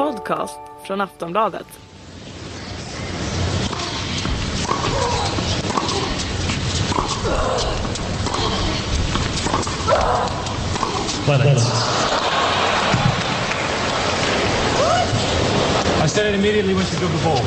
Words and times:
podcast 0.00 0.60
från 0.82 1.00
Aftonbladet. 1.00 1.66
Planets. 11.24 11.66
I 16.04 16.08
said 16.08 16.26
it 16.26 16.34
immediately 16.34 16.74
when 16.74 16.84
she 16.86 16.96
threw 16.96 17.08
the 17.08 17.24
ball. 17.24 17.44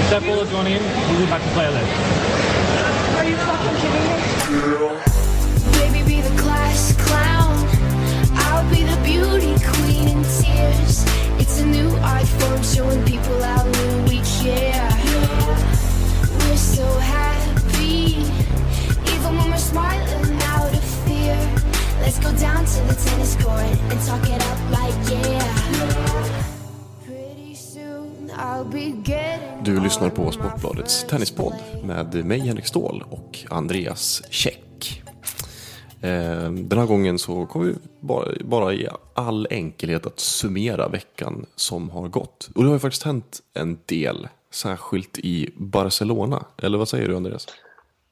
If 0.00 0.10
that 0.10 0.22
ball 0.26 0.38
had 0.44 0.50
gone 0.50 0.66
in, 0.66 0.82
we 0.82 1.20
would 1.20 1.28
have 1.28 1.42
to 1.42 1.50
play 1.54 1.66
a 1.66 1.70
left. 1.70 1.86
Are 3.18 3.28
you 3.30 3.36
fucking 3.36 3.76
kidding 3.80 4.06
me? 4.08 4.18
Baby, 5.78 6.02
be 6.14 6.20
the 6.20 6.42
class 6.42 6.94
clown. 7.06 7.54
I'll 8.34 8.68
be 8.70 8.82
the 8.82 9.00
beauty 9.04 9.59
iPhone 12.40 12.74
showing 12.74 13.04
people 13.04 13.42
how 13.42 13.64
new 13.64 14.02
we 14.04 14.18
care. 14.42 14.88
We're 16.38 16.56
so 16.56 16.86
happy, 16.98 18.24
even 19.14 19.36
when 19.36 19.50
we're 19.50 19.58
smiling 19.58 20.38
out 20.42 20.72
of 20.72 20.84
fear. 21.06 21.36
Let's 22.00 22.18
go 22.18 22.30
down 22.32 22.64
to 22.64 22.80
the 22.88 22.94
tennis 22.94 23.36
court 23.36 23.76
and 23.90 24.00
talk 24.06 24.28
it 24.28 24.42
up 24.50 24.58
like 24.70 24.94
yeah. 25.10 25.44
Pretty 27.06 27.54
soon 27.54 28.30
I'll 28.36 28.64
be 28.64 28.92
getting 29.04 29.64
Du 29.64 29.80
lyssnar 29.80 30.10
på 30.10 30.32
Sportbladets 30.32 31.04
tennispodd 31.04 31.54
med 31.82 32.24
mig 32.24 32.38
Henrik 32.40 32.66
Ståhl 32.66 33.04
och 33.10 33.38
Andreas 33.50 34.22
Käck. 34.30 34.69
Eh, 36.02 36.50
Den 36.52 36.78
här 36.78 36.86
gången 36.86 37.18
så 37.18 37.46
kommer 37.46 37.66
vi 37.66 37.74
bara, 38.00 38.28
bara 38.44 38.72
i 38.74 38.88
all 39.14 39.46
enkelhet 39.50 40.06
att 40.06 40.20
summera 40.20 40.88
veckan 40.88 41.46
som 41.56 41.90
har 41.90 42.08
gått. 42.08 42.48
Och 42.54 42.62
det 42.62 42.68
har 42.68 42.74
ju 42.74 42.80
faktiskt 42.80 43.02
hänt 43.02 43.40
en 43.54 43.78
del, 43.86 44.28
särskilt 44.50 45.18
i 45.18 45.50
Barcelona. 45.56 46.44
Eller 46.62 46.78
vad 46.78 46.88
säger 46.88 47.08
du 47.08 47.16
Andreas? 47.16 47.46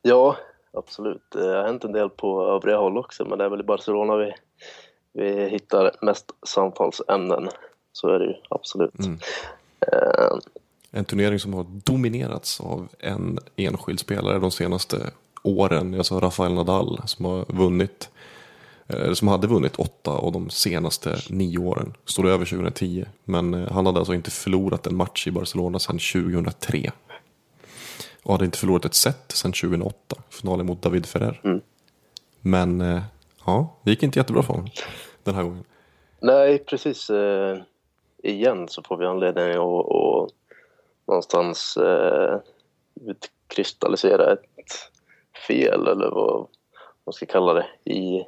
Ja, 0.02 0.36
absolut. 0.72 1.22
Det 1.32 1.56
har 1.56 1.64
hänt 1.64 1.84
en 1.84 1.92
del 1.92 2.08
på 2.10 2.42
övriga 2.46 2.76
håll 2.78 2.98
också, 2.98 3.24
men 3.24 3.38
det 3.38 3.44
är 3.44 3.48
väl 3.48 3.60
i 3.60 3.64
Barcelona 3.64 4.16
vi, 4.16 4.32
vi 5.12 5.48
hittar 5.48 5.90
mest 6.02 6.30
samtalsämnen. 6.46 7.48
Så 7.92 8.08
är 8.08 8.18
det 8.18 8.24
ju 8.24 8.34
absolut. 8.48 8.94
Eh, 9.92 10.38
En 10.90 11.04
turnering 11.04 11.38
som 11.38 11.54
har 11.54 11.66
dominerats 11.84 12.60
av 12.60 12.88
en 12.98 13.38
enskild 13.56 14.00
spelare 14.00 14.38
de 14.38 14.50
senaste 14.50 15.10
åren. 15.48 15.94
Alltså 15.94 16.20
Rafael 16.20 16.54
Nadal 16.54 17.00
som 17.06 17.24
har 17.24 17.44
vunnit, 17.48 18.10
eh, 18.86 19.12
som 19.12 19.28
hade 19.28 19.46
vunnit 19.46 19.76
åtta 19.76 20.10
av 20.10 20.32
de 20.32 20.50
senaste 20.50 21.16
nio 21.30 21.58
åren. 21.58 21.94
Stod 22.04 22.26
över 22.26 22.44
2010. 22.44 23.04
Men 23.24 23.54
eh, 23.54 23.72
han 23.72 23.86
hade 23.86 23.98
alltså 23.98 24.14
inte 24.14 24.30
förlorat 24.30 24.86
en 24.86 24.96
match 24.96 25.26
i 25.26 25.30
Barcelona 25.30 25.78
sedan 25.78 25.98
2003. 25.98 26.92
Och 28.22 28.32
hade 28.32 28.44
inte 28.44 28.58
förlorat 28.58 28.84
ett 28.84 28.94
set 28.94 29.32
sedan 29.32 29.52
2008. 29.52 30.16
Finalen 30.30 30.66
mot 30.66 30.82
David 30.82 31.06
Ferrer. 31.06 31.62
Men 32.40 32.80
eh, 32.80 33.02
ja, 33.46 33.76
det 33.82 33.90
gick 33.90 34.02
inte 34.02 34.18
jättebra 34.18 34.42
för 34.42 34.52
honom 34.52 34.70
den 35.24 35.34
här 35.34 35.42
gången. 35.42 35.64
nej, 36.20 36.58
precis. 36.58 37.10
Eh, 37.10 37.58
igen 38.22 38.68
så 38.68 38.82
får 38.82 38.96
vi 38.96 39.06
anledning 39.06 39.50
att, 39.50 39.58
att 39.58 40.34
någonstans 41.06 41.76
eh, 41.76 42.40
utkristallisera 43.06 44.32
ett 44.32 44.40
fel, 45.46 45.86
eller 45.86 46.10
vad 46.10 46.46
man 47.04 47.12
ska 47.12 47.26
kalla 47.26 47.54
det, 47.54 47.66
i, 47.84 48.26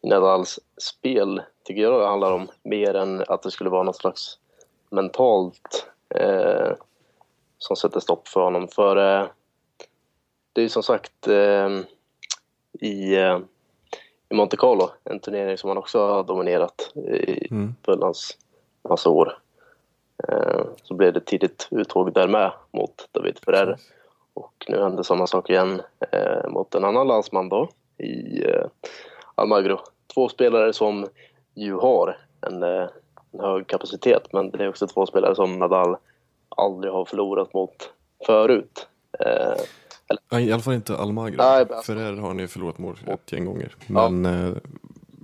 i 0.00 0.08
Nadals 0.08 0.58
spel. 0.76 1.42
Tycker 1.64 1.82
jag 1.82 2.00
det 2.00 2.06
handlar 2.06 2.32
om 2.32 2.48
mer 2.62 2.94
än 2.94 3.24
att 3.28 3.42
det 3.42 3.50
skulle 3.50 3.70
vara 3.70 3.82
något 3.82 3.96
slags 3.96 4.38
mentalt 4.90 5.86
eh, 6.14 6.72
som 7.58 7.76
sätter 7.76 8.00
stopp 8.00 8.28
för 8.28 8.40
honom. 8.40 8.68
För 8.68 8.96
eh, 8.96 9.26
det 10.52 10.60
är 10.60 10.62
ju 10.62 10.68
som 10.68 10.82
sagt 10.82 11.28
eh, 11.28 11.68
i, 12.80 13.16
eh, 13.16 13.38
i 14.28 14.34
Monte 14.34 14.56
Carlo, 14.56 14.90
en 15.04 15.20
turnering 15.20 15.58
som 15.58 15.68
han 15.68 15.78
också 15.78 16.06
har 16.06 16.24
dominerat 16.24 16.92
i 16.94 17.48
Mm. 17.50 17.74
Böllans 17.82 18.38
massa 18.88 19.10
år. 19.10 19.38
Eh, 20.28 20.64
så 20.82 20.94
blev 20.94 21.12
det 21.12 21.20
tidigt 21.20 21.68
uttåg 21.70 22.12
där 22.12 22.28
med 22.28 22.52
mot 22.70 23.08
David 23.12 23.38
Ferrer. 23.44 23.76
Och 24.36 24.64
nu 24.68 24.80
hände 24.82 25.04
samma 25.04 25.26
sak 25.26 25.50
igen 25.50 25.82
eh, 26.12 26.48
mot 26.50 26.74
en 26.74 26.84
annan 26.84 27.06
landsman 27.06 27.48
då 27.48 27.68
i 27.98 28.44
eh, 28.44 28.66
Almagro. 29.34 29.80
Två 30.14 30.28
spelare 30.28 30.72
som 30.72 31.06
ju 31.54 31.74
har 31.74 32.18
en, 32.40 32.62
eh, 32.62 32.88
en 33.32 33.40
hög 33.40 33.66
kapacitet 33.66 34.32
men 34.32 34.50
det 34.50 34.64
är 34.64 34.68
också 34.68 34.86
två 34.86 35.06
spelare 35.06 35.34
som 35.34 35.58
Nadal 35.58 35.96
aldrig 36.48 36.92
har 36.92 37.04
förlorat 37.04 37.54
mot 37.54 37.90
förut. 38.26 38.86
Eh, 39.18 39.54
Nej, 40.30 40.48
I 40.48 40.52
alla 40.52 40.62
fall 40.62 40.74
inte 40.74 40.96
Almagro. 40.96 41.36
Nej, 41.36 41.60
alltså- 41.60 41.92
Ferrer 41.92 42.16
har 42.16 42.28
han 42.28 42.38
ju 42.38 42.48
förlorat 42.48 42.78
mål 42.78 42.98
ett 43.06 43.32
gäng 43.32 43.44
gånger. 43.44 43.74
Men 43.86 44.26
eh, 44.26 44.56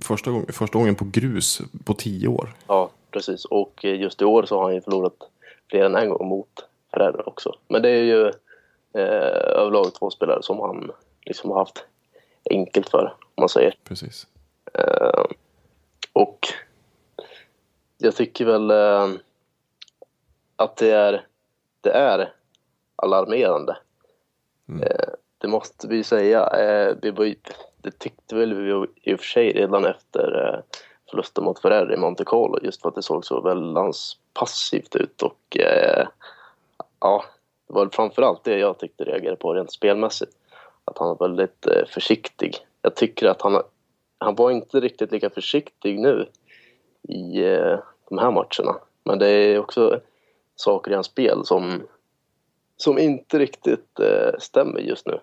första, 0.01 0.31
gång, 0.31 0.45
första 0.53 0.77
gången 0.79 0.95
på 0.95 1.05
grus 1.11 1.61
på 1.85 1.93
tio 1.93 2.27
år. 2.27 2.53
Ja, 2.67 2.89
precis. 3.11 3.45
Och 3.45 3.83
just 3.83 4.21
i 4.21 4.25
år 4.25 4.43
så 4.45 4.57
har 4.57 4.63
han 4.63 4.73
ju 4.75 4.81
förlorat 4.81 5.13
fler 5.69 5.83
än 5.85 5.95
en 5.95 6.09
gång 6.09 6.27
mot 6.27 6.49
Ferrer 6.93 7.27
också. 7.29 7.55
Men 7.67 7.81
det 7.81 7.89
är 7.89 8.03
ju 8.03 8.31
överlag 8.93 9.93
två 9.93 10.09
spelare 10.09 10.43
som 10.43 10.59
han 10.59 10.91
liksom 11.25 11.51
har 11.51 11.57
haft 11.57 11.85
enkelt 12.49 12.89
för, 12.89 13.15
om 13.19 13.41
man 13.41 13.49
säger. 13.49 13.75
Precis. 13.83 14.27
Eh, 14.73 15.23
och 16.13 16.39
jag 17.97 18.15
tycker 18.15 18.45
väl 18.45 18.71
eh, 18.71 19.19
att 20.55 20.77
det 20.77 20.91
är, 20.91 21.25
det 21.81 21.91
är 21.91 22.33
alarmerande. 22.95 23.77
Eh, 24.81 25.13
det 25.37 25.47
måste 25.47 25.87
vi 25.87 26.03
säga. 26.03 26.47
Eh, 26.47 26.95
vi 27.01 27.11
det 27.81 27.99
tyckte 27.99 28.35
väl 28.35 28.53
vi 28.53 28.87
i 29.01 29.15
och 29.15 29.19
för 29.19 29.25
sig 29.25 29.51
redan 29.51 29.85
efter 29.85 30.47
eh, 30.47 30.77
förlusten 31.09 31.43
mot 31.43 31.59
Ferrer 31.59 31.93
i 31.93 31.97
Monte 31.97 32.23
Carlo 32.25 32.59
just 32.63 32.81
för 32.81 32.89
att 32.89 32.95
det 32.95 33.03
såg 33.03 33.25
så 33.25 33.41
väldigt 33.41 33.93
passivt 34.33 34.95
ut 34.95 35.21
och 35.21 35.57
eh, 35.57 36.07
ja, 36.99 37.25
det 37.67 37.73
var 37.73 37.89
framförallt 37.89 38.43
det 38.43 38.57
jag 38.57 38.79
tyckte 38.79 39.03
reagerade 39.03 39.37
på 39.37 39.53
rent 39.53 39.71
spelmässigt. 39.71 40.31
Att 40.85 40.97
han 40.97 41.07
var 41.07 41.27
väldigt 41.27 41.67
eh, 41.67 41.85
försiktig. 41.87 42.55
Jag 42.81 42.95
tycker 42.95 43.27
att 43.27 43.41
han, 43.41 43.61
han 44.17 44.35
var 44.35 44.51
inte 44.51 44.79
riktigt 44.79 45.11
lika 45.11 45.29
försiktig 45.29 45.99
nu 45.99 46.27
i 47.09 47.43
eh, 47.43 47.79
de 48.09 48.17
här 48.17 48.31
matcherna. 48.31 48.79
Men 49.03 49.19
det 49.19 49.27
är 49.27 49.59
också 49.59 49.99
saker 50.55 50.91
i 50.91 50.93
hans 50.93 51.07
spel 51.07 51.45
som, 51.45 51.81
som 52.77 52.97
inte 52.97 53.39
riktigt 53.39 53.99
eh, 53.99 54.39
stämmer 54.39 54.79
just 54.79 55.07
nu. 55.07 55.19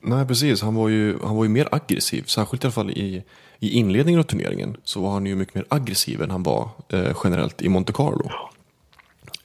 Nej, 0.00 0.26
precis. 0.26 0.62
Han 0.62 0.74
var 0.74 0.88
ju, 0.88 1.18
han 1.22 1.36
var 1.36 1.44
ju 1.44 1.50
mer 1.50 1.68
aggressiv. 1.70 2.22
Särskilt 2.22 2.64
i 2.64 2.66
alla 2.66 2.72
fall 2.72 2.90
i, 2.90 3.24
i 3.58 3.78
inledningen 3.78 4.20
av 4.20 4.24
turneringen. 4.24 4.76
Så 4.84 5.00
var 5.00 5.10
han 5.10 5.26
ju 5.26 5.34
mycket 5.34 5.54
mer 5.54 5.64
aggressiv 5.68 6.22
än 6.22 6.30
han 6.30 6.42
var 6.42 6.68
eh, 6.88 7.16
generellt 7.24 7.62
i 7.62 7.68
Monte 7.68 7.92
Carlo. 7.92 8.30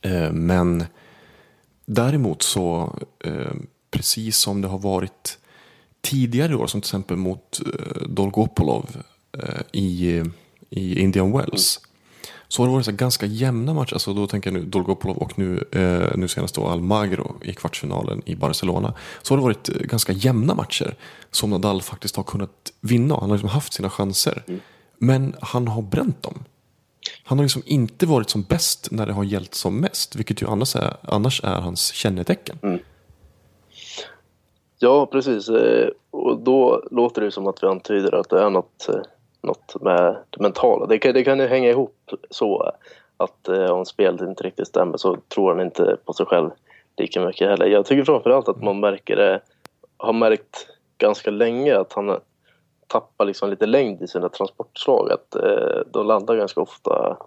Eh, 0.01 0.31
men 0.31 0.85
däremot 1.87 2.43
så, 2.43 2.95
eh, 3.23 3.53
precis 3.91 4.37
som 4.37 4.61
det 4.61 4.67
har 4.67 4.79
varit 4.79 5.37
tidigare 6.01 6.55
år, 6.55 6.67
som 6.67 6.81
till 6.81 6.87
exempel 6.87 7.17
mot 7.17 7.59
eh, 7.65 8.07
Dolgopolov 8.07 9.03
eh, 9.37 9.61
i, 9.71 10.23
i 10.69 10.99
Indian 10.99 11.31
Wells. 11.31 11.79
Så 12.47 12.61
har 12.61 12.67
det 12.67 12.73
varit 12.73 12.85
så 12.85 12.91
ganska 12.91 13.25
jämna 13.25 13.73
matcher. 13.73 13.93
Alltså 13.93 14.13
då 14.13 14.27
tänker 14.27 14.51
jag 14.51 14.59
nu 14.59 14.65
Dolgopolov 14.65 15.17
och 15.17 15.39
nu, 15.39 15.63
eh, 15.71 16.17
nu 16.17 16.27
senast 16.27 16.55
då 16.55 16.67
Almagro 16.67 17.35
i 17.41 17.53
kvartsfinalen 17.53 18.21
i 18.25 18.35
Barcelona. 18.35 18.93
Så 19.21 19.33
har 19.33 19.37
det 19.37 19.43
varit 19.43 19.69
eh, 19.69 19.75
ganska 19.75 20.13
jämna 20.13 20.55
matcher 20.55 20.95
som 21.31 21.49
Nadal 21.49 21.81
faktiskt 21.81 22.15
har 22.15 22.23
kunnat 22.23 22.73
vinna. 22.81 23.15
Han 23.15 23.29
har 23.29 23.37
liksom 23.37 23.49
haft 23.49 23.73
sina 23.73 23.89
chanser. 23.89 24.43
Men 24.97 25.35
han 25.41 25.67
har 25.67 25.81
bränt 25.81 26.23
dem. 26.23 26.43
Han 27.23 27.37
har 27.37 27.45
liksom 27.45 27.61
inte 27.65 28.05
varit 28.05 28.29
som 28.29 28.43
bäst 28.43 28.87
när 28.91 29.05
det 29.05 29.13
har 29.13 29.23
gällt 29.23 29.53
som 29.53 29.79
mest. 29.81 30.15
Vilket 30.15 30.41
ju 30.41 30.47
annars 30.47 30.75
är, 30.75 30.93
annars 31.01 31.43
är 31.43 31.61
hans 31.61 31.93
kännetecken. 31.93 32.59
Mm. 32.63 32.79
Ja, 34.79 35.05
precis. 35.05 35.49
Eh, 35.49 35.89
och 36.11 36.39
då 36.39 36.83
låter 36.91 37.21
det 37.21 37.31
som 37.31 37.47
att 37.47 37.63
vi 37.63 37.67
antyder 37.67 38.15
att 38.15 38.29
det 38.29 38.41
är 38.41 38.49
något, 38.49 38.89
eh, 38.89 39.01
något 39.41 39.81
med 39.81 40.17
det 40.29 40.41
mentala. 40.41 40.85
Det 40.85 40.99
kan, 40.99 41.13
det 41.13 41.23
kan 41.23 41.39
ju 41.39 41.47
hänga 41.47 41.69
ihop 41.69 42.11
så 42.29 42.71
att 43.17 43.47
eh, 43.47 43.69
om 43.69 43.85
spelet 43.85 44.21
inte 44.21 44.43
riktigt 44.43 44.67
stämmer 44.67 44.97
så 44.97 45.17
tror 45.27 45.49
han 45.55 45.65
inte 45.65 45.97
på 46.05 46.13
sig 46.13 46.25
själv 46.25 46.49
lika 46.97 47.25
mycket 47.25 47.49
heller. 47.49 47.65
Jag 47.65 47.85
tycker 47.85 48.03
framförallt 48.03 48.49
att 48.49 48.63
man 48.63 48.79
märker 48.79 49.15
det, 49.15 49.41
har 49.97 50.13
märkt 50.13 50.67
ganska 50.97 51.31
länge 51.31 51.77
att 51.77 51.93
han 51.93 52.19
tappar 52.87 53.25
liksom 53.25 53.49
lite 53.49 53.65
längd 53.65 54.01
i 54.01 54.07
sina 54.07 54.29
transportslag. 54.29 55.11
Att 55.11 55.35
eh, 55.35 55.79
de 55.91 56.07
landar 56.07 56.35
ganska 56.35 56.61
ofta 56.61 57.17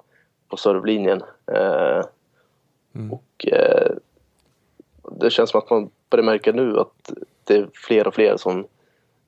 på 0.48 0.56
servlinjen. 0.56 1.22
Eh, 1.52 2.04
Och 3.12 3.46
eh, 3.52 3.92
det 5.20 5.30
känns 5.30 5.50
som 5.50 5.58
att 5.58 5.70
man 5.70 5.90
börjar 6.10 6.24
märka 6.24 6.52
nu 6.52 6.78
att 6.80 7.12
det 7.44 7.56
är 7.56 7.68
fler 7.74 8.06
och 8.06 8.14
fler 8.14 8.36
som, 8.36 8.66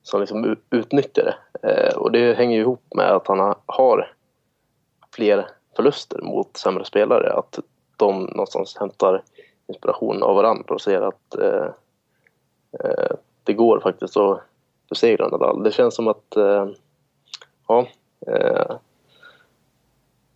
som 0.03 0.21
liksom 0.21 0.57
utnyttjar 0.71 1.25
det. 1.25 1.69
Eh, 1.69 1.97
och 1.97 2.13
det 2.13 2.35
hänger 2.37 2.59
ihop 2.61 2.83
med 2.95 3.11
att 3.11 3.27
han 3.29 3.39
har- 3.39 3.57
har 3.67 4.13
fler 5.15 5.47
förluster 5.77 6.23
mot 6.23 6.57
sämre 6.57 6.85
spelare. 6.85 7.33
Att 7.33 7.59
de 7.97 8.23
någonstans 8.25 8.77
hämtar 8.77 9.23
inspiration 9.67 10.23
av 10.23 10.35
varandra 10.37 10.75
och 10.75 10.81
ser 10.81 11.03
att 11.03 11.35
eh, 11.35 11.69
eh, 12.81 13.17
det 13.45 13.53
går 13.53 13.81
faktiskt 13.81 14.17
att 14.17 14.41
besegra 14.93 15.29
Nadal. 15.29 15.63
Det 15.63 15.73
känns 15.73 15.95
som 15.95 16.09
att 16.09 16.37
eh, 16.37 16.67
ja, 17.69 17.87
eh, 18.27 18.77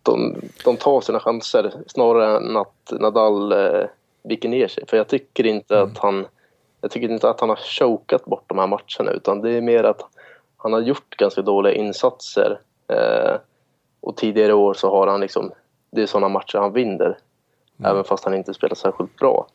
de, 0.03 0.35
de 0.63 0.77
tar 0.77 1.01
sina 1.01 1.19
chanser 1.19 1.73
snarare 1.87 2.37
än 2.37 2.57
att 2.57 2.91
Nadal 2.91 3.51
eh, 3.51 3.85
viker 4.23 4.49
ner 4.49 4.67
sig. 4.67 4.83
För 4.87 4.97
jag 4.97 5.07
tycker 5.07 5.45
inte 5.45 5.81
att 5.81 5.97
han 5.97 6.25
jag 6.81 6.91
tycker 6.91 7.09
inte 7.09 7.29
att 7.29 7.39
han 7.39 7.49
har 7.49 7.55
chokat 7.55 8.25
bort 8.25 8.43
de 8.47 8.57
här 8.57 8.67
matcherna 8.67 9.11
utan 9.11 9.41
det 9.41 9.51
är 9.51 9.61
mer 9.61 9.83
att 9.83 10.01
han 10.57 10.73
har 10.73 10.79
gjort 10.79 11.17
ganska 11.17 11.41
dåliga 11.41 11.73
insatser 11.73 12.59
och 14.01 14.17
tidigare 14.17 14.53
år 14.53 14.73
så 14.73 14.89
har 14.89 15.07
han 15.07 15.19
liksom 15.19 15.51
det 15.91 16.01
är 16.01 16.05
sådana 16.05 16.29
matcher 16.29 16.57
han 16.57 16.73
vinner 16.73 17.17
även 17.83 18.03
fast 18.03 18.23
han 18.23 18.33
inte 18.33 18.53
spelar 18.53 18.75
särskilt 18.75 19.15
bra. 19.15 19.47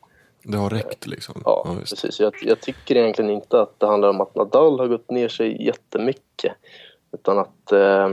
Det 0.43 0.57
har 0.59 0.71
räckt 0.71 1.07
liksom. 1.07 1.43
Ja, 1.45 1.63
Ja, 1.67 1.77
precis. 1.81 2.21
Jag, 2.21 2.35
jag 2.43 2.61
tycker 2.61 2.97
egentligen 2.97 3.31
inte 3.31 3.61
att 3.63 3.81
det 3.81 3.87
handlar 3.87 4.09
om 4.09 4.21
att 4.21 4.35
Nadal 4.35 4.81
har 4.81 4.87
gått 4.87 5.11
ner 5.11 5.29
sig 5.29 5.65
jättemycket. 5.67 6.53
Utan 7.13 7.39
att 7.39 7.73
eh, 7.73 8.11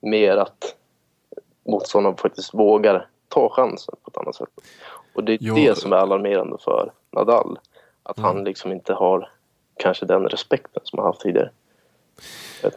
mer 0.00 0.36
att 0.36 0.74
motståndaren 1.66 2.16
faktiskt 2.16 2.54
vågar 2.54 3.08
ta 3.28 3.48
chansen 3.50 3.94
på 4.02 4.10
ett 4.10 4.16
annat 4.16 4.34
sätt. 4.36 4.48
Och 5.14 5.24
det 5.24 5.32
är 5.32 5.38
Ja. 5.40 5.54
det 5.54 5.78
som 5.78 5.92
är 5.92 5.96
alarmerande 5.96 6.56
för 6.64 6.92
Nadal. 7.10 7.58
Att 8.02 8.18
han 8.18 8.44
liksom 8.44 8.72
inte 8.72 8.92
har 8.94 9.30
kanske 9.78 10.06
den 10.06 10.22
respekten 10.28 10.82
som 10.84 10.98
han 10.98 11.06
haft 11.06 11.20
tidigare. 11.20 11.50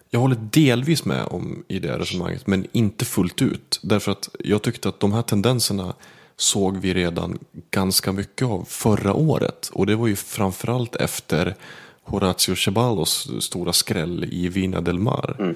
Jag 0.09 0.19
håller 0.19 0.35
delvis 0.35 1.05
med 1.05 1.25
om 1.31 1.63
i 1.67 1.79
det 1.79 1.97
resonemanget, 1.97 2.47
men 2.47 2.67
inte 2.71 3.05
fullt 3.05 3.41
ut. 3.41 3.79
Därför 3.83 4.11
att 4.11 4.29
jag 4.39 4.61
tyckte 4.61 4.89
att 4.89 4.99
de 4.99 5.13
här 5.13 5.21
tendenserna 5.21 5.93
såg 6.37 6.77
vi 6.77 6.93
redan 6.93 7.39
ganska 7.71 8.11
mycket 8.11 8.47
av 8.47 8.65
förra 8.67 9.13
året. 9.13 9.69
Och 9.73 9.85
det 9.85 9.95
var 9.95 10.07
ju 10.07 10.15
framförallt 10.15 10.95
efter 10.95 11.55
Horacio 12.03 12.55
Ceballos 12.55 13.29
stora 13.39 13.73
skräll 13.73 14.25
i 14.31 14.49
Vina 14.49 14.81
del 14.81 14.99
Mar. 14.99 15.55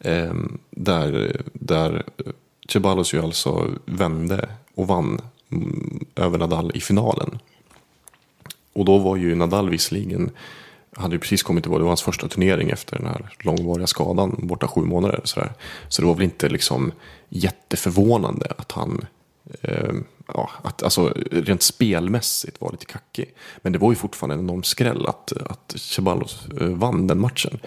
Ehm, 0.00 0.58
där, 0.70 1.42
där 1.52 2.04
Ceballos 2.68 3.14
ju 3.14 3.22
alltså 3.22 3.70
vände 3.84 4.48
och 4.74 4.86
vann 4.86 5.20
mm, 5.52 6.04
över 6.16 6.38
Nadal 6.38 6.72
i 6.74 6.80
finalen. 6.80 7.38
Och 8.72 8.84
då 8.84 8.98
var 8.98 9.16
ju 9.16 9.34
Nadal 9.34 9.70
visserligen, 9.70 10.30
hade 10.96 11.14
ju 11.14 11.18
precis 11.18 11.42
kommit 11.42 11.64
tillbaka, 11.64 11.78
det 11.78 11.84
var 11.84 11.90
hans 11.90 12.02
första 12.02 12.28
turnering 12.28 12.70
efter 12.70 12.96
den 12.96 13.06
här 13.06 13.34
långvariga 13.38 13.86
skadan, 13.86 14.36
borta 14.38 14.68
sju 14.68 14.80
månader. 14.80 15.20
Så, 15.24 15.42
så 15.88 16.02
det 16.02 16.08
var 16.08 16.14
väl 16.14 16.24
inte 16.24 16.48
liksom 16.48 16.92
jätteförvånande 17.28 18.52
att 18.58 18.72
han, 18.72 19.06
eh, 19.62 19.94
ja, 20.26 20.50
att, 20.62 20.82
alltså 20.82 21.14
rent 21.30 21.62
spelmässigt 21.62 22.60
var 22.60 22.72
lite 22.72 22.86
kackig. 22.86 23.34
Men 23.62 23.72
det 23.72 23.78
var 23.78 23.90
ju 23.90 23.96
fortfarande 23.96 24.34
en 24.34 24.40
enorm 24.40 24.62
skräll 24.62 25.06
att, 25.06 25.32
att 25.32 25.74
Ceballos 25.76 26.46
eh, 26.60 26.66
vann 26.66 27.06
den 27.06 27.20
matchen. 27.20 27.58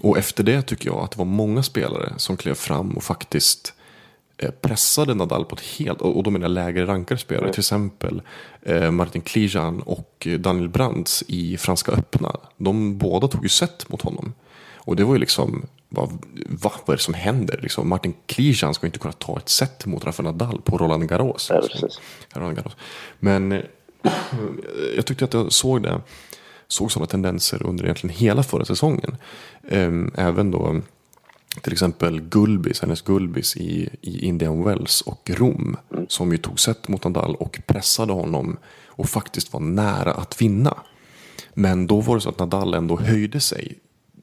Och 0.00 0.18
efter 0.18 0.44
det 0.44 0.62
tycker 0.62 0.88
jag 0.88 0.98
att 0.98 1.10
det 1.10 1.18
var 1.18 1.24
många 1.24 1.62
spelare 1.62 2.12
som 2.16 2.36
klev 2.36 2.54
fram 2.54 2.96
och 2.96 3.02
faktiskt 3.02 3.74
eh, 4.36 4.50
pressade 4.50 5.14
Nadal 5.14 5.44
på 5.44 5.56
ett 5.56 5.62
helt, 5.62 6.00
och 6.00 6.22
då 6.22 6.30
menar 6.30 6.44
jag 6.44 6.54
lägre 6.54 6.86
rankade 6.86 7.20
spelare, 7.20 7.52
till 7.52 7.60
exempel 7.60 8.22
eh, 8.62 8.90
Martin 8.90 9.22
Klijan 9.22 9.82
och 9.82 10.28
Daniel 10.38 10.68
Brands 10.68 11.24
i 11.26 11.56
Franska 11.56 11.92
öppna. 11.92 12.36
De 12.56 12.98
båda 12.98 13.28
tog 13.28 13.42
ju 13.42 13.48
set 13.48 13.88
mot 13.88 14.02
honom. 14.02 14.34
Och 14.74 14.96
det 14.96 15.04
var 15.04 15.14
ju 15.14 15.20
liksom, 15.20 15.66
vad, 15.92 16.08
va, 16.46 16.72
vad 16.84 16.94
är 16.94 16.96
det 16.96 17.02
som 17.02 17.14
händer? 17.14 17.60
Liksom, 17.62 17.88
Martin 17.88 18.14
Klijan 18.26 18.74
ska 18.74 18.86
inte 18.86 18.98
kunna 18.98 19.12
ta 19.12 19.36
ett 19.38 19.48
set 19.48 19.86
mot 19.86 20.04
Rafael 20.04 20.24
Nadal 20.24 20.60
på 20.64 20.78
Roland 20.78 21.08
Garros. 21.08 21.46
Ja, 21.50 21.62
precis. 21.72 22.00
Roland 22.34 22.56
Garros. 22.56 22.76
Men 23.18 23.52
eh, 23.52 23.60
jag 24.96 25.06
tyckte 25.06 25.24
att 25.24 25.34
jag 25.34 25.52
såg 25.52 25.82
det, 25.82 26.00
såg 26.68 26.92
sådana 26.92 27.06
tendenser 27.06 27.66
under 27.66 27.84
egentligen 27.84 28.16
hela 28.16 28.42
förra 28.42 28.64
säsongen. 28.64 29.16
Ehm, 29.68 30.12
Även 30.16 30.50
då 30.50 30.80
till 31.62 31.72
exempel 31.72 32.20
Gulbis, 32.20 32.80
hennes 32.80 33.02
Gulbis 33.02 33.56
i, 33.56 33.88
i 34.00 34.26
Indian 34.26 34.64
Wells 34.64 35.00
och 35.00 35.30
Rom. 35.34 35.76
Som 36.08 36.32
ju 36.32 36.38
tog 36.38 36.60
set 36.60 36.88
mot 36.88 37.04
Nadal 37.04 37.34
och 37.34 37.60
pressade 37.66 38.12
honom 38.12 38.56
och 38.86 39.08
faktiskt 39.08 39.52
var 39.52 39.60
nära 39.60 40.12
att 40.12 40.42
vinna. 40.42 40.76
Men 41.54 41.86
då 41.86 42.00
var 42.00 42.14
det 42.14 42.20
så 42.20 42.28
att 42.28 42.38
Nadal 42.38 42.74
ändå 42.74 42.96
höjde 42.96 43.40
sig 43.40 43.78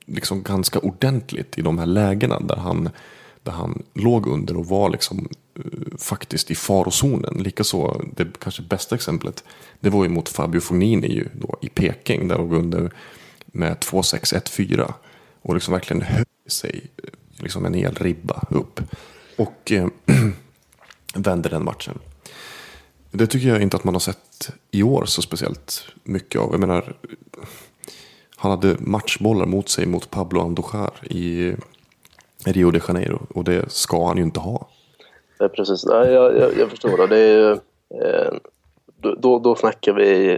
liksom 0.07 0.43
ganska 0.43 0.79
ordentligt 0.79 1.57
i 1.57 1.61
de 1.61 1.79
här 1.79 1.85
lägena 1.85 2.39
där 2.39 2.55
han, 2.55 2.89
där 3.43 3.51
han 3.51 3.83
låg 3.93 4.27
under 4.27 4.57
och 4.57 4.65
var 4.65 4.89
liksom 4.89 5.29
eh, 5.55 5.97
faktiskt 5.97 6.51
i 6.51 6.55
farozonen. 6.55 7.37
Likaså 7.37 8.01
det 8.15 8.39
kanske 8.39 8.61
bästa 8.61 8.95
exemplet 8.95 9.43
det 9.79 9.89
var 9.89 10.03
ju 10.03 10.09
mot 10.09 10.29
Fabio 10.29 10.59
Fognini 10.59 11.07
ju 11.07 11.27
då 11.33 11.57
i 11.61 11.69
Peking 11.69 12.27
där 12.27 12.35
han 12.35 12.49
låg 12.49 12.59
under 12.59 12.91
med 13.45 13.77
2-6, 13.77 14.35
1-4 14.35 14.93
och 15.41 15.53
liksom 15.53 15.71
verkligen 15.71 16.01
höll 16.01 16.25
sig 16.47 16.81
eh, 16.97 17.09
liksom 17.37 17.65
en 17.65 17.73
hel 17.73 17.95
ribba 17.95 18.43
upp 18.49 18.81
och 19.37 19.71
eh, 19.71 19.87
vände 21.13 21.49
den 21.49 21.63
matchen. 21.63 21.99
Det 23.11 23.27
tycker 23.27 23.47
jag 23.47 23.61
inte 23.61 23.77
att 23.77 23.83
man 23.83 23.95
har 23.95 23.99
sett 23.99 24.51
i 24.71 24.83
år 24.83 25.05
så 25.05 25.21
speciellt 25.21 25.87
mycket 26.03 26.41
av. 26.41 26.51
Jag 26.51 26.59
menar, 26.59 26.95
han 28.37 28.51
hade 28.51 28.75
matchbollar 28.79 29.45
mot 29.45 29.69
sig 29.69 29.85
mot 29.85 30.11
Pablo 30.11 30.41
Andujar 30.41 30.91
i 31.03 31.55
Rio 32.45 32.71
de 32.71 32.79
Janeiro 32.87 33.19
och 33.35 33.43
det 33.43 33.71
ska 33.71 34.07
han 34.07 34.17
ju 34.17 34.23
inte 34.23 34.39
ha. 34.39 34.67
Ja, 35.39 35.47
precis. 35.47 35.85
Nej, 35.85 36.11
jag, 36.11 36.37
jag, 36.37 36.57
jag 36.57 36.69
förstår 36.69 36.97
det. 36.97 37.07
det 37.07 37.17
är, 37.17 37.51
eh, 37.51 38.33
då, 39.17 39.39
då 39.39 39.55
snackar 39.55 39.93
vi 39.93 40.37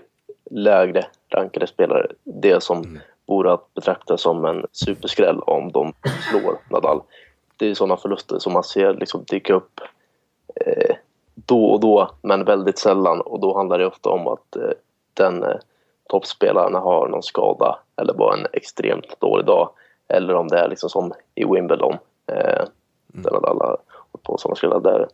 lägre 0.52 1.06
rankade 1.30 1.68
spelare. 1.68 2.08
Det 2.24 2.64
som 2.64 3.00
vore 3.26 3.54
att 3.54 3.74
betrakta 3.74 4.18
som 4.18 4.46
en 4.46 4.66
superskräll 4.72 5.40
om 5.40 5.72
de 5.72 5.94
slår 6.30 6.58
Nadal. 6.70 7.02
Det 7.58 7.70
är 7.70 7.74
sådana 7.74 7.98
förluster 7.98 8.40
som 8.40 8.54
man 8.54 8.64
ser 8.64 8.94
liksom 8.94 9.24
dyka 9.28 9.54
upp 9.54 9.82
eh, 10.56 10.96
då 11.36 11.66
och 11.66 11.80
då, 11.80 12.12
men 12.22 12.46
väldigt 12.46 12.80
sällan. 12.80 13.22
Och 13.22 13.40
då 13.40 13.58
handlar 13.58 13.80
det 13.80 13.86
ofta 13.86 14.10
om 14.10 14.28
att 14.28 14.56
eh, 14.56 14.72
den 15.14 15.46
toppspelaren 16.10 16.76
har 16.76 17.08
någon 17.08 17.24
skada 17.24 17.80
eller 18.02 18.14
bara 18.14 18.34
en 18.34 18.48
extremt 18.54 19.20
dålig 19.20 19.46
dag. 19.46 19.70
Eller 20.08 20.36
om 20.36 20.48
det 20.48 20.60
är 20.60 20.70
liksom 20.70 20.90
som 20.90 21.14
i 21.36 21.46
Wimbledon, 21.46 21.98
eh, 22.32 22.66
där 23.08 23.32
Nadal 23.32 23.62
har 23.62 23.78
hållit 24.12 24.24
på 24.24 24.38
sådana 24.38 24.56
skrällar 24.56 24.80
där 24.80 25.08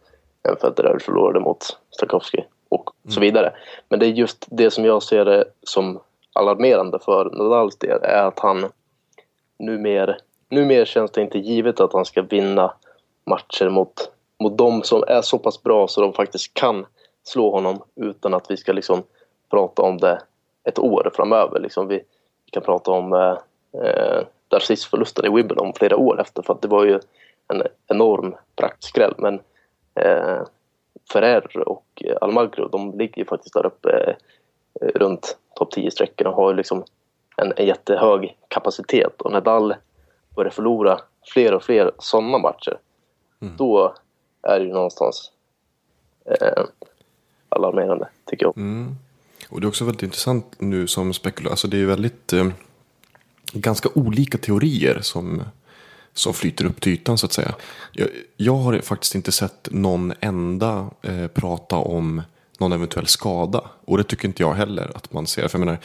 en 0.44 0.56
Federer 0.56 1.00
förlorade 1.00 1.40
mot 1.40 1.78
Stakowski 1.90 2.46
och 2.70 2.90
så 3.10 3.20
vidare. 3.20 3.54
Men 3.90 4.00
det 4.00 4.06
är 4.06 4.10
just 4.10 4.46
det 4.50 4.72
som 4.72 4.86
jag 4.86 5.04
ser 5.04 5.26
det 5.26 5.46
som 5.64 6.00
alarmerande 6.34 7.00
för 7.00 7.26
Nadals 7.26 7.76
del 7.76 8.00
är 8.04 8.24
att 8.24 8.40
han 8.40 8.66
numer, 9.60 10.18
numer 10.50 10.86
känns 10.86 11.12
det 11.12 11.22
inte 11.22 11.40
givet 11.40 11.80
att 11.80 11.94
han 11.94 12.06
ska 12.06 12.22
vinna 12.22 12.74
matcher 13.26 13.70
mot, 13.70 14.12
mot 14.40 14.58
de 14.58 14.84
som 14.84 15.04
är 15.08 15.22
så 15.22 15.40
pass 15.40 15.64
bra 15.64 15.88
så 15.88 16.02
de 16.02 16.14
faktiskt 16.14 16.54
kan 16.54 16.86
slå 17.24 17.52
honom 17.52 17.84
utan 17.96 18.34
att 18.34 18.52
vi 18.52 18.58
ska 18.58 18.74
liksom 18.74 19.04
prata 19.50 19.82
om 19.82 19.98
det 19.98 20.22
ett 20.66 20.80
år 20.80 21.12
framöver. 21.16 21.60
Liksom 21.60 21.88
vi, 21.88 21.96
vi 22.46 22.52
kan 22.52 22.64
prata 22.64 22.92
om 22.92 23.14
eh, 23.14 23.38
eh, 23.84 24.24
Darcis-förlusten 24.48 25.26
i 25.26 25.30
Wimbledon 25.30 25.74
flera 25.74 25.98
år 25.98 26.22
efter 26.22 26.42
för 26.42 26.54
att 26.54 26.62
det 26.62 26.68
var 26.68 26.86
ju 26.86 27.00
en 27.48 27.64
enorm 27.88 28.36
praktskräll. 28.56 29.14
Men 29.18 29.40
eh, 29.96 30.42
Ferrer 31.14 31.70
och 31.70 32.04
Almagro 32.22 32.68
de 32.68 32.98
ligger 32.98 33.18
ju 33.18 33.26
faktiskt 33.26 33.54
där 33.54 33.66
uppe 33.66 34.16
eh, 34.82 34.88
runt 34.96 35.38
topp 35.56 35.74
10-strecken 35.74 36.28
och 36.28 36.34
har 36.34 36.50
ju 36.50 36.58
liksom 36.58 36.84
en, 37.38 37.54
en 37.56 37.66
jättehög 37.66 38.38
kapacitet. 38.48 39.22
Och 39.22 39.32
Nadal 39.32 39.76
börjar 40.36 40.52
förlora 40.52 41.00
fler 41.34 41.54
och 41.54 41.64
fler 41.64 41.92
sådana 42.00 42.38
matcher. 42.38 42.78
Då 43.58 43.94
är 44.42 44.60
det 44.60 44.66
ju 44.66 44.74
någonstans 44.74 45.32
eh, 46.26 46.64
alarmerande, 47.50 48.08
tycker 48.26 48.46
jag. 48.46 48.58
Och 49.50 49.62
det 49.62 49.66
är 49.66 49.70
också 49.70 49.86
väldigt 49.86 50.04
intressant 50.04 50.56
nu 50.58 50.88
som 50.88 51.14
spekulerar. 51.14 51.52
Alltså 51.52 51.68
det 51.68 51.78
är 51.78 51.86
väldigt 51.86 52.34
eh, 52.34 52.48
ganska 53.54 53.90
olika 53.94 54.38
teorier 54.38 55.00
som, 55.02 55.44
som 56.14 56.34
flyter 56.34 56.66
upp 56.66 56.82
till 56.82 56.94
ytan 56.94 57.18
så 57.18 57.26
att 57.26 57.34
säga. 57.34 57.56
Jag, 57.92 58.08
jag 58.38 58.56
har 58.56 58.80
faktiskt 58.80 59.16
inte 59.16 59.32
sett 59.32 59.68
någon 59.72 60.14
enda 60.20 60.90
eh, 61.02 61.28
prata 61.28 61.76
om 61.76 62.22
någon 62.60 62.72
eventuell 62.72 63.08
skada. 63.08 63.62
Och 63.86 63.98
det 63.98 64.04
tycker 64.04 64.28
inte 64.28 64.44
jag 64.44 64.54
heller 64.54 64.92
att 64.96 65.14
man 65.14 65.28
ser. 65.28 65.48
För 65.48 65.60
jag 65.60 65.66
menar, 65.66 65.80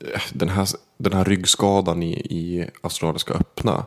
eh, 0.00 0.20
den 0.32 0.48
här, 0.48 0.68
den 0.96 1.12
här 1.12 1.24
ryggskadan 1.24 2.02
i, 2.02 2.12
i 2.12 2.70
Australiska 2.80 3.34
öppna. 3.34 3.86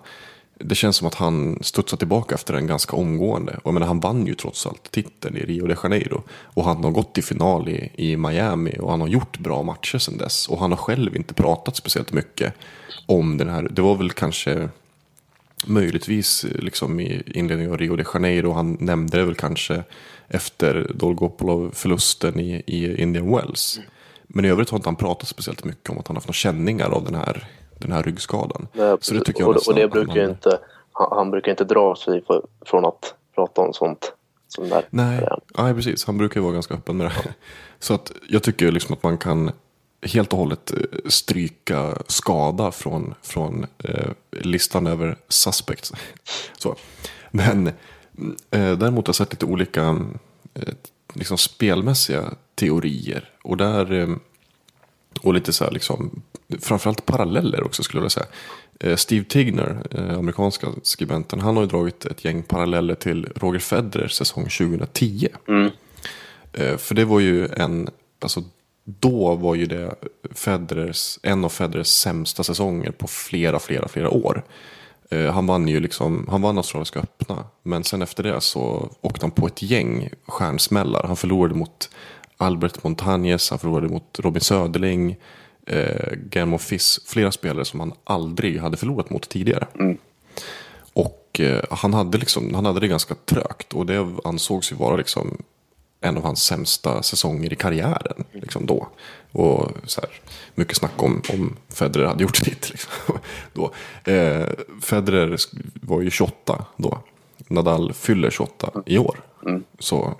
Det 0.63 0.75
känns 0.75 0.95
som 0.95 1.07
att 1.07 1.15
han 1.15 1.59
studsar 1.61 1.97
tillbaka 1.97 2.35
efter 2.35 2.53
den 2.53 2.67
ganska 2.67 2.95
omgående. 2.95 3.53
Och 3.53 3.67
jag 3.67 3.73
menar, 3.73 3.87
han 3.87 3.99
vann 3.99 4.27
ju 4.27 4.33
trots 4.33 4.67
allt 4.67 4.91
titeln 4.91 5.37
i 5.37 5.39
Rio 5.39 5.67
de 5.67 5.75
Janeiro. 5.83 6.23
Och 6.29 6.65
han 6.65 6.83
har 6.83 6.91
gått 6.91 7.13
till 7.13 7.23
final 7.23 7.69
i, 7.69 7.91
i 7.95 8.17
Miami 8.17 8.77
och 8.79 8.91
han 8.91 9.01
har 9.01 9.07
gjort 9.07 9.39
bra 9.39 9.63
matcher 9.63 9.97
sedan 9.97 10.17
dess. 10.17 10.47
Och 10.47 10.59
han 10.59 10.71
har 10.71 10.77
själv 10.77 11.15
inte 11.15 11.33
pratat 11.33 11.75
speciellt 11.75 12.13
mycket 12.13 12.53
om 13.05 13.37
den 13.37 13.49
här. 13.49 13.67
Det 13.71 13.81
var 13.81 13.95
väl 13.95 14.11
kanske 14.11 14.69
möjligtvis 15.65 16.43
eh, 16.43 16.61
liksom 16.61 16.99
i 16.99 17.23
inledningen 17.25 17.71
av 17.71 17.77
Rio 17.77 17.95
de 17.95 18.05
Janeiro. 18.13 18.51
Han 18.51 18.77
nämnde 18.79 19.17
det 19.17 19.25
väl 19.25 19.35
kanske 19.35 19.83
efter 20.27 20.91
Dolgopolov-förlusten 20.95 22.39
i, 22.39 22.63
i 22.65 23.01
Indian 23.01 23.31
Wells. 23.31 23.79
Men 24.27 24.45
i 24.45 24.49
övrigt 24.49 24.69
har 24.69 24.77
inte 24.77 24.89
han 24.89 24.95
pratat 24.95 25.29
speciellt 25.29 25.63
mycket 25.63 25.89
om 25.89 25.97
att 25.97 26.07
han 26.07 26.17
haft 26.17 26.27
några 26.27 26.33
känningar 26.33 26.89
av 26.89 27.05
den 27.05 27.15
här, 27.15 27.47
den 27.81 27.91
här 27.91 28.03
ryggskadan. 28.03 28.67
Nej, 28.73 28.97
Så 29.01 29.13
det 29.13 29.23
tycker 29.23 29.39
jag 29.41 29.49
och, 29.49 29.67
och 29.67 29.75
det 29.75 29.87
brukar 29.87 30.15
ju 30.15 30.25
inte, 30.29 30.59
han, 30.91 31.07
han 31.11 31.31
brukar 31.31 31.51
inte 31.51 31.63
dra 31.63 31.95
sig 31.95 32.23
för, 32.25 32.41
från 32.65 32.85
att 32.85 33.13
prata 33.35 33.61
om 33.61 33.73
sånt. 33.73 34.13
Som 34.47 34.69
där. 34.69 34.85
Nej, 34.89 35.27
Ja. 35.53 35.73
precis. 35.73 36.05
Han 36.05 36.17
brukar 36.17 36.39
ju 36.39 36.43
vara 36.43 36.53
ganska 36.53 36.73
öppen 36.73 36.97
med 36.97 37.05
det. 37.07 37.33
Så 37.79 37.93
att 37.93 38.11
jag 38.29 38.43
tycker 38.43 38.71
liksom 38.71 38.93
att 38.93 39.03
man 39.03 39.17
kan 39.17 39.51
helt 40.05 40.33
och 40.33 40.39
hållet 40.39 40.71
eh, 40.71 40.77
stryka 41.09 41.97
skada 42.07 42.71
från, 42.71 43.13
från 43.21 43.65
eh, 43.83 44.11
listan 44.31 44.87
över 44.87 45.17
suspects. 45.27 45.93
Så. 46.57 46.75
Men 47.31 47.67
eh, 47.67 48.71
däremot 48.77 49.07
har 49.07 49.09
jag 49.09 49.15
sett 49.15 49.31
lite 49.33 49.45
olika 49.45 49.81
eh, 50.53 50.73
liksom 51.13 51.37
spelmässiga 51.37 52.33
teorier. 52.55 53.29
Och 53.43 53.57
där 53.57 53.91
eh, 53.93 54.07
och 55.21 55.33
lite 55.33 55.53
så 55.53 55.63
här 55.63 55.71
liksom, 55.71 56.21
framförallt 56.61 57.05
paralleller 57.05 57.63
också 57.63 57.83
skulle 57.83 57.97
jag 57.99 58.01
vilja 58.01 58.09
säga. 58.09 58.25
Eh, 58.79 58.95
Steve 58.95 59.25
Tigner, 59.25 59.87
eh, 59.91 60.17
amerikanska 60.17 60.67
skribenten, 60.83 61.39
han 61.39 61.55
har 61.55 61.63
ju 61.63 61.69
dragit 61.69 62.05
ett 62.05 62.25
gäng 62.25 62.43
paralleller 62.43 62.95
till 62.95 63.27
Roger 63.35 63.59
Federers 63.59 64.11
säsong 64.13 64.43
2010. 64.43 65.27
Eh, 66.53 66.77
För 66.77 66.95
det 66.95 67.05
var 67.05 67.19
ju 67.19 67.47
en, 67.47 67.89
alltså 68.19 68.43
då 68.83 69.35
var 69.35 69.55
ju 69.55 69.65
det 69.65 69.95
Federers, 70.31 71.19
en 71.23 71.45
av 71.45 71.49
Federers 71.49 71.87
sämsta 71.87 72.43
säsonger 72.43 72.91
på 72.91 73.07
flera, 73.07 73.59
flera, 73.59 73.87
flera 73.87 74.09
år. 74.09 74.43
Han 75.33 75.47
vann 75.47 75.67
ju 75.67 75.79
liksom, 75.79 76.27
han 76.29 76.41
vann 76.41 76.57
Australiska 76.57 76.99
öppna. 76.99 77.45
Men 77.63 77.83
sen 77.83 78.01
efter 78.01 78.23
det 78.23 78.41
så 78.41 78.89
åkte 79.01 79.25
han 79.25 79.31
på 79.31 79.47
ett 79.47 79.61
gäng 79.61 80.09
stjärnsmällar. 80.27 81.03
Han 81.07 81.15
förlorade 81.15 81.55
mot 81.55 81.89
Albert 82.41 82.83
Montañez, 82.83 83.49
han 83.49 83.59
förlorade 83.59 83.87
mot 83.87 84.19
Robin 84.19 84.41
Söderling, 84.41 85.15
eh, 85.65 86.13
Guillermo 86.13 86.57
Fiss. 86.57 86.99
Flera 87.05 87.31
spelare 87.31 87.65
som 87.65 87.79
han 87.79 87.93
aldrig 88.03 88.59
hade 88.59 88.77
förlorat 88.77 89.09
mot 89.09 89.29
tidigare. 89.29 89.67
Och 90.93 91.39
eh, 91.39 91.63
han, 91.69 91.93
hade 91.93 92.17
liksom, 92.17 92.53
han 92.53 92.65
hade 92.65 92.79
det 92.79 92.87
ganska 92.87 93.15
trögt. 93.15 93.73
Och 93.73 93.85
det 93.85 94.07
ansågs 94.23 94.71
ju 94.71 94.75
vara 94.75 94.95
liksom 94.95 95.37
en 96.01 96.17
av 96.17 96.23
hans 96.23 96.43
sämsta 96.43 97.03
säsonger 97.03 97.53
i 97.53 97.55
karriären. 97.55 98.23
Liksom 98.31 98.65
då. 98.65 98.87
Och 99.31 99.71
så 99.85 100.01
här, 100.01 100.09
mycket 100.55 100.77
snack 100.77 101.03
om, 101.03 101.21
om 101.29 101.55
Federer 101.69 102.05
hade 102.05 102.23
gjort 102.23 102.35
sitt. 102.35 102.69
Liksom, 102.69 103.17
då. 103.53 103.71
Eh, 104.11 104.47
Federer 104.81 105.37
var 105.81 106.01
ju 106.01 106.09
28 106.09 106.65
då. 106.77 106.97
Nadal 107.47 107.93
fyller 107.93 108.29
28 108.29 108.71
i 108.85 108.97
år. 108.97 109.21
Så 109.79 110.15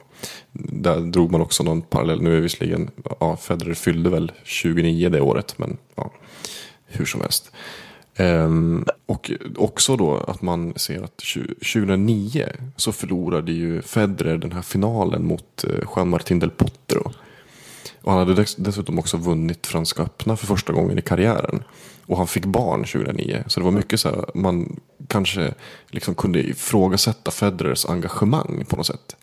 där 0.52 1.00
drog 1.02 1.32
man 1.32 1.42
också 1.42 1.64
någon 1.64 1.82
parallell. 1.82 2.22
Nu 2.22 2.38
är 2.38 2.42
visserligen, 2.42 2.90
ja, 3.20 3.38
Federer 3.38 3.74
fyllde 3.74 4.10
väl 4.10 4.32
29 4.44 5.10
det 5.10 5.22
året. 5.22 5.58
Men 5.58 5.78
ja, 5.96 6.12
hur 6.86 7.06
som 7.06 7.22
helst. 7.22 7.52
Um, 8.18 8.86
och 9.06 9.32
också 9.58 9.96
då 9.98 10.18
att 10.18 10.42
man 10.42 10.74
ser 10.76 11.04
att 11.04 11.18
2009 11.18 12.48
så 12.76 12.92
förlorade 12.92 13.52
ju 13.52 13.82
Federer 13.82 14.38
den 14.38 14.52
här 14.52 14.62
finalen 14.62 15.26
mot 15.26 15.64
eh, 15.64 15.88
Jean 15.96 16.10
Martin 16.10 16.40
del 16.40 16.50
Potro. 16.50 17.12
Och 18.02 18.12
han 18.12 18.20
hade 18.20 18.34
dess- 18.42 18.56
dessutom 18.58 19.00
också 19.00 19.18
vunnit 19.18 19.68
Franska 19.68 20.04
öppna 20.04 20.38
för 20.38 20.48
första 20.48 20.74
gången 20.74 21.00
i 21.00 21.02
karriären. 21.02 21.64
Och 22.06 22.18
han 22.18 22.28
fick 22.28 22.46
barn 22.46 22.80
2009. 22.86 23.44
Så 23.48 23.60
det 23.60 23.64
var 23.64 23.72
mycket 23.72 24.00
så 24.00 24.10
här, 24.10 24.26
man 24.36 24.80
kanske 25.08 25.54
liksom 25.90 26.16
kunde 26.16 26.40
ifrågasätta 26.40 27.32
Federers 27.32 27.86
engagemang 27.86 28.66
på 28.70 28.76
något 28.76 28.86
sätt. 28.86 29.16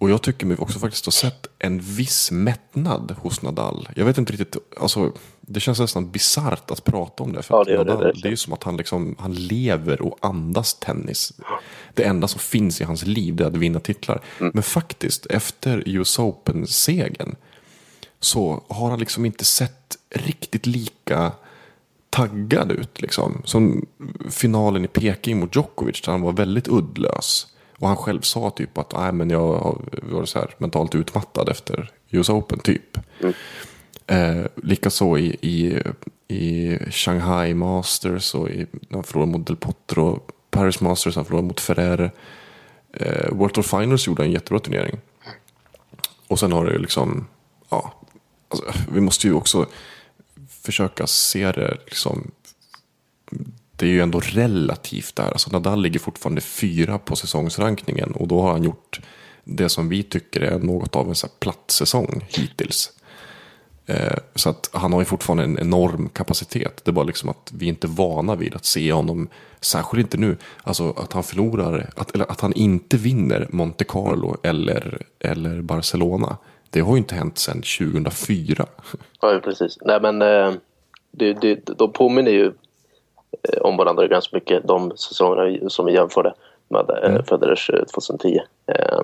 Och 0.00 0.10
jag 0.10 0.22
tycker 0.22 0.46
mig 0.46 0.56
också 0.56 0.78
faktiskt 0.78 1.04
ha 1.04 1.12
sett 1.12 1.46
en 1.58 1.80
viss 1.80 2.30
mättnad 2.30 3.14
hos 3.18 3.42
Nadal. 3.42 3.88
Jag 3.96 4.04
vet 4.04 4.18
inte 4.18 4.32
riktigt, 4.32 4.56
alltså 4.80 5.12
det 5.40 5.60
känns 5.60 5.80
nästan 5.80 6.10
bisarrt 6.10 6.70
att 6.70 6.84
prata 6.84 7.22
om 7.22 7.32
det. 7.32 7.42
För 7.42 7.54
Ja, 7.54 7.64
det 7.64 7.72
gör 7.72 7.78
det 7.84 7.84
Nadal, 7.84 8.04
verkligen. 8.04 8.22
det 8.22 8.28
är 8.28 8.30
ju 8.30 8.36
som 8.36 8.52
att 8.52 8.62
han, 8.62 8.76
liksom, 8.76 9.16
han 9.18 9.34
lever 9.34 10.02
och 10.02 10.18
andas 10.20 10.74
tennis. 10.74 11.32
Det 11.94 12.04
enda 12.04 12.28
som 12.28 12.40
finns 12.40 12.80
i 12.80 12.84
hans 12.84 13.06
liv 13.06 13.36
det 13.36 13.44
är 13.44 13.48
att 13.48 13.56
vinna 13.56 13.80
titlar. 13.80 14.20
Mm. 14.40 14.50
Men 14.54 14.62
faktiskt, 14.62 15.26
efter 15.26 15.82
US 15.86 16.18
Open-segern 16.18 17.36
så 18.20 18.62
har 18.68 18.90
han 18.90 18.98
liksom 18.98 19.24
inte 19.26 19.44
sett 19.44 19.96
riktigt 20.10 20.66
lika 20.66 21.32
taggad 22.10 22.72
ut. 22.72 23.00
Liksom. 23.02 23.42
Som 23.44 23.86
finalen 24.30 24.84
i 24.84 24.88
Peking 24.88 25.40
mot 25.40 25.56
Djokovic 25.56 26.02
där 26.02 26.12
han 26.12 26.20
var 26.20 26.32
väldigt 26.32 26.68
uddlös. 26.68 27.46
Och 27.80 27.88
han 27.88 27.96
själv 27.96 28.20
sa 28.20 28.50
typ 28.50 28.78
att 28.78 28.92
Nej, 28.96 29.12
men 29.12 29.30
jag 29.30 29.82
varit 30.02 30.28
så 30.28 30.38
här 30.38 30.54
mentalt 30.58 30.94
utmattad 30.94 31.48
efter 31.48 31.90
US 32.10 32.28
Open 32.28 32.58
typ. 32.58 32.98
Eh, 34.06 34.44
Likaså 34.62 35.18
i, 35.18 35.36
i, 35.40 35.82
i 36.28 36.78
Shanghai 36.90 37.54
Masters 37.54 38.34
och 38.34 38.50
i, 38.50 38.66
när 38.72 38.94
han 38.96 39.04
förlorade 39.04 39.32
mot 39.32 39.46
Del 39.46 39.56
Potro. 39.56 40.22
Paris 40.50 40.80
Masters 40.80 41.16
han 41.16 41.24
förlorade 41.24 41.48
mot 41.48 41.60
Ferrer. 41.60 42.12
Eh, 42.92 43.28
World 43.32 43.54
Tour 43.54 43.62
Finals 43.62 44.06
gjorde 44.06 44.22
en 44.22 44.32
jättebra 44.32 44.58
turnering. 44.58 44.98
Och 46.26 46.38
sen 46.38 46.52
har 46.52 46.66
det 46.66 46.78
liksom, 46.78 47.26
ja, 47.68 47.94
alltså, 48.48 48.72
vi 48.92 49.00
måste 49.00 49.26
ju 49.26 49.34
också 49.34 49.66
försöka 50.48 51.06
se 51.06 51.52
det 51.52 51.78
liksom, 51.84 52.30
det 53.80 53.86
är 53.86 53.90
ju 53.90 54.00
ändå 54.00 54.20
relativt 54.20 55.16
där. 55.16 55.24
Alltså 55.24 55.50
Nadal 55.50 55.82
ligger 55.82 55.98
fortfarande 55.98 56.40
fyra 56.40 56.98
på 56.98 57.16
säsongsrankningen 57.16 58.12
och 58.12 58.28
då 58.28 58.42
har 58.42 58.52
han 58.52 58.62
gjort 58.62 59.00
det 59.44 59.68
som 59.68 59.88
vi 59.88 60.02
tycker 60.02 60.40
är 60.40 60.58
något 60.58 60.96
av 60.96 61.08
en 61.08 61.14
så 61.14 61.26
här 61.26 61.34
platt 61.40 61.70
säsong 61.70 62.26
hittills. 62.28 62.92
Eh, 63.86 64.16
så 64.34 64.50
att 64.50 64.70
han 64.72 64.92
har 64.92 65.00
ju 65.00 65.04
fortfarande 65.04 65.44
en 65.44 65.58
enorm 65.58 66.08
kapacitet. 66.08 66.84
Det 66.84 66.90
är 66.90 66.92
bara 66.92 67.04
liksom 67.04 67.28
att 67.28 67.52
vi 67.54 67.66
inte 67.66 67.86
är 67.86 67.88
vana 67.88 68.36
vid 68.36 68.54
att 68.54 68.64
se 68.64 68.92
honom, 68.92 69.28
särskilt 69.60 70.04
inte 70.04 70.16
nu, 70.16 70.36
alltså 70.62 70.90
att 70.90 71.12
han 71.12 71.22
förlorar, 71.22 71.90
att, 71.96 72.14
eller 72.14 72.30
att 72.30 72.40
han 72.40 72.52
inte 72.52 72.96
vinner 72.96 73.46
Monte 73.50 73.84
Carlo 73.84 74.36
eller, 74.42 75.02
eller 75.20 75.62
Barcelona. 75.62 76.36
Det 76.70 76.80
har 76.80 76.92
ju 76.92 76.98
inte 76.98 77.14
hänt 77.14 77.38
sedan 77.38 77.62
2004. 77.62 78.66
Ja, 79.20 79.40
precis. 79.44 79.78
Nej, 79.80 80.00
men 80.00 80.22
eh, 80.22 80.52
det, 81.10 81.32
det, 81.32 81.78
de 81.78 81.92
påminner 81.92 82.30
ju 82.30 82.52
om 83.60 83.76
varandra 83.76 84.06
ganska 84.06 84.36
mycket, 84.36 84.68
de 84.68 84.96
säsongerna 84.96 85.70
som 85.70 85.86
vi 85.86 85.94
jämförde 85.94 86.34
med 86.68 86.90
eh, 87.02 87.22
Federers 87.22 87.70
eh, 87.70 87.84
2010. 87.84 88.40
Eh, 88.66 89.00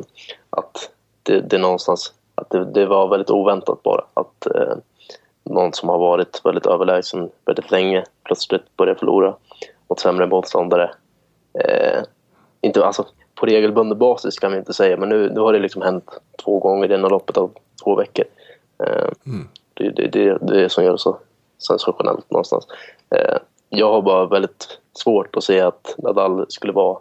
att 0.50 0.90
det, 1.22 1.40
det 1.40 1.58
någonstans, 1.58 2.12
att 2.34 2.50
det, 2.50 2.64
det 2.64 2.86
var 2.86 3.08
väldigt 3.08 3.30
oväntat 3.30 3.82
bara 3.82 4.04
att 4.14 4.46
eh, 4.46 4.76
någon 5.44 5.72
som 5.72 5.88
har 5.88 5.98
varit 5.98 6.40
väldigt 6.44 6.66
överlägsen 6.66 7.30
väldigt 7.44 7.70
länge 7.70 8.04
plötsligt 8.24 8.76
börjar 8.76 8.94
förlora 8.94 9.34
mot 9.88 10.00
sämre 10.00 10.26
motståndare. 10.26 10.90
Eh, 11.64 12.02
inte, 12.60 12.84
alltså, 12.84 13.06
på 13.34 13.46
regelbunden 13.46 13.98
basis 13.98 14.38
kan 14.38 14.52
vi 14.52 14.58
inte 14.58 14.72
säga, 14.72 14.96
men 14.96 15.08
nu, 15.08 15.30
nu 15.30 15.40
har 15.40 15.52
det 15.52 15.58
liksom 15.58 15.82
hänt 15.82 16.20
två 16.44 16.58
gånger 16.58 16.92
inom 16.92 17.10
loppet 17.10 17.36
av 17.36 17.50
två 17.84 17.94
veckor. 17.94 18.24
Eh, 18.84 19.08
det, 19.74 19.90
det, 19.90 20.06
det, 20.06 20.38
det 20.40 20.56
är 20.56 20.62
det 20.62 20.68
som 20.68 20.84
gör 20.84 20.92
det 20.92 20.98
så 20.98 21.18
sensationellt 21.58 22.30
någonstans. 22.30 22.66
Eh, 23.10 23.36
jag 23.68 23.92
har 23.92 24.02
bara 24.02 24.26
väldigt 24.26 24.80
svårt 24.92 25.36
att 25.36 25.44
se 25.44 25.60
att 25.60 25.94
Nadal 25.98 26.46
skulle 26.48 26.72
vara 26.72 26.98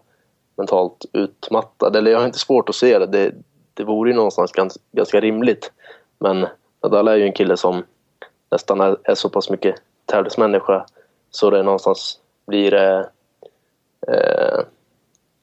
mentalt 0.57 1.05
utmattad. 1.13 1.95
Eller 1.95 2.11
jag 2.11 2.19
har 2.19 2.25
inte 2.25 2.39
svårt 2.39 2.69
att 2.69 2.75
se 2.75 2.99
det. 2.99 3.05
Det, 3.05 3.35
det 3.73 3.83
vore 3.83 4.09
ju 4.09 4.15
någonstans 4.15 4.51
ganska, 4.51 4.79
ganska 4.91 5.19
rimligt. 5.19 5.71
Men 6.19 6.47
Nadal 6.83 7.07
är 7.07 7.15
ju 7.15 7.23
en 7.23 7.33
kille 7.33 7.57
som 7.57 7.83
nästan 8.51 8.81
är, 8.81 8.97
är 9.03 9.15
så 9.15 9.29
pass 9.29 9.49
mycket 9.49 9.75
tävlingsmänniska 10.05 10.85
så 11.31 11.49
det 11.49 11.63
någonstans 11.63 12.19
blir 12.47 12.73
eh, 12.73 13.05
eh, 14.07 14.59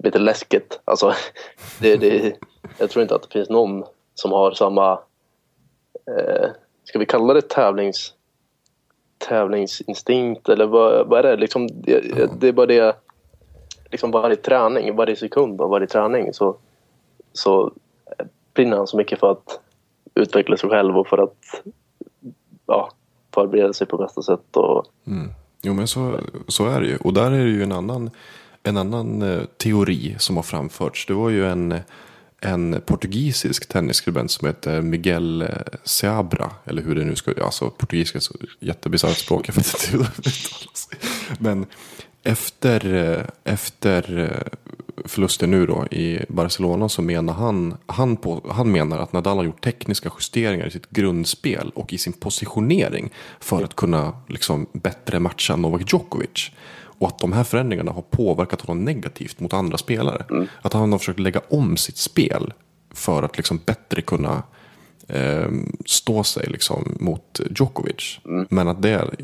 lite 0.05 0.19
läskigt. 0.19 0.81
Alltså, 0.85 1.15
det, 1.81 1.97
det, 1.97 2.37
jag 2.79 2.91
tror 2.91 3.03
inte 3.03 3.15
att 3.15 3.23
det 3.23 3.33
finns 3.33 3.51
någon 3.51 3.85
som 4.15 4.33
har 4.33 4.53
samma 4.53 4.93
eh, 6.07 6.51
ska 6.85 6.99
vi 6.99 7.07
kalla 7.07 7.35
det 7.35 7.49
tävlings, 7.49 8.15
tävlingsinstinkt 9.29 10.49
eller 10.49 10.67
vad, 10.67 11.09
vad 11.09 11.19
är 11.19 11.23
det? 11.23 11.37
Liksom, 11.37 11.69
det, 11.83 12.41
det 12.41 12.49
är 12.49 12.53
bara 12.53 12.67
det, 12.67 12.97
liksom 13.91 14.11
varje 14.11 14.37
träning, 14.37 14.97
varje 14.97 15.17
sekund 15.17 15.61
av 15.61 15.71
varje 15.71 15.87
träning 15.87 16.33
så, 16.33 16.57
så 17.33 17.73
brinner 18.55 18.77
han 18.77 18.87
så 18.87 18.97
mycket 18.97 19.21
för 19.21 19.31
att 19.31 19.61
utveckla 20.15 20.57
sig 20.57 20.71
själv 20.71 20.99
och 20.99 21.07
för 21.07 21.19
att 21.19 21.63
ja, 22.67 22.91
förbereda 23.35 23.73
sig 23.73 23.87
på 23.87 23.97
bästa 23.97 24.23
sätt. 24.23 24.57
Och, 24.57 24.87
mm. 25.07 25.29
Jo 25.63 25.75
men 25.75 25.89
så, 25.89 26.19
så 26.49 26.67
är 26.67 26.81
det 26.81 26.87
ju. 26.87 26.97
Och 26.97 27.13
där 27.13 27.31
är 27.31 27.45
det 27.45 27.51
ju 27.51 27.63
en 27.63 27.73
annan, 27.73 28.11
en 28.63 28.77
annan 28.77 29.23
eh, 29.23 29.43
teori 29.57 30.17
som 30.19 30.37
har 30.37 30.43
framförts. 30.43 31.07
Det 31.07 31.15
var 31.15 31.31
ju 31.31 31.47
en, 31.47 31.75
en 32.45 32.81
portugisisk 32.87 33.69
tennisskribent 33.69 34.31
som 34.31 34.47
heter 34.47 34.83
Miguel 34.83 35.43
eh, 35.43 35.49
Seabra. 35.85 36.51
Eller 36.65 36.83
hur 36.83 36.95
det 36.95 37.05
nu 37.05 37.17
ska, 37.17 37.45
alltså 37.45 37.71
portugisiska 37.71 38.19
är 38.19 38.21
så 38.21 38.35
jättebisarrt 38.61 39.19
språk. 39.19 39.49
Jag 39.49 39.55
vet 39.55 39.67
inte 39.67 39.91
hur 39.91 39.99
det 39.99 40.29
uttalas. 40.29 40.89
Men 41.39 41.67
efter, 42.23 42.95
eh, 42.95 43.53
efter 43.53 44.19
eh, 44.19 44.59
förlusten 45.05 45.51
nu 45.51 45.67
då 45.67 45.87
i 45.87 46.25
Barcelona 46.29 46.89
så 46.89 47.03
menar 47.03 47.35
han, 47.35 47.77
han, 47.87 48.17
på, 48.17 48.51
han 48.51 48.73
menar 48.73 48.99
att 48.99 49.13
Nadal 49.13 49.37
har 49.37 49.45
gjort 49.45 49.65
tekniska 49.65 50.11
justeringar 50.19 50.67
i 50.67 50.71
sitt 50.71 50.91
grundspel 50.91 51.71
och 51.75 51.93
i 51.93 51.99
sin 51.99 52.13
positionering 52.13 53.11
för 53.41 53.65
att 53.65 53.77
kunna 53.77 54.17
liksom 54.29 54.67
bättre 54.73 55.19
matcha 55.19 55.57
Novak 55.57 55.93
Djokovic. 55.93 56.51
Och 57.03 57.09
att 57.09 57.19
de 57.19 57.33
här 57.33 57.45
förändringarna 57.45 57.93
har 57.93 58.03
påverkat 58.03 58.61
honom 58.61 58.85
negativt 58.85 59.41
mot 59.41 59.53
andra 59.55 59.79
spelare. 59.79 60.25
Att 60.63 60.73
han 60.73 60.93
har 60.93 60.99
försökt 60.99 61.19
lägga 61.21 61.41
om 61.49 61.77
sitt 61.77 61.97
spel 61.97 62.53
för 62.95 63.23
att 63.23 63.37
liksom 63.37 63.61
bättre 63.67 64.03
kunna 64.03 64.43
eh, 65.09 65.49
stå 65.87 66.25
sig 66.25 66.47
liksom 66.47 66.97
mot 67.01 67.41
Djokovic. 67.59 68.19
Men 68.51 68.69
att 68.69 68.83
det 68.83 68.91
är 68.91 69.15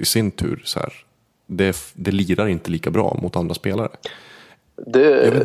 i- 0.00 0.04
sin 0.04 0.30
tur 0.30 0.62
så 0.64 0.80
här, 0.80 0.92
det, 1.46 1.76
det 1.94 2.10
lirar 2.10 2.46
inte 2.48 2.70
lika 2.70 2.90
bra 2.90 3.18
mot 3.22 3.36
andra 3.36 3.54
spelare. 3.54 3.88
Det, 4.86 5.44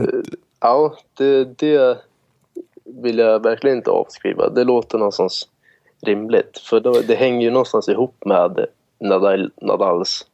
ja, 0.60 0.98
det, 1.18 1.60
det 1.60 1.98
vill 2.86 3.18
jag 3.18 3.44
verkligen 3.44 3.78
inte 3.78 3.90
avskriva. 3.92 4.50
Det 4.50 4.64
låter 4.64 4.98
någonstans 4.98 5.48
rimligt. 6.02 6.58
För 6.58 6.80
då, 6.80 7.02
det 7.08 7.16
hänger 7.16 7.42
ju 7.42 7.52
någonstans 7.52 7.90
ihop 7.90 8.16
med 8.26 8.66
Nadal, 9.00 9.52
Nadals 9.62 10.26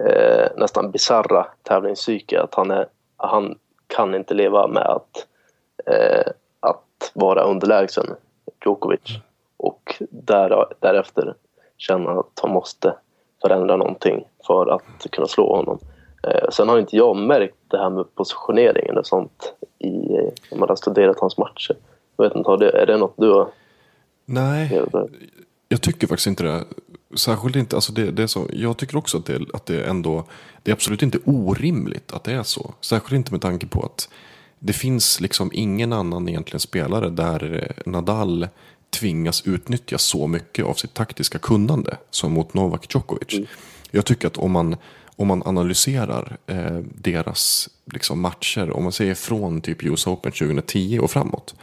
eh, 0.00 0.48
nästan 0.56 0.90
bizarra 0.90 1.46
tävlingspsyke. 1.62 2.40
Att 2.40 2.54
han, 2.54 2.70
är, 2.70 2.86
han 3.16 3.58
kan 3.86 4.14
inte 4.14 4.34
leva 4.34 4.66
med 4.66 4.86
att, 4.86 5.26
eh, 5.86 6.32
att 6.60 7.10
vara 7.14 7.42
underlägsen 7.42 8.06
Djokovic. 8.64 9.18
Och 9.56 10.02
där, 10.10 10.66
därefter 10.80 11.34
känna 11.76 12.10
att 12.10 12.40
han 12.42 12.50
måste 12.50 12.94
förändra 13.42 13.76
någonting 13.76 14.24
för 14.46 14.66
att 14.66 15.10
kunna 15.10 15.26
slå 15.26 15.56
honom. 15.56 15.78
Eh, 16.22 16.48
sen 16.50 16.68
har 16.68 16.78
inte 16.78 16.96
jag 16.96 17.16
märkt 17.16 17.56
det 17.68 17.78
här 17.78 17.90
med 17.90 18.14
positioneringen 18.14 18.98
och 18.98 19.06
sånt 19.06 19.54
i, 19.78 19.90
när 20.50 20.58
man 20.58 20.68
har 20.68 20.76
studerat 20.76 21.20
hans 21.20 21.38
matcher. 21.38 21.76
Jag 22.16 22.24
vet 22.24 22.36
inte, 22.36 22.50
är 22.50 22.86
det 22.86 22.96
något 22.96 23.14
du 23.16 23.30
har 23.30 23.48
Nej, 24.28 24.82
jag 25.68 25.82
tycker 25.82 26.06
faktiskt 26.06 26.26
inte 26.26 26.42
det. 26.42 26.64
Särskilt 27.14 27.56
inte, 27.56 27.76
alltså 27.76 27.92
det, 27.92 28.10
det 28.10 28.22
är 28.22 28.26
så, 28.26 28.48
jag 28.52 28.76
tycker 28.76 28.96
också 28.96 29.18
att 29.18 29.26
det, 29.26 29.40
att 29.54 29.66
det 29.66 29.84
ändå, 29.84 30.24
det 30.62 30.70
är 30.70 30.72
absolut 30.72 31.02
inte 31.02 31.18
orimligt 31.24 32.12
att 32.12 32.24
det 32.24 32.32
är 32.32 32.42
så. 32.42 32.74
Särskilt 32.80 33.16
inte 33.16 33.32
med 33.32 33.40
tanke 33.40 33.66
på 33.66 33.82
att 33.82 34.08
det 34.58 34.72
finns 34.72 35.20
liksom 35.20 35.50
ingen 35.54 35.92
annan 35.92 36.28
egentligen 36.28 36.60
spelare 36.60 37.10
där 37.10 37.72
Nadal 37.86 38.48
tvingas 38.90 39.46
utnyttja 39.46 39.98
så 39.98 40.26
mycket 40.26 40.64
av 40.64 40.74
sitt 40.74 40.94
taktiska 40.94 41.38
kunnande 41.38 41.96
som 42.10 42.32
mot 42.32 42.54
Novak 42.54 42.94
Djokovic. 42.94 43.48
Jag 43.90 44.04
tycker 44.04 44.26
att 44.26 44.36
om 44.36 44.52
man, 44.52 44.76
om 45.16 45.28
man 45.28 45.42
analyserar 45.46 46.36
eh, 46.46 46.78
deras 46.94 47.68
liksom, 47.92 48.20
matcher, 48.20 48.70
om 48.70 48.82
man 48.82 48.92
säger 48.92 49.14
från 49.14 49.60
typ 49.60 49.82
US 49.82 50.06
Open 50.06 50.32
2010 50.32 50.98
och 51.02 51.10
framåt, 51.10 51.54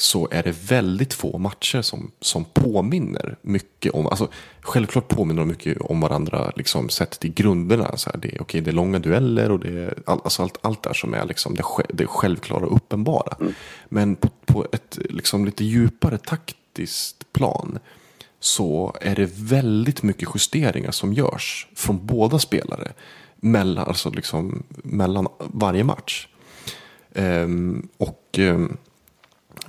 så 0.00 0.28
är 0.30 0.42
det 0.42 0.70
väldigt 0.70 1.14
få 1.14 1.38
matcher 1.38 1.82
som, 1.82 2.10
som 2.20 2.44
påminner 2.44 3.36
mycket 3.42 3.92
om, 3.92 4.06
alltså 4.06 4.28
självklart 4.60 5.08
påminner 5.08 5.40
de 5.42 5.48
mycket 5.48 5.80
om 5.80 6.00
varandra 6.00 6.52
liksom 6.56 6.88
sett 6.88 7.20
till 7.20 7.32
grunderna. 7.32 7.96
Så 7.96 8.10
här, 8.10 8.16
det, 8.16 8.34
är, 8.34 8.42
okej, 8.42 8.60
det 8.60 8.70
är 8.70 8.72
långa 8.72 8.98
dueller 8.98 9.50
och 9.50 9.60
det 9.60 9.68
är 9.68 9.94
all, 10.06 10.20
alltså 10.24 10.42
allt, 10.42 10.58
allt 10.62 10.82
där 10.82 10.92
som 10.92 11.14
är 11.14 11.24
liksom 11.24 11.54
det, 11.54 11.64
det 11.88 12.06
självklara 12.06 12.66
och 12.66 12.76
uppenbara. 12.76 13.36
Men 13.88 14.16
på, 14.16 14.28
på 14.46 14.66
ett 14.72 14.98
liksom 15.10 15.44
lite 15.44 15.64
djupare 15.64 16.18
taktiskt 16.18 17.32
plan 17.32 17.78
så 18.40 18.96
är 19.00 19.16
det 19.16 19.30
väldigt 19.34 20.02
mycket 20.02 20.28
justeringar 20.34 20.90
som 20.90 21.12
görs 21.12 21.68
från 21.74 22.06
båda 22.06 22.38
spelare 22.38 22.92
mellan, 23.36 23.88
alltså 23.88 24.10
liksom, 24.10 24.62
mellan 24.68 25.28
varje 25.38 25.84
match. 25.84 26.28
Ehm, 27.14 27.88
och 27.96 28.38
ehm, 28.38 28.76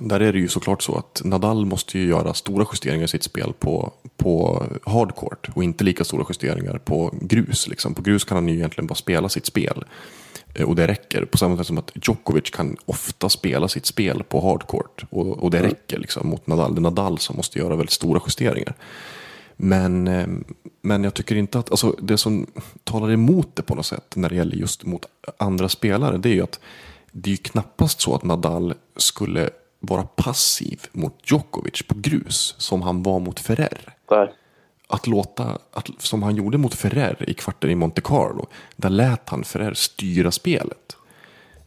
där 0.08 0.20
är 0.20 0.32
det 0.32 0.38
ju 0.38 0.48
såklart 0.48 0.82
så 0.82 0.94
att 0.94 1.22
Nadal 1.24 1.66
måste 1.66 1.98
ju 1.98 2.08
göra 2.08 2.34
stora 2.34 2.66
justeringar 2.72 3.04
i 3.04 3.08
sitt 3.08 3.22
spel 3.22 3.52
på, 3.58 3.92
på 4.16 4.64
hardcourt 4.84 5.48
och 5.54 5.64
inte 5.64 5.84
lika 5.84 6.04
stora 6.04 6.24
justeringar 6.28 6.78
på 6.78 7.14
grus. 7.20 7.68
Liksom. 7.68 7.94
På 7.94 8.02
grus 8.02 8.24
kan 8.24 8.36
han 8.36 8.48
ju 8.48 8.54
egentligen 8.54 8.86
bara 8.86 8.94
spela 8.94 9.28
sitt 9.28 9.46
spel 9.46 9.84
Eh, 10.54 10.68
och 10.68 10.76
det 10.76 10.86
räcker. 10.86 11.24
På 11.24 11.38
samma 11.38 11.56
sätt 11.56 11.66
som 11.66 11.78
att 11.78 11.92
Djokovic 11.94 12.50
kan 12.50 12.76
ofta 12.84 13.28
spela 13.28 13.68
sitt 13.68 13.86
spel 13.86 14.22
på 14.22 14.40
hardcourt 14.40 15.04
och, 15.10 15.42
och 15.42 15.50
det 15.50 15.62
räcker 15.62 15.98
liksom, 15.98 16.28
mot 16.28 16.46
Nadal. 16.46 16.74
Det 16.74 16.78
är 16.78 16.82
Nadal 16.82 17.18
som 17.18 17.36
måste 17.36 17.58
göra 17.58 17.76
väldigt 17.76 17.90
stora 17.90 18.20
justeringar. 18.26 18.74
Men, 19.56 20.08
eh, 20.08 20.26
men 20.82 21.04
jag 21.04 21.14
tycker 21.14 21.36
inte 21.36 21.58
att, 21.58 21.70
alltså 21.70 21.96
det 22.00 22.18
som 22.18 22.46
talar 22.84 23.10
emot 23.10 23.56
det 23.56 23.62
på 23.62 23.74
något 23.74 23.86
sätt 23.86 24.16
när 24.16 24.28
det 24.28 24.34
gäller 24.34 24.56
just 24.56 24.84
mot 24.84 25.06
andra 25.36 25.68
spelare, 25.68 26.18
det 26.18 26.28
är 26.28 26.34
ju 26.34 26.42
att 26.42 26.60
det 27.12 27.30
är 27.30 27.32
ju 27.32 27.36
knappast 27.36 28.00
så 28.00 28.14
att 28.14 28.24
Nadal 28.24 28.74
skulle 28.96 29.50
vara 29.82 30.02
passiv 30.02 30.80
mot 30.92 31.30
Djokovic 31.30 31.82
på 31.88 31.94
grus 31.94 32.54
som 32.58 32.82
han 32.82 33.02
var 33.02 33.20
mot 33.20 33.40
Ferrer. 33.40 33.94
Nej. 34.10 34.32
Att 34.88 35.06
låta, 35.06 35.58
att, 35.72 35.88
som 35.98 36.22
han 36.22 36.36
gjorde 36.36 36.58
mot 36.58 36.74
Ferrer 36.74 37.24
i 37.30 37.34
kvarten 37.34 37.70
i 37.70 37.74
Monte 37.74 38.00
Carlo, 38.00 38.46
där 38.76 38.90
lät 38.90 39.28
han 39.28 39.44
Ferrer 39.44 39.74
styra 39.74 40.30
spelet. 40.30 40.96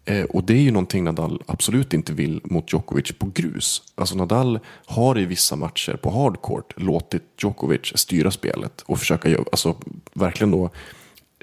Eh, 0.05 0.23
och 0.23 0.43
det 0.43 0.53
är 0.53 0.61
ju 0.61 0.71
någonting 0.71 1.03
Nadal 1.03 1.43
absolut 1.45 1.93
inte 1.93 2.13
vill 2.13 2.41
mot 2.43 2.73
Djokovic 2.73 3.11
på 3.19 3.31
grus. 3.33 3.83
Alltså 3.95 4.15
Nadal 4.15 4.59
har 4.85 5.19
i 5.19 5.25
vissa 5.25 5.55
matcher 5.55 5.93
på 5.93 6.09
hardcourt 6.09 6.73
låtit 6.77 7.23
Djokovic 7.37 7.91
styra 7.95 8.31
spelet 8.31 8.81
och 8.81 8.99
försöka 8.99 9.37
alltså 9.51 9.75
verkligen 10.13 10.51
då 10.51 10.69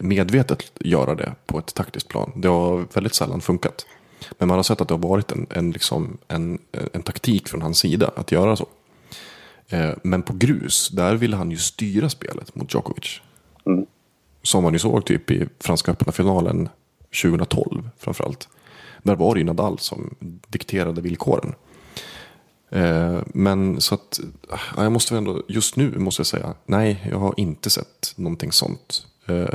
medvetet 0.01 0.73
göra 0.81 1.15
det 1.15 1.35
på 1.47 1.59
ett 1.59 1.75
taktiskt 1.75 2.09
plan. 2.09 2.33
Det 2.37 2.49
har 2.49 2.87
väldigt 2.95 3.15
sällan 3.15 3.41
funkat. 3.41 3.87
Men 4.39 4.49
man 4.49 4.59
har 4.59 4.63
sett 4.63 4.81
att 4.81 4.89
det 4.89 4.95
har 4.95 5.09
varit 5.09 5.33
en, 5.33 5.47
en, 5.51 5.71
liksom, 5.71 6.19
en, 6.29 6.59
en 6.93 7.03
taktik 7.03 7.49
från 7.49 7.63
hans 7.63 7.79
sida 7.79 8.11
att 8.17 8.33
göra 8.33 8.57
så. 8.57 8.67
Eh, 9.69 9.91
Men 10.03 10.23
på 10.23 10.33
grus, 10.33 10.89
där 10.89 11.15
ville 11.15 11.37
han 11.37 11.51
ju 11.51 11.57
styra 11.57 12.09
spelet 12.09 12.55
mot 12.55 12.75
Djokovic. 12.75 13.21
Som 14.43 14.63
man 14.63 14.73
ju 14.73 14.79
såg 14.79 15.05
typ 15.07 15.31
i 15.31 15.47
Franska 15.61 15.93
öppna 15.93 16.13
finalen 16.13 16.69
2012 17.23 17.89
framförallt. 17.99 18.49
Där 19.03 19.17
var 19.17 19.35
det 19.35 19.41
ju 19.41 19.45
Nadal 19.47 19.79
som 19.79 20.15
dikterade 20.49 21.01
villkoren. 21.01 21.55
Eh, 22.71 23.19
Men 23.27 23.81
så 23.81 23.95
att, 23.95 24.21
ja, 24.51 24.59
jag 24.83 24.93
måste 24.93 25.17
ändå, 25.17 25.43
just 25.49 25.77
nu 25.77 25.99
måste 25.99 26.21
jag 26.21 26.27
säga, 26.27 26.55
nej, 26.67 27.07
jag 27.11 27.19
har 27.19 27.35
inte 27.37 27.71
sett 27.71 28.13
någonting 28.17 28.53
sånt. 28.53 29.07
Eh, 29.27 29.49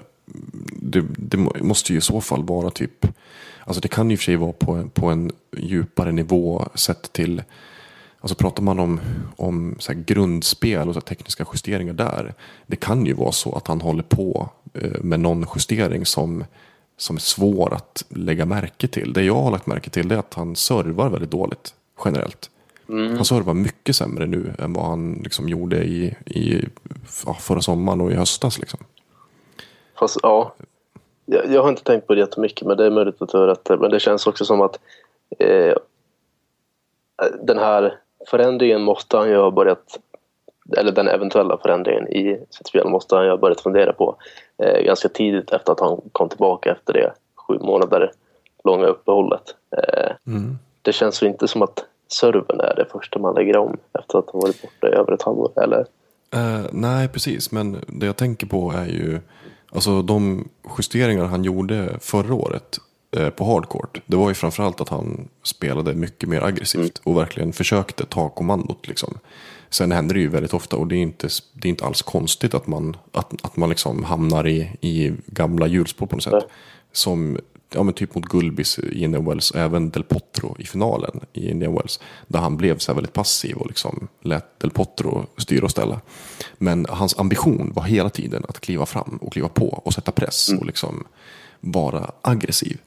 Det, 0.81 1.05
det 1.17 1.37
må- 1.37 1.55
måste 1.61 1.91
ju 1.93 1.97
i 1.97 2.01
så 2.01 2.21
fall 2.21 2.43
vara 2.43 2.69
typ, 2.69 3.05
alltså 3.67 3.81
det 3.81 3.87
kan 3.87 4.09
ju 4.11 4.17
för 4.17 4.23
sig 4.23 4.35
vara 4.35 4.51
på, 4.53 4.71
en- 4.73 4.89
på 4.89 5.05
en 5.09 5.31
djupare 5.57 6.11
nivå 6.11 6.65
sett 6.75 7.13
till 7.13 7.43
Alltså 8.21 8.35
pratar 8.35 8.63
man 8.63 8.79
om, 8.79 8.99
om 9.35 9.75
så 9.79 9.93
grundspel 9.95 10.87
och 10.87 10.93
så 10.93 11.01
tekniska 11.01 11.45
justeringar 11.53 11.93
där. 11.93 12.33
Det 12.67 12.75
kan 12.75 13.05
ju 13.05 13.13
vara 13.13 13.31
så 13.31 13.55
att 13.55 13.67
han 13.67 13.81
håller 13.81 14.03
på 14.03 14.49
eh, 14.73 15.01
med 15.01 15.19
någon 15.19 15.45
justering 15.55 16.05
som, 16.05 16.43
som 16.97 17.15
är 17.15 17.19
svår 17.19 17.73
att 17.73 18.05
lägga 18.09 18.45
märke 18.45 18.87
till. 18.87 19.13
Det 19.13 19.23
jag 19.23 19.35
har 19.41 19.51
lagt 19.51 19.67
märke 19.67 19.89
till 19.89 20.11
är 20.11 20.17
att 20.17 20.33
han 20.33 20.55
servar 20.55 21.09
väldigt 21.09 21.31
dåligt 21.31 21.73
generellt. 22.05 22.49
Han 22.87 23.25
servar 23.25 23.53
mycket 23.53 23.95
sämre 23.95 24.25
nu 24.27 24.53
än 24.59 24.73
vad 24.73 24.85
han 24.85 25.13
liksom 25.23 25.49
gjorde 25.49 25.83
i, 25.83 26.15
i 26.25 26.65
ja, 27.25 27.33
förra 27.33 27.61
sommaren 27.61 28.01
och 28.01 28.11
i 28.11 28.15
höstas. 28.15 28.59
Liksom. 28.59 28.79
Fast 29.99 30.17
ja, 30.23 30.55
jag, 31.27 31.51
jag 31.53 31.61
har 31.61 31.69
inte 31.69 31.83
tänkt 31.83 32.07
på 32.07 32.13
det 32.13 32.19
jättemycket 32.19 32.67
men 32.67 32.77
det 32.77 32.85
är 32.85 32.91
möjligt 32.91 33.21
att 33.21 33.29
du 33.29 33.37
har 33.37 33.47
rätt. 33.47 33.69
Men 33.79 33.91
det 33.91 33.99
känns 33.99 34.27
också 34.27 34.45
som 34.45 34.61
att 34.61 34.79
eh, 35.39 35.75
den 37.41 37.57
här 37.57 37.97
förändringen 38.29 38.81
måste 38.81 39.17
han 39.17 39.29
ju 39.29 39.37
ha 39.37 39.51
börjat 39.51 39.99
eller 40.77 40.91
den 40.91 41.07
eventuella 41.07 41.57
förändringen 41.57 42.07
i 42.07 42.45
sitt 42.49 42.67
spel 42.67 42.87
måste 42.87 43.15
han 43.15 43.25
ju 43.25 43.29
ha 43.29 43.37
börjat 43.37 43.61
fundera 43.61 43.93
på 43.93 44.15
eh, 44.63 44.81
ganska 44.81 45.09
tidigt 45.09 45.51
efter 45.51 45.71
att 45.71 45.79
han 45.79 46.01
kom 46.11 46.29
tillbaka 46.29 46.71
efter 46.71 46.93
det 46.93 47.13
sju 47.35 47.59
månader 47.59 48.11
långa 48.63 48.85
uppehållet. 48.85 49.55
Eh, 49.77 50.11
Det 50.81 50.93
känns 50.93 51.23
ju 51.23 51.27
inte 51.27 51.47
som 51.47 51.61
att 51.61 51.85
serven 52.07 52.59
är 52.59 52.75
det 52.75 52.85
första 52.91 53.19
man 53.19 53.35
lägger 53.35 53.57
om 53.57 53.77
efter 53.99 54.19
att 54.19 54.29
ha 54.29 54.39
varit 54.39 54.61
borta 54.61 54.89
i 54.89 54.91
över 54.91 55.11
ett 55.11 55.21
halvår. 55.21 55.51
Eller? 55.55 55.85
Eh, 56.33 56.65
nej, 56.71 57.07
precis. 57.07 57.51
Men 57.51 57.77
det 57.87 58.05
jag 58.05 58.15
tänker 58.15 58.47
på 58.47 58.73
är 58.77 58.85
ju 58.85 59.19
alltså 59.71 60.01
de 60.01 60.47
justeringar 60.77 61.25
han 61.25 61.43
gjorde 61.43 61.97
förra 61.99 62.33
året 62.33 62.79
eh, 63.17 63.29
på 63.29 63.45
hardcourt. 63.45 64.01
Det 64.05 64.15
var 64.15 64.29
ju 64.29 64.33
framförallt 64.33 64.81
att 64.81 64.89
han 64.89 65.27
spelade 65.43 65.93
mycket 65.93 66.29
mer 66.29 66.41
aggressivt 66.41 67.01
och 67.03 67.17
verkligen 67.17 67.53
försökte 67.53 68.05
ta 68.05 68.29
kommandot. 68.29 68.87
Liksom. 68.87 69.19
Sen 69.69 69.91
händer 69.91 70.15
det 70.15 70.21
ju 70.21 70.27
väldigt 70.27 70.53
ofta 70.53 70.75
och 70.75 70.87
det 70.87 70.95
är 70.95 71.01
inte, 71.01 71.29
det 71.53 71.67
är 71.67 71.69
inte 71.69 71.85
alls 71.85 72.01
konstigt 72.01 72.53
att 72.53 72.67
man, 72.67 72.97
att, 73.11 73.45
att 73.45 73.57
man 73.57 73.69
liksom 73.69 74.03
hamnar 74.03 74.47
i, 74.47 74.71
i 74.81 75.13
gamla 75.25 75.67
hjulspår 75.67 76.05
på 76.05 76.15
något 76.15 76.23
sätt. 76.23 76.33
Nej. 76.33 76.43
Som 76.91 77.37
ja, 77.73 77.83
men 77.83 77.93
typ 77.93 78.15
mot 78.15 78.25
Gulbis 78.25 78.79
i 78.79 79.03
Indian 79.03 79.25
Wells, 79.25 79.51
och 79.51 79.59
även 79.59 79.89
Del 79.89 80.03
Potro 80.03 80.55
i 80.59 80.65
finalen 80.65 81.19
i 81.33 81.49
Indian 81.49 81.73
Wells. 81.73 81.99
Där 82.27 82.39
han 82.39 82.57
blev 82.57 82.77
så 82.77 82.93
väldigt 82.93 83.13
passiv 83.13 83.57
och 83.57 83.67
liksom 83.67 84.07
lät 84.21 84.59
Del 84.59 84.71
Potro 84.71 85.25
styra 85.37 85.65
och 85.65 85.71
ställa. 85.71 86.01
Men 86.57 86.85
hans 86.89 87.19
ambition 87.19 87.71
var 87.75 87.83
hela 87.83 88.09
tiden 88.09 88.43
att 88.49 88.59
kliva 88.59 88.85
fram 88.85 89.17
och 89.21 89.33
kliva 89.33 89.49
på 89.49 89.67
och 89.67 89.93
sätta 89.93 90.11
press. 90.11 90.49
Och, 90.59 90.65
liksom, 90.65 91.03
vara 91.59 92.11
aggressiv. 92.21 92.77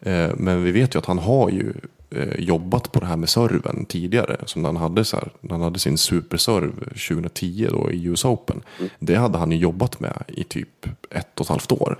Eh, 0.00 0.30
men 0.36 0.62
vi 0.62 0.72
vet 0.72 0.94
ju 0.94 0.98
att 0.98 1.06
han 1.06 1.18
har 1.18 1.50
ju 1.50 1.72
eh, 2.10 2.40
jobbat 2.40 2.92
på 2.92 3.00
det 3.00 3.06
här 3.06 3.16
med 3.16 3.28
serven 3.28 3.84
tidigare. 3.84 4.36
Som 4.46 4.62
när 4.62 4.68
han 4.68 4.76
hade, 4.76 5.04
så 5.04 5.16
här, 5.16 5.30
när 5.40 5.50
han 5.50 5.60
hade 5.60 5.78
sin 5.78 5.98
superserv 5.98 6.72
2010 7.08 7.68
då 7.70 7.92
i 7.92 8.04
US 8.04 8.24
Open. 8.24 8.62
Det 8.98 9.14
hade 9.14 9.38
han 9.38 9.52
ju 9.52 9.58
jobbat 9.58 10.00
med 10.00 10.22
i 10.28 10.44
typ 10.44 10.86
ett 11.10 11.40
och 11.40 11.46
ett 11.46 11.50
halvt 11.50 11.72
år. 11.72 11.98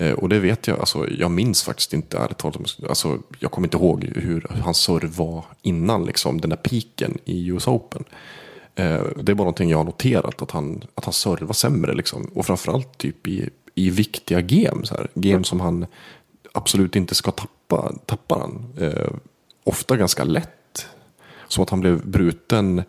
Eh, 0.00 0.12
och 0.12 0.28
det 0.28 0.38
vet 0.38 0.66
jag, 0.66 0.78
alltså, 0.80 1.10
jag 1.10 1.30
minns 1.30 1.62
faktiskt 1.62 1.92
inte 1.92 2.18
ärligt 2.18 2.38
talat. 2.38 2.76
Alltså, 2.88 3.18
jag 3.38 3.50
kommer 3.50 3.66
inte 3.66 3.76
ihåg 3.76 4.04
hur 4.04 4.46
hans 4.62 4.78
serv 4.78 5.16
var 5.16 5.44
innan 5.62 6.04
liksom, 6.04 6.40
den 6.40 6.50
där 6.50 6.56
piken 6.56 7.18
i 7.24 7.46
US 7.46 7.66
Open. 7.66 8.04
Eh, 8.74 9.02
Det 9.16 9.32
är 9.32 9.34
bara 9.34 9.44
någonting 9.44 9.70
jag 9.70 9.78
har 9.78 9.84
noterat, 9.84 10.42
att 10.42 10.50
han, 10.50 10.84
att 10.94 11.04
han 11.04 11.12
servar 11.12 11.52
sämre. 11.52 11.94
Liksom. 11.94 12.24
Och 12.34 12.46
framförallt 12.46 12.98
typ 12.98 13.26
i, 13.26 13.50
i 13.74 13.90
viktiga 13.90 14.40
game. 14.40 14.86
Så 14.86 14.94
här. 14.94 15.08
Game 15.14 15.44
som 15.44 15.60
han 15.60 15.86
absolut 16.52 16.96
inte 16.96 17.14
ska 17.14 17.30
tappa, 17.30 17.92
tappar 18.06 18.40
han. 18.40 18.74
Eh, 18.78 19.10
ofta 19.64 19.96
ganska 19.96 20.24
lätt. 20.24 20.86
Som 21.48 21.62
att 21.62 21.70
han 21.70 21.80
blev 21.80 22.06
bruten, 22.06 22.82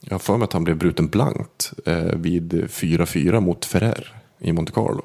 jag 0.00 0.14
har 0.14 0.18
för 0.18 0.36
mig 0.36 0.44
att 0.44 0.52
han 0.52 0.64
blev 0.64 0.76
bruten 0.76 1.08
blankt 1.08 1.72
eh, 1.86 2.14
vid 2.16 2.52
4-4 2.52 3.40
mot 3.40 3.64
Ferrer 3.64 4.14
i 4.38 4.52
Monte 4.52 4.72
Carlo. 4.72 5.02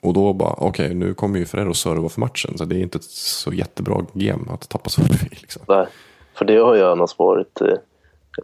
Och 0.00 0.12
då 0.12 0.32
bara, 0.32 0.54
okej 0.58 0.94
nu 0.94 1.14
kommer 1.14 1.38
ju 1.38 1.44
Ferrer 1.44 1.68
och 1.68 1.76
serva 1.76 2.08
för 2.08 2.20
matchen. 2.20 2.58
Så 2.58 2.64
det 2.64 2.76
är 2.76 2.80
inte 2.80 2.98
ett 2.98 3.04
så 3.04 3.52
jättebra 3.52 4.04
game 4.12 4.52
att 4.52 4.68
tappa 4.68 4.90
serve 4.90 5.14
i. 5.14 5.34
Liksom. 5.40 5.62
Nej, 5.68 5.86
för 6.34 6.44
det 6.44 6.56
har 6.56 6.74
ju 6.74 6.82
annars 6.82 7.18
varit 7.18 7.60
eh, 7.60 7.74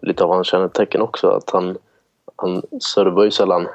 lite 0.03 0.25
av 0.25 0.31
hans 0.31 0.47
kännetecken 0.47 1.03
också. 1.03 1.29
Att 1.29 1.51
han, 1.51 1.79
han 2.37 2.63
servar 2.95 3.25
ju 3.25 3.31
sällan 3.31 3.69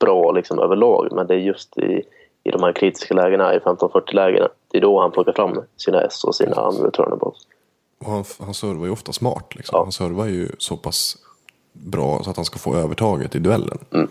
bra 0.00 0.32
liksom, 0.32 0.58
överlag. 0.58 1.08
Men 1.12 1.26
det 1.26 1.34
är 1.34 1.38
just 1.38 1.78
i, 1.78 2.02
i 2.44 2.50
de 2.50 2.62
här 2.62 2.72
kritiska 2.72 3.14
lägena, 3.14 3.54
i 3.54 3.58
15-40-lägena. 3.58 4.48
Det 4.70 4.78
är 4.78 4.82
då 4.82 5.00
han 5.00 5.10
plockar 5.10 5.32
fram 5.32 5.60
sina 5.76 6.00
S 6.00 6.24
och 6.24 6.34
sina 6.34 6.56
andra 6.56 6.90
turnables. 6.90 7.36
Och 8.00 8.10
han, 8.10 8.24
han 8.40 8.54
servar 8.54 8.86
ju 8.86 8.92
ofta 8.92 9.12
smart. 9.12 9.54
Liksom. 9.54 9.76
Ja. 9.76 9.82
Han 9.82 9.92
servar 9.92 10.26
ju 10.26 10.48
så 10.58 10.76
pass 10.76 11.16
bra 11.72 12.22
så 12.22 12.30
att 12.30 12.36
han 12.36 12.44
ska 12.44 12.58
få 12.58 12.76
övertaget 12.76 13.34
i 13.34 13.38
duellen. 13.38 13.78
Ehm, 13.92 14.08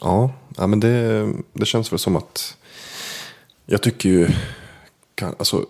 ja, 0.00 0.30
ja, 0.56 0.66
men 0.66 0.80
det, 0.80 1.28
det 1.52 1.66
känns 1.66 1.92
väl 1.92 1.98
som 1.98 2.16
att 2.16 2.56
jag 3.66 3.82
tycker 3.82 4.08
ju, 4.08 4.28
kan, 5.14 5.34
alltså, 5.38 5.64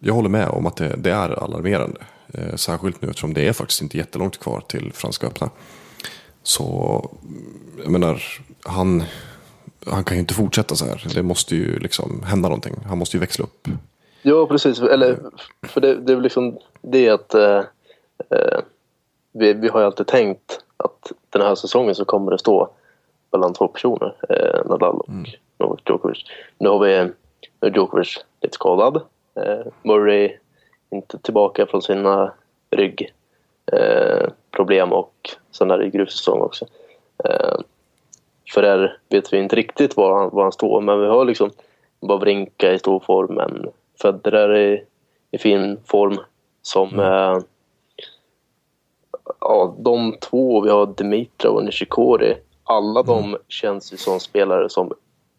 jag 0.00 0.14
håller 0.14 0.28
med 0.28 0.48
om 0.48 0.66
att 0.66 0.76
det, 0.76 0.96
det 0.98 1.10
är 1.10 1.44
alarmerande. 1.44 2.00
Eh, 2.34 2.54
särskilt 2.56 3.02
nu 3.02 3.08
eftersom 3.08 3.34
det 3.34 3.48
är 3.48 3.52
faktiskt 3.52 3.82
inte 3.82 3.98
jättelångt 3.98 4.38
kvar 4.38 4.60
till 4.60 4.92
Franska 4.94 5.26
öppna. 5.26 5.50
Så, 6.42 7.08
jag 7.82 7.92
menar, 7.92 8.22
han, 8.64 9.04
han 9.86 10.04
kan 10.04 10.16
ju 10.16 10.20
inte 10.20 10.34
fortsätta 10.34 10.74
så 10.74 10.84
här. 10.84 11.06
Det 11.14 11.22
måste 11.22 11.56
ju 11.56 11.78
liksom 11.78 12.22
hända 12.22 12.48
någonting. 12.48 12.76
Han 12.86 12.98
måste 12.98 13.16
ju 13.16 13.20
växla 13.20 13.44
upp. 13.44 13.68
Ja, 14.22 14.46
precis. 14.46 14.80
Eller, 14.80 15.18
för 15.62 15.80
det, 15.80 15.94
det 15.94 16.12
är 16.12 16.20
liksom 16.20 16.58
det 16.82 17.08
att 17.08 17.34
eh, 17.34 17.62
eh, 18.30 18.60
vi, 19.32 19.52
vi 19.52 19.68
har 19.68 19.80
ju 19.80 19.86
alltid 19.86 20.06
tänkt 20.06 20.60
att 20.76 21.12
den 21.30 21.42
här 21.42 21.54
säsongen 21.54 21.94
så 21.94 22.04
kommer 22.04 22.32
det 22.32 22.38
stå 22.38 22.70
mellan 23.32 23.54
två 23.54 23.68
personer, 23.68 24.14
eh, 24.28 24.60
Nadal 24.64 24.96
och 24.96 25.08
Novak 25.58 25.80
Djokovic. 25.88 26.24
Nu 26.58 26.68
har 26.68 26.78
vi 26.78 27.10
Djokovic 27.74 28.24
lite 28.40 28.54
skadad. 28.54 28.96
Eh, 29.34 29.66
Murray 29.82 30.36
inte 30.90 31.18
tillbaka 31.18 31.66
från 31.66 31.82
sina 31.82 32.32
ryggproblem 32.70 33.08
eh, 34.88 34.94
och 34.94 35.30
sen 35.50 35.70
är 35.70 35.78
det 35.78 35.90
gruvsäsong 35.90 36.40
också. 36.40 36.66
Eh, 37.24 37.56
för 38.54 38.62
där 38.62 38.98
vet 39.08 39.32
vi 39.32 39.38
inte 39.38 39.56
riktigt 39.56 39.96
var 39.96 40.18
han, 40.18 40.30
var 40.32 40.42
han 40.42 40.52
står, 40.52 40.80
men 40.80 41.00
vi 41.00 41.06
har 41.06 41.24
liksom 41.24 41.50
Wawrinka 42.00 42.72
i 42.72 42.78
stor 42.78 43.00
form, 43.00 43.34
men 43.34 43.70
Federer 44.02 44.56
i, 44.56 44.84
i 45.30 45.38
fin 45.38 45.80
form. 45.86 46.18
Som 46.62 47.00
eh, 47.00 47.38
ja, 49.40 49.74
de 49.78 50.16
två, 50.20 50.60
vi 50.60 50.70
har 50.70 50.86
Dimitrov 50.86 51.56
och 51.56 51.64
Nishikori. 51.64 52.36
Alla 52.70 53.02
de 53.02 53.36
känns 53.48 53.92
ju 53.92 53.96
som 53.96 54.20
spelare 54.20 54.70
som 54.70 54.92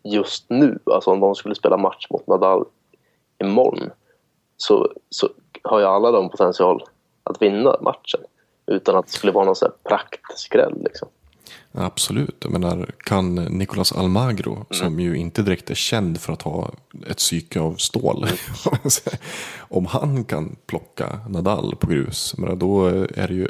just 0.03 0.49
nu, 0.49 0.79
alltså 0.85 1.11
om 1.11 1.19
de 1.19 1.35
skulle 1.35 1.55
spela 1.55 1.77
match 1.77 2.07
mot 2.09 2.27
Nadal 2.27 2.65
imorgon 3.43 3.89
så, 4.57 4.91
så 5.09 5.29
har 5.63 5.79
ju 5.79 5.85
alla 5.85 6.11
de 6.11 6.29
potential 6.29 6.83
att 7.23 7.41
vinna 7.41 7.75
matchen 7.81 8.21
utan 8.65 8.95
att 8.95 9.05
det 9.05 9.11
skulle 9.11 9.31
vara 9.31 9.45
någon 9.45 9.55
sån 9.55 9.69
här 9.69 9.89
praktskräll 9.89 10.83
liksom. 10.83 11.07
Absolut. 11.71 12.35
Jag 12.41 12.51
menar, 12.51 12.91
kan 12.97 13.35
Nicolas 13.35 13.91
Almagro, 13.91 14.65
som 14.69 14.99
ju 14.99 15.17
inte 15.17 15.41
direkt 15.41 15.69
är 15.69 15.75
känd 15.75 16.21
för 16.21 16.33
att 16.33 16.41
ha 16.41 16.71
ett 17.07 17.17
psyke 17.17 17.59
av 17.59 17.73
stål. 17.73 18.27
om 19.69 19.85
han 19.85 20.23
kan 20.23 20.55
plocka 20.65 21.19
Nadal 21.29 21.75
på 21.75 21.87
grus, 21.87 22.37
menar, 22.37 22.55
då 22.55 22.87
är 22.87 23.27
det 23.27 23.33
ju 23.33 23.47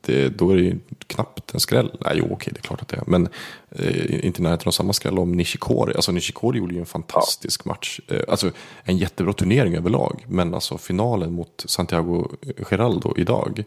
det, 0.00 0.28
då 0.28 0.50
är 0.50 0.56
det 0.56 0.62
ju 0.62 0.78
knappt 1.06 1.54
en 1.54 1.60
skräll. 1.60 1.98
Nej, 2.00 2.14
jo, 2.16 2.28
okej, 2.30 2.52
det 2.52 2.58
är 2.58 2.62
klart 2.62 2.82
att 2.82 2.88
det 2.88 2.96
är. 2.96 3.02
Men 3.06 3.28
eh, 3.70 4.24
inte 4.24 4.40
i 4.40 4.42
närheten 4.42 4.68
av 4.68 4.72
samma 4.72 4.92
skräll 4.92 5.18
om 5.18 5.32
Nishikori. 5.32 5.94
Alltså 5.94 6.12
Nishikori 6.12 6.58
gjorde 6.58 6.74
ju 6.74 6.80
en 6.80 6.86
fantastisk 6.86 7.64
match. 7.64 8.00
Eh, 8.08 8.20
alltså 8.28 8.50
en 8.82 8.98
jättebra 8.98 9.32
turnering 9.32 9.74
överlag. 9.74 10.24
Men 10.28 10.54
alltså 10.54 10.78
finalen 10.78 11.32
mot 11.32 11.64
Santiago 11.66 12.28
Geraldo 12.70 13.14
idag, 13.16 13.64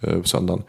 eh, 0.00 0.20
på 0.20 0.28
söndagen. 0.28 0.62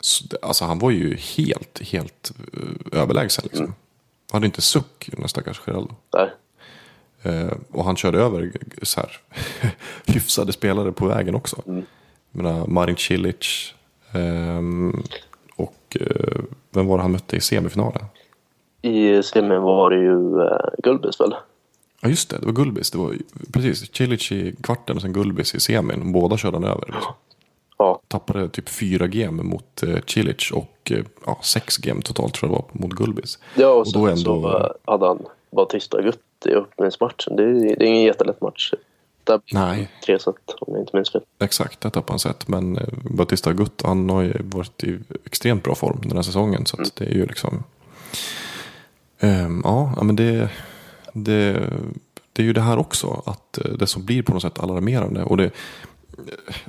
Så, 0.00 0.24
alltså 0.42 0.64
han 0.64 0.78
var 0.78 0.90
ju 0.90 1.16
helt, 1.16 1.80
helt 1.82 2.32
eh, 2.52 3.00
överlägsen 3.00 3.44
liksom. 3.44 3.66
Han 3.66 4.38
hade 4.38 4.46
inte 4.46 4.62
suck, 4.62 5.10
den 5.12 5.28
stackars 5.28 5.60
Geraldo. 5.66 5.94
Där. 6.12 6.34
Eh, 7.22 7.52
och 7.70 7.84
han 7.84 7.96
körde 7.96 8.18
över 8.18 8.52
så 8.82 9.00
här, 9.00 9.20
hyfsade 10.06 10.52
spelare 10.52 10.92
på 10.92 11.06
vägen 11.06 11.34
också. 11.34 11.62
Jag 11.66 11.84
menar, 12.30 12.66
Marin 12.66 12.96
Cilic. 12.96 13.74
Ehm, 14.14 15.02
och 15.56 15.96
eh, 16.00 16.40
vem 16.70 16.86
var 16.86 16.96
det 16.96 17.02
han 17.02 17.12
mötte 17.12 17.36
i 17.36 17.40
semifinalen? 17.40 18.04
I 18.82 19.22
semin 19.22 19.62
var 19.62 19.90
det 19.90 19.96
ju 19.96 20.40
eh, 20.42 20.68
Gulbis 20.82 21.20
väl? 21.20 21.34
Ja 22.00 22.08
just 22.08 22.30
det, 22.30 22.38
det 22.38 22.46
var 22.46 22.52
Gulbis. 22.52 22.90
Det 22.90 22.98
var, 22.98 23.14
precis, 23.52 23.94
Cilic 23.96 24.32
i 24.32 24.54
kvarten 24.62 24.96
och 24.96 25.02
sen 25.02 25.12
Gulbis 25.12 25.54
i 25.54 25.60
semin. 25.60 26.12
Båda 26.12 26.36
körde 26.36 26.56
han 26.56 26.64
över. 26.64 26.84
Liksom. 26.86 27.12
Ja, 27.78 28.00
Tappade 28.08 28.48
typ 28.48 28.68
fyra 28.68 29.06
game 29.06 29.42
mot 29.42 29.82
eh, 29.82 29.98
Cilic 30.06 30.50
och 30.50 30.92
eh, 30.92 31.04
ja, 31.26 31.38
sex 31.42 31.76
game 31.76 32.02
totalt 32.02 32.34
tror 32.34 32.52
jag 32.52 32.58
det 32.60 32.62
var 32.78 32.86
mot 32.86 32.92
Gulbis. 32.96 33.38
ja 33.56 33.68
och, 33.68 33.78
Och 33.80 33.86
sen 33.88 34.00
då 34.02 34.06
ändå- 34.08 34.42
så 34.42 34.74
hade 34.92 35.06
han 35.06 35.22
Bautista 35.50 36.02
Gutt 36.02 36.20
i 36.46 36.50
öppningsmatchen. 36.50 37.36
Det 37.36 37.42
är, 37.42 37.76
det 37.76 37.84
är 37.84 37.88
ingen 37.88 38.02
jättelätt 38.02 38.40
match. 38.40 38.72
Där 39.24 39.40
Nej. 39.52 39.90
tre 40.06 40.18
set 40.18 40.34
om 40.60 40.74
jag 40.74 40.82
inte 40.82 40.96
minns 40.96 41.12
fel. 41.12 41.22
Exakt, 41.38 41.80
det 41.80 41.90
tappade 41.90 42.12
han 42.12 42.18
sett. 42.18 42.48
Men 42.48 42.78
eh, 42.78 42.88
Bautista 43.10 43.50
Agut, 43.50 43.82
han 43.84 44.10
har 44.10 44.22
ju 44.22 44.34
varit 44.44 44.84
i 44.84 44.98
extremt 45.24 45.64
bra 45.64 45.74
form 45.74 46.00
den 46.02 46.16
här 46.16 46.22
säsongen. 46.22 46.66
Så 46.66 46.82
att 46.82 46.96
det 46.96 47.04
är 47.04 47.14
ju 47.14 47.26
liksom... 47.26 47.64
Ja, 49.64 49.92
ja, 49.96 50.02
men 50.02 50.16
det, 50.16 50.48
det, 51.12 51.70
det 52.32 52.42
är 52.42 52.46
ju 52.46 52.52
det 52.52 52.60
här 52.60 52.78
också. 52.78 53.22
Att 53.26 53.58
eh, 53.58 53.72
det 53.72 53.86
som 53.86 54.04
blir 54.04 54.22
på 54.22 54.32
något 54.32 54.42
sätt 54.42 54.58
alarmerande. 54.58 55.24
Och 55.24 55.36
det, 55.36 55.50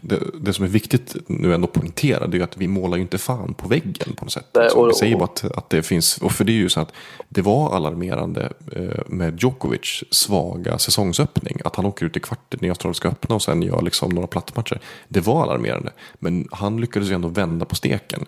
det, 0.02 0.20
det 0.42 0.54
som 0.54 0.66
är 0.66 0.70
viktigt 0.70 1.16
nu 1.28 1.54
ändå 1.54 1.68
att 1.68 1.74
poängtera 1.74 2.28
det 2.28 2.38
är 2.38 2.42
att 2.42 2.58
vi 2.58 2.68
målar 2.68 2.98
ju 2.98 3.02
inte 3.02 3.18
fan 3.18 3.54
på 3.54 3.68
väggen 3.68 4.14
på 4.18 4.26
något 4.26 4.32
sätt. 4.32 4.46
Nej, 4.54 4.64
Alltså, 4.64 4.80
och- 4.80 4.90
vi 4.90 4.94
säger 4.94 5.14
och- 5.14 5.20
bara 5.20 5.26
att, 5.50 5.58
att 5.58 5.70
det 5.70 5.84
finns, 5.84 6.18
och 6.18 6.32
för 6.32 6.44
det 6.44 6.52
är 6.52 6.56
ju 6.56 6.70
så 6.70 6.80
att 6.80 6.94
det 7.30 7.42
var 7.42 7.76
alarmerande 7.76 8.54
eh, 8.72 9.00
med 9.08 9.40
Djokovic 9.44 10.04
svaga 10.12 10.78
säsongsöppning. 10.78 11.58
Att 11.66 11.76
han 11.76 11.86
åker 11.86 12.06
ut 12.06 12.18
i 12.18 12.20
kvarten 12.20 12.66
i 12.66 12.70
Australiska 12.70 13.08
öppna 13.08 13.36
och 13.36 13.42
sen 13.42 13.62
gör 13.62 13.82
liksom 13.82 14.10
några 14.12 14.28
plattmatcher. 14.28 14.80
Det 15.08 15.20
var 15.20 15.44
alarmerande. 15.44 15.92
Men 16.20 16.48
han 16.52 16.82
lyckades 16.82 17.10
ju 17.10 17.14
ändå 17.14 17.28
vända 17.28 17.66
på 17.66 17.76
steken. 17.76 18.26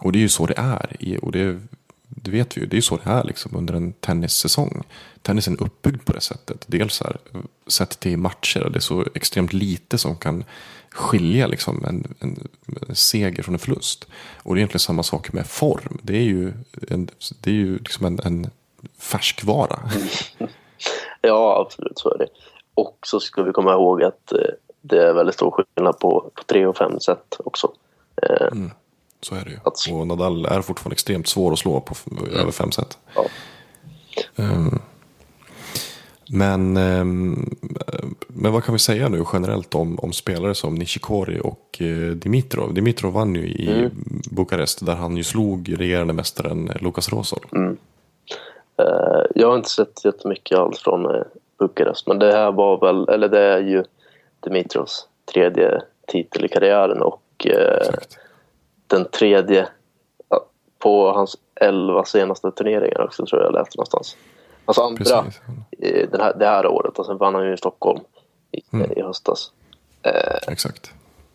Och 0.00 0.12
det 0.12 0.18
är 0.18 0.20
ju 0.20 0.28
så 0.28 0.46
det 0.46 0.54
är. 0.56 0.96
Och 1.22 1.32
det, 1.32 1.60
det 2.16 2.30
vet 2.30 2.56
vi 2.56 2.60
ju, 2.60 2.66
det 2.66 2.74
är 2.74 2.78
ju 2.78 2.82
så 2.82 2.96
det 2.96 3.10
är 3.10 3.24
liksom 3.24 3.56
under 3.56 3.74
en 3.74 3.92
tennissäsong. 3.92 4.82
Tennisen 5.22 5.54
är 5.54 5.62
uppbyggd 5.62 6.04
på 6.04 6.12
det 6.12 6.20
sättet. 6.20 6.64
Dels 6.66 7.00
här, 7.00 7.16
sett 7.66 8.00
till 8.00 8.18
matcher, 8.18 8.68
det 8.72 8.78
är 8.78 8.80
så 8.80 9.04
extremt 9.14 9.52
lite 9.52 9.98
som 9.98 10.16
kan 10.16 10.44
skilja 10.90 11.46
liksom 11.46 11.84
en, 11.84 12.14
en, 12.20 12.48
en 12.88 12.94
seger 12.94 13.42
från 13.42 13.54
en 13.54 13.58
förlust. 13.58 14.06
Och 14.36 14.54
det 14.54 14.58
är 14.58 14.60
egentligen 14.60 14.80
samma 14.80 15.02
sak 15.02 15.32
med 15.32 15.46
form. 15.46 15.98
Det 16.02 16.16
är 16.16 16.22
ju, 16.22 16.52
en, 16.88 17.08
det 17.40 17.50
är 17.50 17.54
ju 17.54 17.78
liksom 17.78 18.06
en, 18.06 18.20
en 18.24 18.50
färskvara. 18.98 19.78
Ja, 21.24 21.60
absolut 21.66 21.98
så 21.98 22.14
är 22.14 22.18
det. 22.18 22.26
Och 22.74 22.98
så 23.06 23.20
ska 23.20 23.42
vi 23.42 23.52
komma 23.52 23.72
ihåg 23.72 24.02
att 24.02 24.32
eh, 24.32 24.38
det 24.80 25.08
är 25.08 25.12
väldigt 25.12 25.34
stor 25.34 25.50
skillnad 25.50 25.98
på, 25.98 26.30
på 26.34 26.42
tre 26.46 26.66
och 26.66 26.76
fem 26.76 27.00
set 27.00 27.36
också. 27.38 27.72
Eh, 28.22 28.48
Så 29.22 29.34
är 29.34 29.44
det 29.44 29.50
ju. 29.50 29.56
Att- 29.64 29.92
Och 29.92 30.06
Nadal 30.06 30.46
är 30.46 30.60
fortfarande 30.62 30.94
extremt 30.94 31.28
svår 31.28 31.52
att 31.52 31.58
slå 31.58 31.80
på 31.80 31.92
f- 31.94 32.06
över 32.32 32.50
fem 32.52 32.72
set. 32.72 32.98
Ja. 33.14 33.24
Ehm, 34.36 34.78
men, 36.30 36.76
ehm, 36.76 37.56
men 38.28 38.52
vad 38.52 38.64
kan 38.64 38.72
vi 38.72 38.78
säga 38.78 39.08
nu 39.08 39.24
generellt 39.32 39.74
om, 39.74 39.98
om 39.98 40.12
spelare 40.12 40.54
som 40.54 40.74
Nishikori 40.74 41.40
och 41.44 41.76
eh, 41.82 42.10
Dimitrov? 42.14 42.74
Dimitrov 42.74 43.12
vann 43.12 43.34
ju 43.34 43.42
i 43.48 43.90
Bukarest 44.30 44.86
där 44.86 44.94
han 44.94 45.16
ju 45.16 45.24
slog 45.24 45.74
regerande 45.78 46.12
mästaren 46.12 46.70
Lukas 46.80 47.08
Rosol. 47.12 47.46
Eh, 48.78 49.22
jag 49.34 49.48
har 49.48 49.56
inte 49.56 49.70
sett 49.70 50.04
jättemycket 50.04 50.58
alls 50.58 50.78
från 50.78 51.04
eh, 51.14 51.22
Bukarest. 51.58 52.06
Men 52.06 52.18
det 52.18 52.32
här 52.32 52.52
var 52.52 52.80
väl, 52.80 53.08
eller 53.08 53.28
det 53.28 53.40
är 53.40 53.58
ju 53.60 53.84
Dimitros 54.40 55.08
tredje 55.32 55.80
titel 56.08 56.44
i 56.44 56.48
karriären 56.48 57.02
och 57.02 57.22
Exakt. 57.80 58.18
Den 58.96 59.04
tredje 59.04 59.68
på 60.78 61.12
hans 61.12 61.36
elva 61.54 62.04
senaste 62.04 62.50
turneringar 62.50 63.00
också 63.00 63.26
tror 63.26 63.42
jag 63.42 63.48
jag 63.48 63.54
läste 63.54 63.78
någonstans. 63.78 64.16
Alltså 64.64 64.82
andra 64.82 65.24
den 66.10 66.20
här, 66.20 66.34
det 66.38 66.46
här 66.46 66.66
året 66.66 66.98
och 66.98 67.06
sen 67.06 67.16
vann 67.18 67.34
han 67.34 67.46
ju 67.46 67.54
i 67.54 67.56
Stockholm 67.56 68.00
i, 68.50 68.60
Mm. 68.72 68.92
i 68.96 69.02
höstas. 69.02 69.52
Eh, 70.02 70.52
Exakt. 70.52 70.92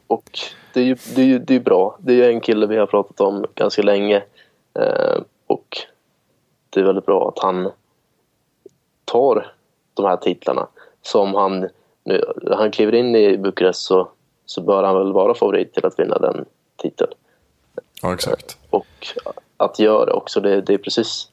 och 0.08 0.40
det 0.74 0.80
är 0.80 0.84
ju 0.84 0.96
det 1.16 1.22
är, 1.22 1.26
ju, 1.26 1.40
det 1.40 1.56
är 1.56 1.60
bra. 1.60 1.98
Det 2.00 2.14
är 2.14 2.16
ju 2.16 2.34
en 2.34 2.42
kille 2.42 2.66
vi 2.68 2.78
har 2.78 2.86
pratat 2.86 3.22
om 3.22 3.46
ganska 3.56 3.82
länge. 3.82 4.24
Eh, 4.80 5.22
och 5.48 5.78
det 6.70 6.80
är 6.80 6.84
väldigt 6.84 7.06
bra 7.06 7.28
att 7.30 7.44
han 7.44 7.72
tar 9.06 9.52
de 9.94 10.06
här 10.06 10.18
titlarna 10.18 10.68
som 11.02 11.34
han 11.36 11.70
nu, 12.04 12.24
han 12.52 12.72
kliver 12.72 12.96
in 12.96 13.16
i 13.16 13.38
Bukarest 13.38 13.82
så, 13.82 14.10
så 14.46 14.62
bör 14.62 14.84
han 14.84 14.96
väl 14.96 15.14
vara 15.14 15.34
favorit 15.34 15.74
till 15.74 15.86
att 15.86 16.00
vinna 16.00 16.18
den 16.18 16.46
titeln. 16.76 17.12
Ja, 18.02 18.14
exakt. 18.14 18.58
Och 18.70 19.08
att 19.58 19.80
göra 19.80 20.14
också, 20.14 20.40
det, 20.40 20.62
det, 20.62 20.74
är 20.74 20.78
precis, 20.78 21.30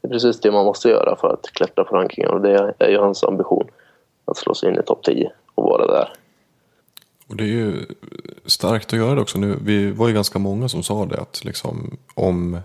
det 0.00 0.08
är 0.08 0.12
precis 0.12 0.40
det 0.40 0.52
man 0.52 0.64
måste 0.64 0.88
göra 0.88 1.16
för 1.16 1.28
att 1.28 1.50
klättra 1.52 1.84
på 1.84 1.96
rankingen 1.96 2.30
och 2.30 2.40
det 2.40 2.74
är 2.78 2.88
ju 2.88 2.98
hans 2.98 3.24
ambition 3.24 3.68
att 4.24 4.36
slå 4.36 4.54
sig 4.54 4.68
in 4.68 4.78
i 4.78 4.82
topp 4.82 5.04
10 5.04 5.32
och 5.54 5.64
vara 5.64 5.86
där. 5.86 6.12
Och 7.28 7.36
det 7.36 7.44
är 7.44 7.48
ju 7.48 7.86
starkt 8.46 8.92
att 8.92 8.98
göra 8.98 9.14
det 9.14 9.20
också. 9.20 9.38
Nu, 9.38 9.58
vi 9.64 9.90
var 9.90 10.08
ju 10.08 10.14
ganska 10.14 10.38
många 10.38 10.68
som 10.68 10.82
sa 10.82 11.06
det 11.06 11.20
att 11.20 11.44
liksom, 11.44 11.96
om 12.14 12.60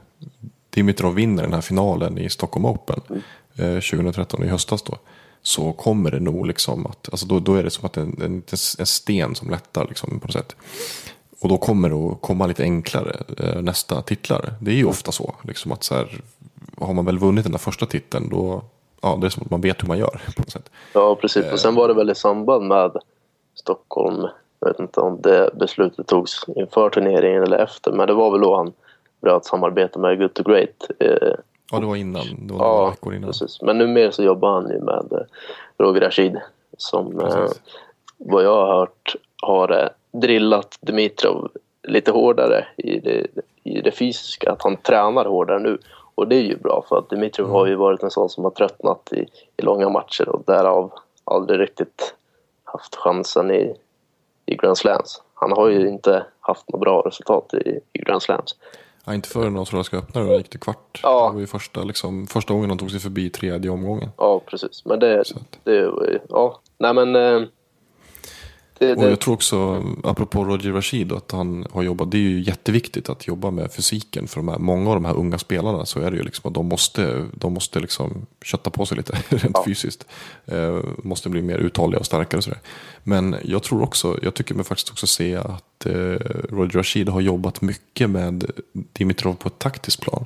Dimitrov 0.69 1.15
vinner 1.15 1.43
den 1.43 1.53
här 1.53 1.61
finalen 1.61 2.17
i 2.17 2.29
Stockholm 2.29 2.65
Open 2.65 3.01
eh, 3.55 3.73
2013 3.73 4.43
i 4.43 4.47
höstas 4.47 4.81
då. 4.83 4.97
Så 5.41 5.73
kommer 5.73 6.11
det 6.11 6.19
nog 6.19 6.47
liksom 6.47 6.85
att, 6.85 7.09
alltså 7.11 7.25
då, 7.25 7.39
då 7.39 7.55
är 7.55 7.63
det 7.63 7.69
som 7.69 7.85
att 7.85 7.97
en, 7.97 8.21
en, 8.21 8.43
en 8.79 8.85
sten 8.85 9.35
som 9.35 9.49
lättar 9.49 9.87
liksom 9.87 10.19
på 10.19 10.27
något 10.27 10.33
sätt. 10.33 10.55
Och 11.41 11.49
då 11.49 11.57
kommer 11.57 11.89
det 11.89 11.95
att 11.95 12.21
komma 12.21 12.45
lite 12.47 12.63
enklare 12.63 13.15
eh, 13.37 13.61
nästa 13.61 14.01
titlar. 14.01 14.53
Det 14.61 14.71
är 14.71 14.75
ju 14.75 14.85
ofta 14.85 15.11
så. 15.11 15.35
Liksom 15.43 15.71
att 15.71 15.83
så 15.83 15.95
här, 15.95 16.21
har 16.77 16.93
man 16.93 17.05
väl 17.05 17.19
vunnit 17.19 17.43
den 17.45 17.51
där 17.51 17.59
första 17.59 17.85
titeln 17.85 18.29
då, 18.29 18.61
ja 19.01 19.17
det 19.21 19.27
är 19.27 19.29
som 19.29 19.43
att 19.43 19.51
man 19.51 19.61
vet 19.61 19.83
hur 19.83 19.87
man 19.87 19.97
gör 19.97 20.21
på 20.35 20.41
något 20.41 20.51
sätt. 20.51 20.69
Ja, 20.93 21.15
precis. 21.15 21.51
Och 21.51 21.59
sen 21.59 21.75
var 21.75 21.87
det 21.87 21.93
väl 21.93 22.09
i 22.09 22.15
samband 22.15 22.67
med 22.67 22.91
Stockholm, 23.55 24.27
jag 24.59 24.67
vet 24.67 24.79
inte 24.79 24.99
om 24.99 25.21
det 25.21 25.49
beslutet 25.53 26.07
togs 26.07 26.45
inför 26.55 26.89
turneringen 26.89 27.43
eller 27.43 27.57
efter, 27.57 27.91
men 27.91 28.07
det 28.07 28.13
var 28.13 28.31
väl 28.31 28.41
då 28.41 28.55
han 28.55 28.73
bröt 29.21 29.45
samarbete 29.45 29.99
med 29.99 30.19
Good 30.19 30.33
to 30.33 30.43
Great. 30.43 30.89
Eh, 30.99 31.33
Ja 31.71 31.79
det 31.79 31.85
var 31.85 31.95
innan, 31.95 32.47
det 32.47 32.53
var 32.53 32.65
ja, 32.65 32.89
veckor 32.89 33.13
innan. 33.15 33.29
precis. 33.29 33.61
Men 33.61 33.77
numera 33.77 34.11
så 34.11 34.23
jobbar 34.23 34.53
han 34.53 34.69
ju 34.71 34.79
med 34.79 35.07
eh, 35.11 35.19
Roger 35.77 36.01
Rashid 36.01 36.37
som 36.77 37.19
Precis. 37.19 37.61
vad 38.17 38.43
jag 38.43 38.65
har 38.65 38.79
hört 38.79 39.15
har 39.41 39.89
drillat 40.21 40.77
Dimitrov 40.81 41.51
lite 41.83 42.11
hårdare 42.11 42.67
i 42.77 42.99
det, 42.99 43.27
i 43.63 43.81
det 43.81 43.91
fysiska, 43.91 44.51
att 44.51 44.63
han 44.63 44.77
tränar 44.77 45.25
hårdare 45.25 45.59
nu. 45.59 45.77
Och 46.15 46.27
det 46.27 46.35
är 46.35 46.43
ju 46.43 46.57
bra 46.57 46.85
för 46.89 46.97
att 46.97 47.09
Dimitrov 47.09 47.49
har 47.49 47.67
ju 47.67 47.75
varit 47.75 48.03
en 48.03 48.11
sån 48.11 48.29
som 48.29 48.43
har 48.43 48.51
tröttnat 48.51 49.13
i, 49.13 49.25
i 49.57 49.61
långa 49.61 49.89
matcher 49.89 50.29
och 50.29 50.43
därav 50.45 50.93
aldrig 51.23 51.59
riktigt 51.59 52.15
haft 52.63 52.95
chansen 52.95 53.51
i, 53.51 53.75
i 54.45 54.55
Grand 54.55 54.77
Slams. 54.77 55.21
Han 55.33 55.51
har 55.51 55.69
ju 55.69 55.87
inte 55.87 56.25
haft 56.39 56.69
något 56.69 56.81
bra 56.81 57.01
resultat 57.01 57.53
i, 57.53 57.79
i 57.93 57.99
Grand 57.99 58.21
Slams. 58.21 58.55
Ja, 59.05 59.13
inte 59.13 59.29
förrän 59.29 59.57
Australiska 59.57 59.97
öppnare 59.97 60.25
då 60.25 60.33
gick 60.33 60.51
det 60.51 60.57
kvart. 60.57 60.99
Ja. 61.03 61.27
Det 61.27 61.33
var 61.33 61.39
ju 61.39 61.47
första, 61.47 61.83
liksom, 61.83 62.27
första 62.27 62.53
gången 62.53 62.69
de 62.69 62.77
tog 62.77 62.91
sig 62.91 62.99
förbi 62.99 63.29
tredje 63.29 63.71
omgången. 63.71 64.09
Ja, 64.17 64.41
precis. 64.45 64.85
Men 64.85 64.99
det, 64.99 65.23
det 65.63 65.91
ja, 66.29 66.59
nej 66.77 66.93
men 66.93 67.15
det, 68.79 68.95
Och 68.95 69.03
jag 69.03 69.19
tror 69.19 69.33
också, 69.33 69.83
apropå 70.03 70.45
Roger 70.45 70.71
Rashid, 70.71 71.11
att 71.11 71.31
han 71.31 71.67
har 71.71 71.83
jobbat, 71.83 72.11
det 72.11 72.17
är 72.17 72.21
ju 72.21 72.41
jätteviktigt 72.41 73.09
att 73.09 73.27
jobba 73.27 73.51
med 73.51 73.73
fysiken 73.73 74.27
för 74.27 74.35
de 74.37 74.47
här, 74.47 74.57
många 74.57 74.89
av 74.89 74.95
de 74.95 75.05
här 75.05 75.13
unga 75.13 75.37
spelarna 75.37 75.85
så 75.85 75.99
är 75.99 76.11
det 76.11 76.17
ju 76.17 76.23
liksom 76.23 76.47
att 76.49 76.53
de 76.53 76.65
måste, 76.65 77.25
de 77.33 77.53
måste 77.53 77.79
liksom 77.79 78.25
kötta 78.41 78.69
på 78.69 78.85
sig 78.85 78.97
lite 78.97 79.17
rent 79.29 79.65
fysiskt. 79.65 80.05
Eh, 80.45 80.79
måste 81.03 81.29
bli 81.29 81.41
mer 81.41 81.57
uthålliga 81.57 81.99
och 81.99 82.05
starkare 82.05 82.37
och 82.37 82.43
sådär. 82.43 82.59
Men 83.03 83.35
jag 83.43 83.63
tror 83.63 83.81
också, 83.81 84.19
jag 84.21 84.33
tycker 84.33 84.55
mig 84.55 84.65
faktiskt 84.65 84.89
också 84.89 85.07
se 85.07 85.35
att 85.35 85.85
eh, 85.85 85.93
Roger 86.49 86.77
Rashid 86.77 87.09
har 87.09 87.21
jobbat 87.21 87.61
mycket 87.61 88.09
med 88.09 88.51
Dimitrov 88.73 89.33
på 89.33 89.47
ett 89.47 89.59
taktiskt 89.59 90.01
plan. 90.01 90.25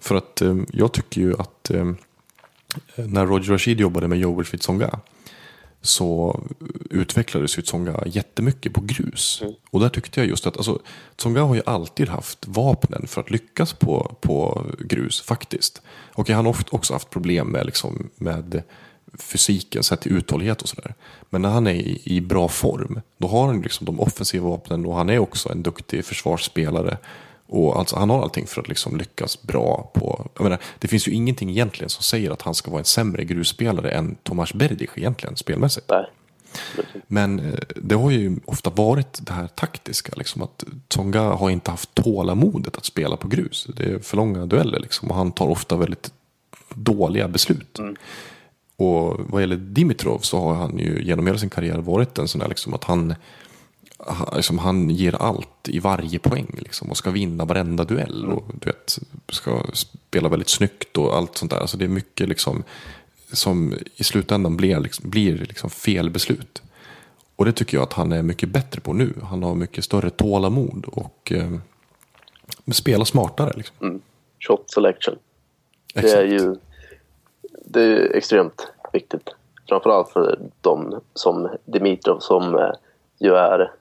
För 0.00 0.14
att 0.14 0.42
eh, 0.42 0.56
jag 0.72 0.92
tycker 0.92 1.20
ju 1.20 1.34
att 1.38 1.70
eh, 1.70 1.92
när 2.96 3.26
Roger 3.26 3.52
Rashid 3.52 3.80
jobbade 3.80 4.08
med 4.08 4.18
Joel 4.18 4.46
Tsonga 4.46 5.00
så 5.82 6.40
utvecklades 6.90 7.58
ju 7.58 7.62
Tsonga 7.62 8.02
jättemycket 8.06 8.72
på 8.72 8.80
grus. 8.80 9.42
Och 9.70 9.80
där 9.80 9.88
tyckte 9.88 10.20
jag 10.20 10.28
just 10.28 10.46
att 10.46 10.56
alltså, 10.56 10.78
Tsonga 11.16 11.42
har 11.42 11.54
ju 11.54 11.62
alltid 11.66 12.08
haft 12.08 12.46
vapnen 12.46 13.06
för 13.06 13.20
att 13.20 13.30
lyckas 13.30 13.72
på, 13.72 14.16
på 14.20 14.66
grus 14.78 15.20
faktiskt. 15.20 15.82
Och 16.14 16.28
han 16.28 16.46
har 16.46 16.56
också 16.70 16.92
haft 16.92 17.10
problem 17.10 17.48
med, 17.48 17.66
liksom, 17.66 18.10
med 18.16 18.62
fysiken 19.18 19.82
sett 19.82 20.00
till 20.00 20.12
uthållighet 20.12 20.62
och 20.62 20.68
sådär. 20.68 20.94
Men 21.30 21.42
när 21.42 21.48
han 21.48 21.66
är 21.66 21.74
i, 21.74 22.02
i 22.04 22.20
bra 22.20 22.48
form 22.48 23.00
då 23.18 23.28
har 23.28 23.46
han 23.46 23.62
liksom 23.62 23.84
de 23.84 24.00
offensiva 24.00 24.48
vapnen 24.48 24.86
och 24.86 24.96
han 24.96 25.10
är 25.10 25.18
också 25.18 25.52
en 25.52 25.62
duktig 25.62 26.04
försvarsspelare. 26.04 26.98
Och 27.52 27.78
alltså, 27.78 27.96
han 27.96 28.10
har 28.10 28.22
allting 28.22 28.46
för 28.46 28.60
att 28.60 28.68
liksom 28.68 28.96
lyckas 28.96 29.42
bra 29.42 29.90
på... 29.94 30.26
Jag 30.34 30.42
menar, 30.42 30.58
det 30.78 30.88
finns 30.88 31.08
ju 31.08 31.12
ingenting 31.12 31.50
egentligen 31.50 31.90
som 31.90 32.02
säger 32.02 32.30
att 32.30 32.42
han 32.42 32.54
ska 32.54 32.70
vara 32.70 32.78
en 32.78 32.84
sämre 32.84 33.24
grusspelare 33.24 33.90
än 33.90 34.16
Tomas 34.22 34.54
Berdych 34.54 34.90
egentligen 34.98 35.36
spelmässigt. 35.36 35.86
nej. 35.88 36.06
Men 37.06 37.38
eh, 37.40 37.58
det 37.76 37.94
har 37.94 38.10
ju 38.10 38.36
ofta 38.44 38.70
varit 38.70 39.18
det 39.26 39.32
här 39.32 39.46
taktiska. 39.46 40.12
Liksom, 40.16 40.42
att 40.42 40.64
Tsonga 40.88 41.20
har 41.22 41.50
inte 41.50 41.70
haft 41.70 41.94
tålamodet 41.94 42.76
att 42.76 42.84
spela 42.84 43.16
på 43.16 43.28
grus. 43.28 43.66
Det 43.76 43.84
är 43.84 43.98
för 43.98 44.16
långa 44.16 44.46
dueller 44.46 44.80
liksom, 44.80 45.10
och 45.10 45.16
han 45.16 45.32
tar 45.32 45.48
ofta 45.48 45.76
väldigt 45.76 46.12
dåliga 46.74 47.28
beslut. 47.28 47.78
Och 48.76 49.20
vad 49.28 49.42
gäller 49.42 49.56
Dimitrov 49.56 50.18
så 50.18 50.40
har 50.40 50.54
han 50.54 50.78
ju 50.78 51.02
genom 51.04 51.26
hela 51.26 51.38
sin 51.38 51.50
karriär 51.50 51.78
varit 51.78 52.18
en 52.18 52.28
sån 52.28 52.38
där 52.38 52.48
liksom 52.48 52.74
att 52.74 52.84
han, 52.84 53.10
ha- 53.10 53.16
liksom, 54.34 54.58
han 54.58 54.90
ger 54.90 55.22
allt 55.22 55.68
i 55.68 55.78
varje 55.78 56.18
poäng 56.18 56.56
liksom, 56.58 56.90
och 56.90 56.96
ska 56.96 57.10
vinna 57.10 57.44
varenda 57.44 57.84
duell. 57.84 58.24
Och 58.24 58.44
du 58.60 58.66
vet, 58.66 58.98
ska 59.28 59.64
spela 59.72 60.28
väldigt 60.28 60.48
snyggt 60.48 60.98
och 60.98 61.16
allt 61.16 61.36
sånt 61.36 61.50
där. 61.50 61.60
Alltså 61.60 61.76
det 61.76 61.84
är 61.84 61.88
mycket 61.88 62.28
liksom 62.28 62.64
som 63.32 63.74
i 63.96 64.04
slutändan 64.04 64.56
blir, 64.56 64.80
liksom, 64.80 65.10
blir 65.10 65.38
liksom 65.38 65.70
fel 65.70 66.10
beslut. 66.10 66.62
Och 67.36 67.44
det 67.44 67.52
tycker 67.52 67.76
jag 67.76 67.82
att 67.82 67.92
han 67.92 68.12
är 68.12 68.22
mycket 68.22 68.48
bättre 68.48 68.80
på 68.80 68.92
nu. 68.92 69.14
Han 69.22 69.42
har 69.42 69.54
mycket 69.54 69.84
större 69.84 70.10
tålamod 70.10 70.84
och 70.86 71.32
eh, 71.32 71.50
spelar 72.72 73.04
smartare. 73.04 73.52
Liksom. 73.56 74.00
Shot 74.38 74.70
selection. 74.70 75.14
Det 75.94 76.00
Exakt. 76.00 76.18
är 76.18 76.24
ju 76.24 76.56
det 77.64 77.82
är 77.82 78.16
extremt 78.16 78.72
viktigt. 78.92 79.34
Framförallt 79.68 80.08
för 80.08 80.38
de 80.60 81.00
som 81.14 81.48
Dimitrov 81.64 82.18
som 82.18 82.54
eh, 82.54 82.70
ju 83.18 83.34
är 83.34 83.72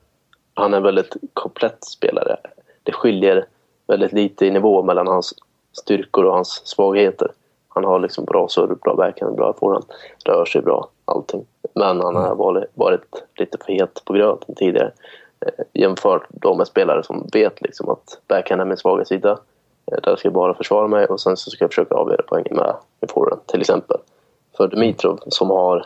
han 0.60 0.74
är 0.74 0.78
en 0.78 0.84
väldigt 0.84 1.16
komplett 1.34 1.84
spelare. 1.84 2.38
Det 2.84 2.92
skiljer 2.92 3.46
väldigt 3.88 4.12
lite 4.12 4.46
i 4.46 4.52
nivå 4.52 4.84
mellan 4.84 5.08
hans 5.08 5.34
styrkor 5.74 6.26
och 6.26 6.34
hans 6.34 6.62
svagheter. 6.68 7.32
Han 7.68 7.84
har 7.84 8.00
liksom 8.00 8.26
bra 8.26 8.48
serve, 8.48 8.76
bra 8.76 8.96
backhand, 8.96 9.36
bra 9.36 9.54
forehand, 9.54 9.86
rör 10.26 10.46
sig 10.46 10.62
bra, 10.62 10.90
allting. 11.06 11.46
Men 11.76 12.02
han 12.02 12.16
har 12.16 12.36
varit, 12.36 12.64
varit 12.74 13.24
lite 13.36 13.58
för 13.66 13.74
het 13.74 14.02
på 14.06 14.14
gröten 14.14 14.56
tidigare. 14.56 14.92
Eh, 15.46 15.66
jämfört 15.74 16.28
då 16.30 16.56
med 16.56 16.68
spelare 16.68 17.04
som 17.04 17.30
vet 17.34 17.62
liksom 17.62 17.90
att 17.90 18.22
backhand 18.28 18.62
är 18.62 18.66
min 18.66 18.78
svaga 18.78 19.06
sida. 19.06 19.40
Eh, 19.92 19.98
Där 20.04 20.16
ska 20.16 20.28
jag 20.28 20.34
bara 20.34 20.54
försvara 20.54 20.88
mig 20.88 21.06
och 21.06 21.22
sen 21.22 21.38
så 21.38 21.52
ska 21.52 21.64
jag 21.64 21.72
försöka 21.72 21.96
avgöra 21.96 22.24
poängen 22.28 22.56
med 22.56 22.76
min 23.02 23.10
forehand 23.10 23.48
till 23.48 23.62
exempel. 23.62 23.98
För 24.58 24.68
Dimitrov 24.68 25.20
som 25.28 25.50
har 25.50 25.86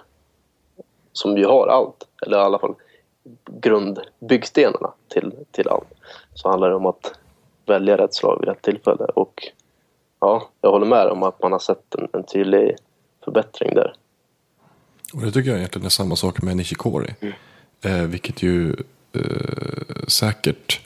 som 1.13 1.38
ju 1.38 1.45
har 1.45 1.67
allt, 1.67 2.07
eller 2.25 2.38
i 2.38 2.41
alla 2.41 2.59
fall 2.59 2.75
grundbyggstenarna 3.45 4.91
till, 5.07 5.33
till 5.51 5.67
allt. 5.67 5.88
Så 6.33 6.49
handlar 6.49 6.69
det 6.69 6.75
om 6.75 6.86
att 6.86 7.13
välja 7.65 7.97
rätt 7.97 8.13
slag 8.13 8.39
vid 8.39 8.49
rätt 8.49 8.62
tillfälle. 8.62 9.05
Och 9.05 9.47
ja, 10.19 10.49
jag 10.62 10.71
håller 10.71 10.86
med 10.86 11.07
om 11.07 11.23
att 11.23 11.41
man 11.41 11.51
har 11.51 11.59
sett 11.59 11.95
en, 11.95 12.07
en 12.13 12.23
tydlig 12.23 12.75
förbättring 13.23 13.75
där. 13.75 13.93
Och 15.13 15.21
det 15.21 15.31
tycker 15.31 15.49
jag 15.49 15.57
egentligen 15.57 15.86
är 15.86 15.89
samma 15.89 16.15
sak 16.15 16.41
med 16.41 16.57
Nishikori. 16.57 17.15
Eh, 17.81 18.01
vilket 18.01 18.43
ju 18.43 18.75
eh, 19.13 20.05
säkert, 20.07 20.81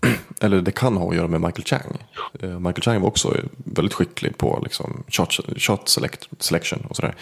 eller 0.40 0.60
det 0.60 0.72
kan 0.72 0.96
ha 0.96 1.08
att 1.08 1.16
göra 1.16 1.28
med 1.28 1.40
Michael 1.40 1.64
Chang. 1.64 1.98
Eh, 2.40 2.58
Michael 2.60 2.82
Chang 2.82 3.00
var 3.00 3.08
också 3.08 3.36
väldigt 3.56 3.94
skicklig 3.94 4.38
på 4.38 4.60
liksom, 4.62 5.04
shot, 5.08 5.32
shot 5.56 5.88
select, 5.88 6.28
selection 6.38 6.86
och 6.88 6.96
sådär. 6.96 7.14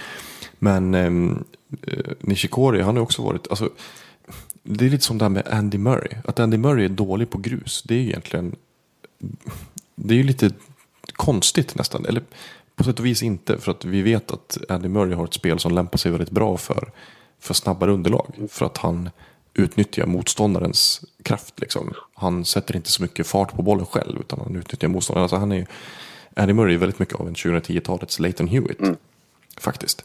Men 0.59 0.95
ehm, 0.95 1.45
eh, 1.87 2.13
Nishikori, 2.21 2.81
han 2.81 2.97
har 2.97 3.03
också 3.03 3.23
varit, 3.23 3.49
alltså, 3.51 3.71
det 4.63 4.87
är 4.87 4.91
lite 4.91 5.05
som 5.05 5.19
det 5.19 5.25
här 5.25 5.31
med 5.31 5.49
Andy 5.49 5.79
Murray. 5.79 6.19
Att 6.25 6.41
Andy 6.41 6.57
Murray 6.57 6.85
är 6.85 6.89
dålig 6.89 7.31
på 7.31 7.39
grus, 7.39 7.83
det 7.83 7.95
är 7.95 7.99
ju 7.99 8.09
egentligen, 8.09 8.57
det 9.95 10.15
är 10.15 10.19
ju 10.19 10.25
lite 10.25 10.51
konstigt 11.13 11.75
nästan. 11.75 12.07
Eller 12.07 12.23
på 12.77 12.85
sätt 12.85 12.99
och 12.99 13.07
vis 13.07 13.23
inte. 13.23 13.59
För 13.59 13.71
att 13.71 13.85
vi 13.85 14.03
vet 14.03 14.31
att 14.31 14.59
Andy 14.69 14.89
Murray 14.89 15.15
har 15.15 15.25
ett 15.25 15.35
spel 15.35 15.59
som 15.59 15.75
lämpar 15.75 15.99
sig 15.99 16.11
väldigt 16.11 16.31
bra 16.31 16.57
för, 16.57 16.93
för 17.41 17.55
snabbare 17.55 17.93
underlag. 17.93 18.35
För 18.49 18.67
att 18.67 18.79
han 18.79 19.11
utnyttjar 19.55 20.07
motståndarens 20.07 21.05
kraft. 21.23 21.61
Liksom. 21.61 21.95
Han 22.15 22.45
sätter 22.45 22.77
inte 22.77 22.91
så 22.91 23.03
mycket 23.03 23.27
fart 23.27 23.53
på 23.53 23.63
bollen 23.63 23.87
själv 23.87 24.21
utan 24.21 24.41
han 24.41 24.57
utnyttjar 24.57 24.89
motståndaren. 24.89 25.23
Alltså, 25.23 25.37
han 25.37 25.53
är, 25.53 25.67
Andy 26.37 26.55
Murray 26.55 26.75
är 26.75 26.79
väldigt 26.79 26.99
mycket 26.99 27.15
av 27.15 27.29
en 27.29 27.35
2010-talets 27.35 28.21
Leighton 28.21 28.49
Hewitt. 28.49 28.99
Faktiskt. 29.61 30.05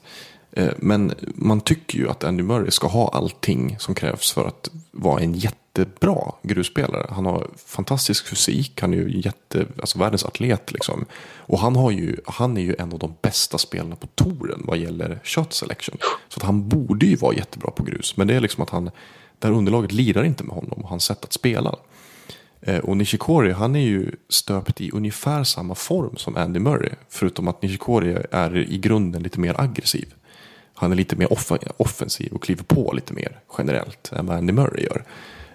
Eh, 0.57 0.69
men 0.77 1.13
man 1.35 1.61
tycker 1.61 1.97
ju 1.97 2.09
att 2.09 2.23
Andy 2.23 2.43
Murray 2.43 2.71
ska 2.71 2.87
ha 2.87 3.09
allting 3.09 3.75
som 3.79 3.95
krävs 3.95 4.31
för 4.31 4.47
att 4.47 4.69
vara 4.91 5.21
en 5.21 5.33
jättebra 5.33 6.31
grusspelare. 6.43 7.07
Han 7.09 7.25
har 7.25 7.47
fantastisk 7.65 8.27
fysik, 8.27 8.81
han 8.81 8.93
är 8.93 8.97
ju 8.97 9.21
jätte, 9.21 9.65
alltså 9.79 9.99
världens 9.99 10.25
atlet 10.25 10.71
liksom. 10.71 11.05
Och 11.35 11.59
han, 11.59 11.75
har 11.75 11.91
ju, 11.91 12.17
han 12.25 12.57
är 12.57 12.61
ju 12.61 12.75
en 12.79 12.93
av 12.93 12.99
de 12.99 13.15
bästa 13.21 13.57
spelarna 13.57 13.95
på 13.95 14.07
touren 14.07 14.61
vad 14.63 14.77
gäller 14.77 15.19
shot 15.23 15.53
selection. 15.53 15.97
Så 16.29 16.39
att 16.39 16.43
han 16.43 16.69
borde 16.69 17.05
ju 17.05 17.15
vara 17.15 17.35
jättebra 17.35 17.71
på 17.71 17.83
grus. 17.83 18.17
Men 18.17 18.27
det 18.27 18.35
är 18.35 18.39
liksom 18.39 18.63
att 18.63 18.69
han, 18.69 18.85
det 19.39 19.47
här 19.47 19.53
underlaget 19.53 19.91
lirar 19.91 20.23
inte 20.23 20.43
med 20.43 20.55
honom 20.55 20.83
och 20.83 20.89
hans 20.89 21.03
sätt 21.03 21.23
att 21.23 21.33
spela. 21.33 21.75
Eh, 22.61 22.77
och 22.79 22.97
Nishikori 22.97 23.51
han 23.51 23.75
är 23.75 23.85
ju 23.85 24.11
stöpt 24.29 24.81
i 24.81 24.91
ungefär 24.91 25.43
samma 25.43 25.75
form 25.75 26.15
som 26.15 26.37
Andy 26.37 26.59
Murray. 26.59 26.91
Förutom 27.09 27.47
att 27.47 27.61
Nishikori 27.61 28.17
är 28.31 28.57
i 28.57 28.77
grunden 28.77 29.23
lite 29.23 29.39
mer 29.39 29.61
aggressiv. 29.61 30.13
Han 30.79 30.91
är 30.91 30.95
lite 30.95 31.15
mer 31.15 31.33
off- 31.33 31.51
offensiv 31.77 32.33
och 32.33 32.43
kliver 32.43 32.63
på 32.63 32.91
lite 32.93 33.13
mer 33.13 33.39
generellt 33.57 34.11
än 34.11 34.25
vad 34.25 34.37
Andy 34.37 34.53
Murray 34.53 34.83
gör. 34.83 35.03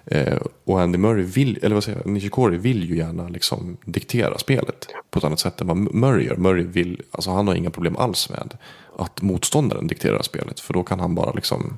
Eh, 0.05 0.37
och 0.63 0.81
Andy 0.81 0.97
Murray 0.97 1.23
vill, 1.23 1.59
eller 1.61 1.75
vad 1.75 1.83
säger 1.83 1.97
jag, 1.97 2.11
Nishikori 2.11 2.57
vill 2.57 2.89
ju 2.89 2.97
gärna 2.97 3.27
liksom 3.27 3.77
diktera 3.85 4.37
spelet 4.37 4.87
på 5.09 5.19
ett 5.19 5.25
annat 5.25 5.39
sätt 5.39 5.61
än 5.61 5.67
vad 5.67 5.77
Murray 5.77 6.25
gör. 6.25 6.35
Murray 6.35 6.63
vill, 6.63 7.01
alltså 7.11 7.31
han 7.31 7.47
har 7.47 7.55
inga 7.55 7.69
problem 7.69 7.97
alls 7.97 8.29
med 8.29 8.57
att 8.97 9.21
motståndaren 9.21 9.87
dikterar 9.87 10.21
spelet. 10.21 10.59
För 10.59 10.73
då 10.73 10.83
kan 10.83 10.99
han 10.99 11.15
bara 11.15 11.31
liksom, 11.31 11.77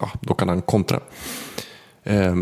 ja, 0.00 0.10
då 0.20 0.34
kan 0.34 0.48
han 0.48 0.62
kontra. 0.62 1.00
Eh, 2.02 2.36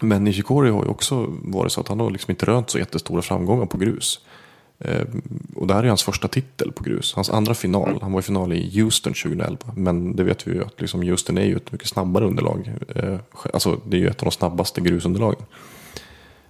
men 0.00 0.24
Nishikori 0.24 0.70
har 0.70 0.84
ju 0.84 0.90
också 0.90 1.26
varit 1.42 1.72
så 1.72 1.80
att 1.80 1.88
han 1.88 2.00
har 2.00 2.10
liksom 2.10 2.30
inte 2.30 2.46
rönt 2.46 2.70
så 2.70 2.78
jättestora 2.78 3.22
framgångar 3.22 3.66
på 3.66 3.78
grus. 3.78 4.20
Eh, 4.80 5.06
och 5.54 5.66
det 5.66 5.74
här 5.74 5.82
är 5.82 5.88
hans 5.88 6.02
första 6.02 6.28
titel 6.28 6.72
på 6.72 6.84
grus. 6.84 7.14
Hans 7.14 7.30
andra 7.30 7.54
final. 7.54 7.98
Han 8.02 8.12
var 8.12 8.20
i 8.20 8.22
final 8.22 8.52
i 8.52 8.80
Houston 8.80 9.12
2011. 9.12 9.58
Men 9.76 10.16
det 10.16 10.24
vet 10.24 10.48
vi 10.48 10.52
ju 10.52 10.64
att 10.64 10.80
liksom 10.80 11.02
Houston 11.02 11.38
är 11.38 11.44
ju 11.44 11.56
ett 11.56 11.72
mycket 11.72 11.88
snabbare 11.88 12.24
underlag. 12.24 12.72
Eh, 12.94 13.18
alltså 13.52 13.80
det 13.86 13.96
är 13.96 14.00
ju 14.00 14.08
ett 14.08 14.20
av 14.20 14.24
de 14.24 14.30
snabbaste 14.30 14.80
grusunderlagen. 14.80 15.42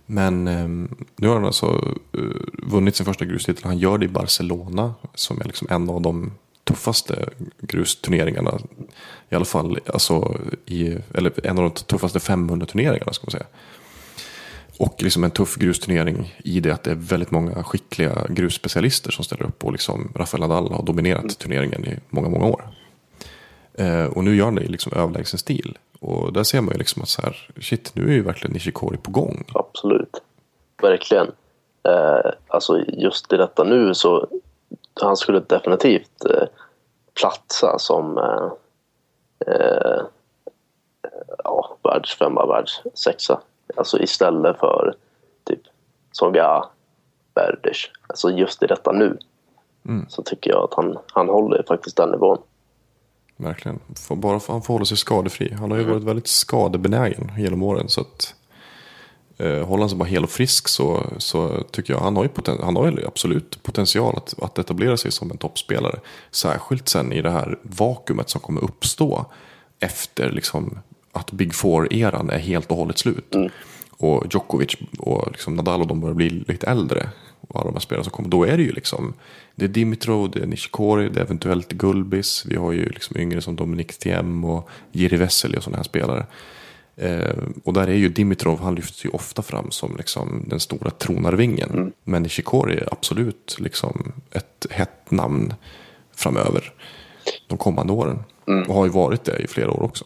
Men 0.06 0.48
ehm, 0.48 0.94
nu 1.16 1.28
har 1.28 1.34
han 1.34 1.44
alltså 1.44 1.94
eh, 2.12 2.20
vunnit 2.52 2.96
sin 2.96 3.06
första 3.06 3.24
grustitel. 3.24 3.64
Han 3.64 3.78
gör 3.78 3.98
det 3.98 4.04
i 4.04 4.08
Barcelona. 4.08 4.94
Som 5.14 5.40
är 5.40 5.44
liksom 5.44 5.68
en 5.70 5.90
av 5.90 6.00
de 6.00 6.32
tuffaste 6.64 7.28
grusturneringarna. 7.60 8.58
I 9.28 9.34
alla 9.34 9.44
fall 9.44 9.78
alltså 9.86 10.40
i, 10.66 10.96
eller 11.14 11.46
en 11.46 11.58
av 11.58 11.64
de 11.64 11.70
tuffaste 11.70 12.18
500-turneringarna 12.18 13.12
ska 13.12 13.24
man 13.24 13.30
säga. 13.30 13.46
Och 14.80 15.02
liksom 15.02 15.24
en 15.24 15.30
tuff 15.30 15.56
grusturnering 15.56 16.34
i 16.44 16.60
det 16.60 16.70
att 16.70 16.82
det 16.82 16.90
är 16.90 16.94
väldigt 16.94 17.30
många 17.30 17.64
skickliga 17.64 18.26
grusspecialister 18.28 19.10
som 19.10 19.24
ställer 19.24 19.42
upp. 19.42 19.64
Och 19.64 19.72
liksom 19.72 20.12
Rafael 20.14 20.40
Nadal 20.40 20.72
har 20.72 20.82
dominerat 20.82 21.38
turneringen 21.38 21.84
i 21.84 21.98
många, 22.08 22.28
många 22.28 22.46
år. 22.46 22.68
Eh, 23.74 24.04
och 24.04 24.24
nu 24.24 24.36
gör 24.36 24.44
han 24.44 24.54
det 24.54 24.62
i 24.62 24.68
liksom 24.68 24.92
överlägsen 24.92 25.38
stil. 25.38 25.78
Och 26.00 26.32
där 26.32 26.42
ser 26.42 26.60
man 26.60 26.72
ju 26.72 26.78
liksom 26.78 27.02
att 27.02 27.08
så 27.08 27.22
här, 27.22 27.50
shit, 27.60 27.92
nu 27.94 28.08
är 28.08 28.12
ju 28.12 28.22
verkligen 28.22 28.52
Nishikori 28.52 28.96
på 28.96 29.10
gång. 29.10 29.44
Absolut. 29.54 30.22
Verkligen. 30.82 31.26
Eh, 31.88 32.30
alltså 32.48 32.84
just 32.88 33.32
i 33.32 33.36
detta 33.36 33.64
nu 33.64 33.94
så 33.94 34.28
han 35.00 35.16
skulle 35.16 35.40
definitivt 35.40 36.24
eh, 36.24 36.48
platsa 37.20 37.78
som 37.78 38.18
eh, 38.18 38.52
eh, 39.54 40.02
ja, 41.44 41.76
världsfemma, 41.82 42.46
världssexa. 42.46 43.40
Alltså 43.76 44.02
istället 44.02 44.58
för 44.58 44.94
typ 45.44 45.60
Songa 46.12 46.64
Berdych. 47.34 47.90
Alltså 48.06 48.30
just 48.30 48.62
i 48.62 48.66
detta 48.66 48.92
nu 48.92 49.18
så 50.08 50.22
tycker 50.22 50.50
jag 50.50 50.64
att 50.64 50.74
han, 50.74 50.98
han 51.12 51.28
håller 51.28 51.62
faktiskt 51.68 51.96
den 51.96 52.10
nivån. 52.10 52.38
Verkligen. 53.36 53.80
Bara 54.08 54.40
för 54.40 54.52
han 54.52 54.62
får 54.62 54.74
hålla 54.74 54.84
sig 54.84 54.96
skadefri. 54.96 55.52
Han 55.52 55.70
har 55.70 55.78
ju 55.78 55.84
varit 55.84 56.02
väldigt 56.02 56.26
skadebenägen 56.26 57.32
genom 57.38 57.62
åren. 57.62 57.88
Så 57.88 58.00
att 58.00 58.34
eh, 59.38 59.66
håller 59.66 59.80
han 59.80 59.88
sig 59.88 59.98
bara 59.98 60.04
hel 60.04 60.24
och 60.24 60.30
frisk 60.30 60.68
så, 60.68 61.06
så 61.18 61.62
tycker 61.70 61.92
jag 61.92 62.00
han 62.00 62.16
har 62.16 62.22
ju, 62.22 62.28
poten- 62.28 62.62
han 62.62 62.76
har 62.76 62.90
ju 62.90 63.06
absolut 63.06 63.62
potential 63.62 64.14
att, 64.16 64.42
att 64.42 64.58
etablera 64.58 64.96
sig 64.96 65.12
som 65.12 65.30
en 65.30 65.38
toppspelare. 65.38 66.00
Särskilt 66.30 66.88
sen 66.88 67.12
i 67.12 67.22
det 67.22 67.30
här 67.30 67.58
vakuumet 67.62 68.30
som 68.30 68.40
kommer 68.40 68.64
uppstå 68.64 69.26
efter 69.80 70.30
liksom 70.30 70.78
att 71.12 71.32
Big 71.32 71.54
Four-eran 71.54 72.30
är 72.30 72.38
helt 72.38 72.70
och 72.70 72.76
hållet 72.76 72.98
slut. 72.98 73.34
Och 73.90 74.26
Djokovic 74.30 74.76
och 74.98 75.28
liksom 75.32 75.54
Nadal 75.54 75.80
och 75.80 75.86
de 75.86 76.00
börjar 76.00 76.14
bli 76.14 76.30
lite 76.30 76.66
äldre. 76.66 77.08
Och 77.40 77.60
alla 77.60 77.64
de 77.64 77.74
här 77.74 77.80
spelarna 77.80 78.04
som 78.04 78.12
kommer. 78.12 78.28
Då 78.28 78.44
är 78.44 78.56
det 78.56 78.62
ju 78.62 78.72
liksom. 78.72 79.14
Det 79.54 79.64
är 79.64 79.68
Dimitrov, 79.68 80.30
det 80.30 80.42
är 80.42 80.46
Nishikori, 80.46 81.08
det 81.08 81.20
är 81.20 81.24
eventuellt 81.24 81.72
Gulbis. 81.72 82.44
Vi 82.48 82.56
har 82.56 82.72
ju 82.72 82.88
liksom 82.88 83.16
yngre 83.16 83.40
som 83.40 83.56
Dominik 83.56 83.98
Thiem 83.98 84.44
och 84.44 84.68
Jiri 84.92 85.16
Vesely 85.16 85.56
och 85.56 85.62
sådana 85.62 85.76
här 85.76 85.84
spelare. 85.84 86.26
Eh, 86.96 87.36
och 87.64 87.72
där 87.72 87.88
är 87.88 87.94
ju 87.94 88.08
Dimitrov, 88.08 88.60
han 88.60 88.74
lyfts 88.74 89.04
ju 89.04 89.08
ofta 89.08 89.42
fram 89.42 89.70
som 89.70 89.96
liksom 89.96 90.44
den 90.46 90.60
stora 90.60 90.90
tronarvingen. 90.90 91.92
Men 92.04 92.22
Nishikori 92.22 92.76
är 92.76 92.88
absolut 92.92 93.56
liksom 93.58 94.12
ett 94.30 94.66
hett 94.70 95.10
namn 95.10 95.54
framöver. 96.16 96.72
De 97.48 97.58
kommande 97.58 97.92
åren. 97.92 98.18
Och 98.68 98.74
har 98.74 98.84
ju 98.84 98.90
varit 98.90 99.24
det 99.24 99.38
i 99.38 99.46
flera 99.46 99.70
år 99.70 99.82
också. 99.82 100.04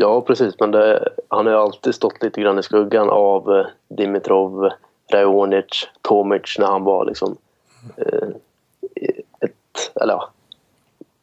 Ja, 0.00 0.20
precis. 0.20 0.54
Men 0.60 0.70
det, 0.70 1.08
han 1.28 1.46
har 1.46 1.52
alltid 1.52 1.94
stått 1.94 2.22
lite 2.22 2.40
grann 2.40 2.58
i 2.58 2.62
skuggan 2.62 3.10
av 3.10 3.52
eh, 3.52 3.66
Dimitrov, 3.88 4.70
Raonic, 5.12 5.88
Tomic 6.02 6.56
när 6.58 6.66
han 6.66 6.84
var 6.84 7.04
liksom 7.04 7.36
eh, 7.96 8.28
ett, 9.40 9.92
eller 10.00 10.14
ja, 10.14 10.30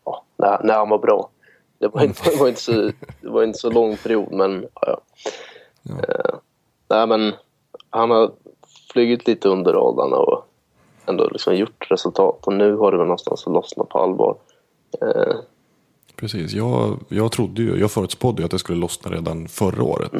ja 0.05 0.23
när, 0.37 0.63
när 0.63 0.73
han 0.73 0.89
var 0.89 0.97
bra. 0.97 1.29
Det 1.77 1.87
var 1.87 2.03
inte, 2.03 2.29
det 2.29 2.39
var 2.39 2.47
inte, 2.47 2.61
så, 2.61 2.71
det 3.21 3.29
var 3.29 3.43
inte 3.43 3.59
så 3.59 3.69
lång 3.69 3.97
period, 3.97 4.31
men 4.31 4.67
ja. 4.81 5.01
ja. 5.83 5.93
Eh, 5.93 6.35
nej, 6.87 7.07
men 7.07 7.33
han 7.89 8.11
har 8.11 8.31
flugit 8.93 9.27
lite 9.27 9.49
under 9.49 9.73
radarn 9.73 10.13
och 10.13 10.45
ändå 11.05 11.29
liksom 11.29 11.55
gjort 11.55 11.91
resultat 11.91 12.47
och 12.47 12.53
nu 12.53 12.75
har 12.75 12.91
det 12.91 12.97
väl 12.97 13.07
någonstans 13.07 13.45
lossnat 13.45 13.89
på 13.89 13.99
allvar. 13.99 14.35
Eh, 15.01 15.35
Precis, 16.15 16.53
jag, 16.53 16.99
jag 17.09 17.31
trodde 17.31 17.61
ju, 17.61 17.79
jag 17.79 17.91
förutspådde 17.91 18.41
ju 18.41 18.45
att 18.45 18.51
det 18.51 18.59
skulle 18.59 18.79
lossna 18.79 19.11
redan 19.11 19.47
förra 19.47 19.83
året. 19.83 20.11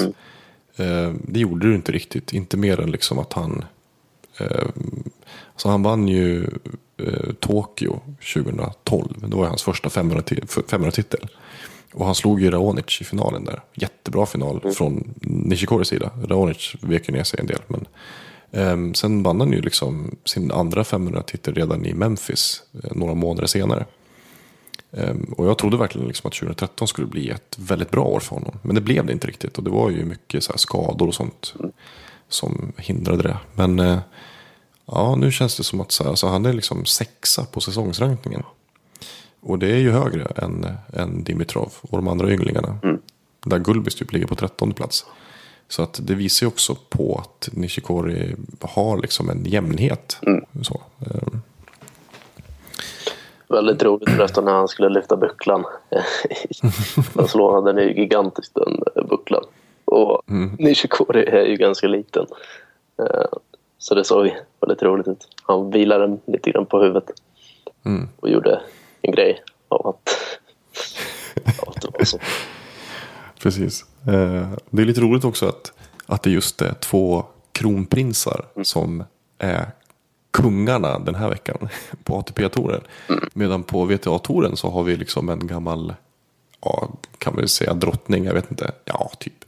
Eh, 0.76 1.14
det 1.24 1.40
gjorde 1.40 1.70
det 1.70 1.76
inte 1.76 1.92
riktigt, 1.92 2.34
inte 2.34 2.58
mer 2.58 2.80
än 2.80 2.92
liksom 2.92 3.20
att 3.20 3.34
han 3.34 3.66
eh, 4.40 4.68
så 5.56 5.70
han 5.70 5.84
vann 5.84 6.08
ju 6.08 6.48
eh, 6.98 7.34
Tokyo 7.40 8.00
2012, 8.34 9.26
det 9.28 9.36
var 9.36 9.48
hans 9.48 9.64
första 9.64 9.90
500-titel. 9.90 11.28
Och 11.94 12.06
han 12.06 12.16
slog 12.16 12.42
ju 12.42 12.52
Raonic 12.52 13.02
i 13.02 13.04
finalen 13.04 13.44
där. 13.44 13.62
Jättebra 13.74 14.26
final 14.26 14.74
från 14.78 15.14
Nishikoris 15.22 15.88
sida. 15.88 16.12
Raonic 16.28 16.76
vek 16.82 17.10
ju 17.10 17.16
ner 17.16 17.24
sig 17.24 17.40
en 17.40 17.46
del. 17.46 17.62
Men, 17.68 17.88
eh, 18.52 18.94
sen 18.94 19.24
vann 19.24 19.40
han 19.40 19.52
ju 19.52 19.62
liksom 19.62 20.16
sin 20.26 20.52
andra 20.52 20.84
500-titel 20.84 21.54
redan 21.54 21.86
i 21.86 21.94
Memphis 21.94 22.64
eh, 22.84 22.92
några 22.96 23.14
månader 23.14 23.48
senare. 23.48 23.86
Ehm, 24.98 25.34
Och 25.38 25.48
jag 25.48 25.58
trodde 25.58 25.78
verkligen 25.78 26.08
liksom 26.08 26.28
att 26.28 26.34
2013 26.34 26.88
skulle 26.88 27.08
bli 27.08 27.30
ett 27.30 27.56
väldigt 27.60 27.92
bra 27.92 28.04
år 28.04 28.20
för 28.20 28.36
honom. 28.36 28.60
Men 28.62 28.76
det 28.76 28.82
blev 28.82 29.06
det 29.06 29.14
inte 29.14 29.28
riktigt. 29.28 29.58
Och 29.58 29.64
det 29.64 29.70
var 29.70 29.90
ju 29.90 30.06
mycket 30.06 30.44
så 30.44 30.54
skador 30.58 31.08
och 31.08 31.16
sånt 31.16 31.54
som 32.30 32.74
hindrade 32.78 33.24
det. 33.24 33.38
Men 33.54 33.80
eh, 33.80 34.00
ja, 34.86 35.16
nu 35.16 35.32
känns 35.32 35.58
det 35.58 35.64
som 35.64 35.82
att 35.82 35.92
så 35.92 36.04
här, 36.04 36.10
alltså 36.10 36.28
han 36.28 36.46
är 36.46 36.54
liksom 36.54 36.86
sexa 36.86 37.46
på 37.46 37.62
säsongsrankningen. 37.62 38.44
Och 39.42 39.60
det 39.60 39.72
är 39.72 39.78
ju 39.78 39.92
högre 39.92 40.24
än, 40.36 40.68
än 40.94 41.24
Dimitrov 41.24 41.74
och 41.82 41.98
de 41.98 42.08
andra 42.08 42.32
ynglingarna. 42.32 42.80
Där 43.46 43.60
Gulbis 43.60 43.96
typ 43.96 44.14
ligger 44.14 44.28
på 44.28 44.36
13 44.36 44.74
plats. 44.74 45.06
Så 45.68 45.82
att 45.84 46.00
det 46.04 46.16
visar 46.16 46.46
ju 46.46 46.48
också 46.48 46.76
på 46.90 47.18
att 47.20 47.50
Nishikori 47.52 48.36
har 48.62 48.98
liksom 48.98 49.30
en 49.30 49.46
jämnhet. 49.46 50.18
Så, 50.62 50.82
ehm, 51.00 51.42
Väldigt 53.48 53.84
roligt 53.84 54.10
förresten 54.10 54.46
när 54.46 54.52
han 54.54 54.68
skulle 54.68 54.90
lyfta 54.90 55.18
bucklan. 55.18 55.64
Då 57.14 57.28
slår 57.28 57.54
han 57.54 57.64
den 57.64 57.78
är 57.78 57.82
ju 57.82 57.94
gigantisk 57.94 58.52
den 58.54 58.80
eh, 58.96 59.04
bucklan. 59.06 59.44
Och 59.86 60.22
Nishikori 60.60 61.26
är 61.26 61.46
ju 61.46 61.56
ganska 61.56 61.88
liten. 61.88 62.26
Eh, 63.00 63.26
Så 63.78 63.96
det 63.96 64.04
såg 64.04 64.36
väldigt 64.62 64.84
roligt 64.84 65.08
ut. 65.08 65.28
Han 65.44 65.72
vilade 65.72 66.08
den 66.08 66.20
lite 66.26 66.52
grann 66.52 66.66
på 66.66 66.80
huvudet. 66.80 67.12
Och 68.20 68.30
gjorde 68.30 68.62
en 69.02 69.12
grej 69.12 69.44
av 69.68 69.88
att, 69.88 70.10
av 71.62 71.70
att 71.70 71.82
det 71.82 71.88
var 71.98 72.06
så. 72.06 72.20
Precis. 73.42 73.86
Eh, 74.08 74.50
det 74.70 74.82
är 74.82 74.86
lite 74.86 75.02
roligt 75.02 75.26
också 75.26 75.46
att, 75.48 75.74
att 76.06 76.24
det 76.24 76.30
just 76.30 76.62
är 76.62 76.74
två 76.74 77.24
kronprinsar 77.52 78.46
som 78.64 79.04
är 79.38 79.66
kungarna 80.36 81.00
den 81.00 81.16
här 81.16 81.30
veckan 81.30 81.70
på 82.04 82.16
ATP-touren. 82.16 82.82
Medan 83.34 83.64
på 83.64 83.86
VTA-touren 83.86 84.56
så 84.56 84.70
har 84.70 84.84
vi 84.84 84.96
liksom 84.96 85.30
en 85.30 85.48
gammal, 85.48 85.94
ja, 86.62 86.90
kan 87.18 87.36
vi 87.36 87.48
säga 87.48 87.74
drottning, 87.74 88.26
jag 88.26 88.34
vet 88.34 88.52
inte, 88.52 88.72
ja, 88.86 89.12
typ. 89.20 89.46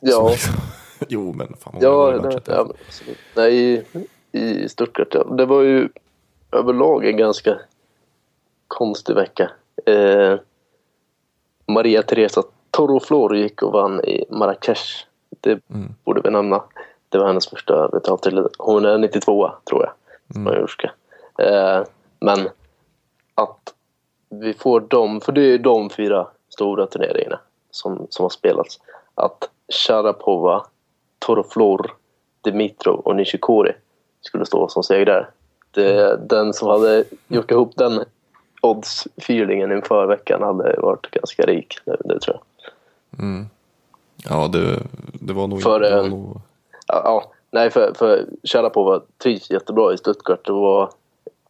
Ja. 0.00 0.12
Som 0.12 0.30
liksom, 0.30 0.54
jo, 1.08 1.32
men 1.32 1.54
fan 1.60 1.74
Ja, 1.80 2.20
nej, 2.46 2.66
nej 3.36 3.54
i, 3.54 3.82
i 4.38 4.68
Stuttgart, 4.68 5.14
ja. 5.14 5.24
det 5.24 5.46
var 5.46 5.62
ju 5.62 5.88
överlag 6.52 7.04
en 7.04 7.16
ganska 7.16 7.58
konstig 8.68 9.14
vecka. 9.14 9.50
Eh, 9.86 10.38
Maria 11.66 12.02
Teresa 12.02 12.42
Toroflor 12.70 13.36
gick 13.36 13.62
och 13.62 13.72
vann 13.72 14.00
i 14.04 14.24
Marrakesh. 14.30 15.06
Det 15.40 15.60
borde 16.04 16.20
vi 16.24 16.30
nämna. 16.30 16.62
Det 17.08 17.18
var 17.18 17.26
hennes 17.26 17.46
första 17.46 17.88
betaltitel. 17.88 18.48
Hon 18.58 18.84
är 18.84 18.98
92 18.98 19.50
tror 19.64 19.82
jag, 19.82 19.92
spanjorska. 20.32 20.90
Eh, 21.38 21.82
men 22.20 22.48
att 23.34 23.74
vi 24.28 24.54
får 24.54 24.80
dem, 24.80 25.20
för 25.20 25.32
det 25.32 25.42
är 25.42 25.58
de 25.58 25.90
fyra 25.90 26.26
stora 26.48 26.86
turneringarna 26.86 27.40
som, 27.70 28.06
som 28.10 28.22
har 28.22 28.30
spelats. 28.30 28.80
Att 29.14 29.48
Sharapova, 29.72 30.66
Toroflor, 31.18 31.92
Dimitrov 32.40 33.00
och 33.00 33.16
Nishikori 33.16 33.72
skulle 34.20 34.46
stå 34.46 34.68
som 34.68 34.82
segrare. 34.82 35.26
Det, 35.70 36.16
den 36.28 36.52
som 36.52 36.68
hade 36.68 37.04
gjort 37.28 37.50
ihop 37.50 37.72
den 37.76 38.04
odds-feelingen 38.62 39.72
inför 39.72 40.06
veckan 40.06 40.42
hade 40.42 40.80
varit 40.80 41.10
ganska 41.10 41.42
rik. 41.42 41.78
Det, 41.84 41.96
det 42.04 42.20
tror 42.20 42.36
jag. 42.36 42.42
Ja, 44.28 44.48
det, 44.48 44.82
det 45.12 45.32
var 45.32 45.46
nog... 45.46 45.62
För, 45.62 45.80
det 45.80 45.96
var 45.96 46.04
eh, 46.04 46.10
nog 46.10 46.40
ja, 46.86 47.32
nej, 47.52 47.70
för, 47.70 47.94
för 47.94 48.26
Sharapova 48.44 49.00
trivs 49.22 49.50
jättebra 49.50 49.92
i 49.94 49.98
Stuttgart 49.98 50.48
och 50.48 50.56
var, 50.56 50.90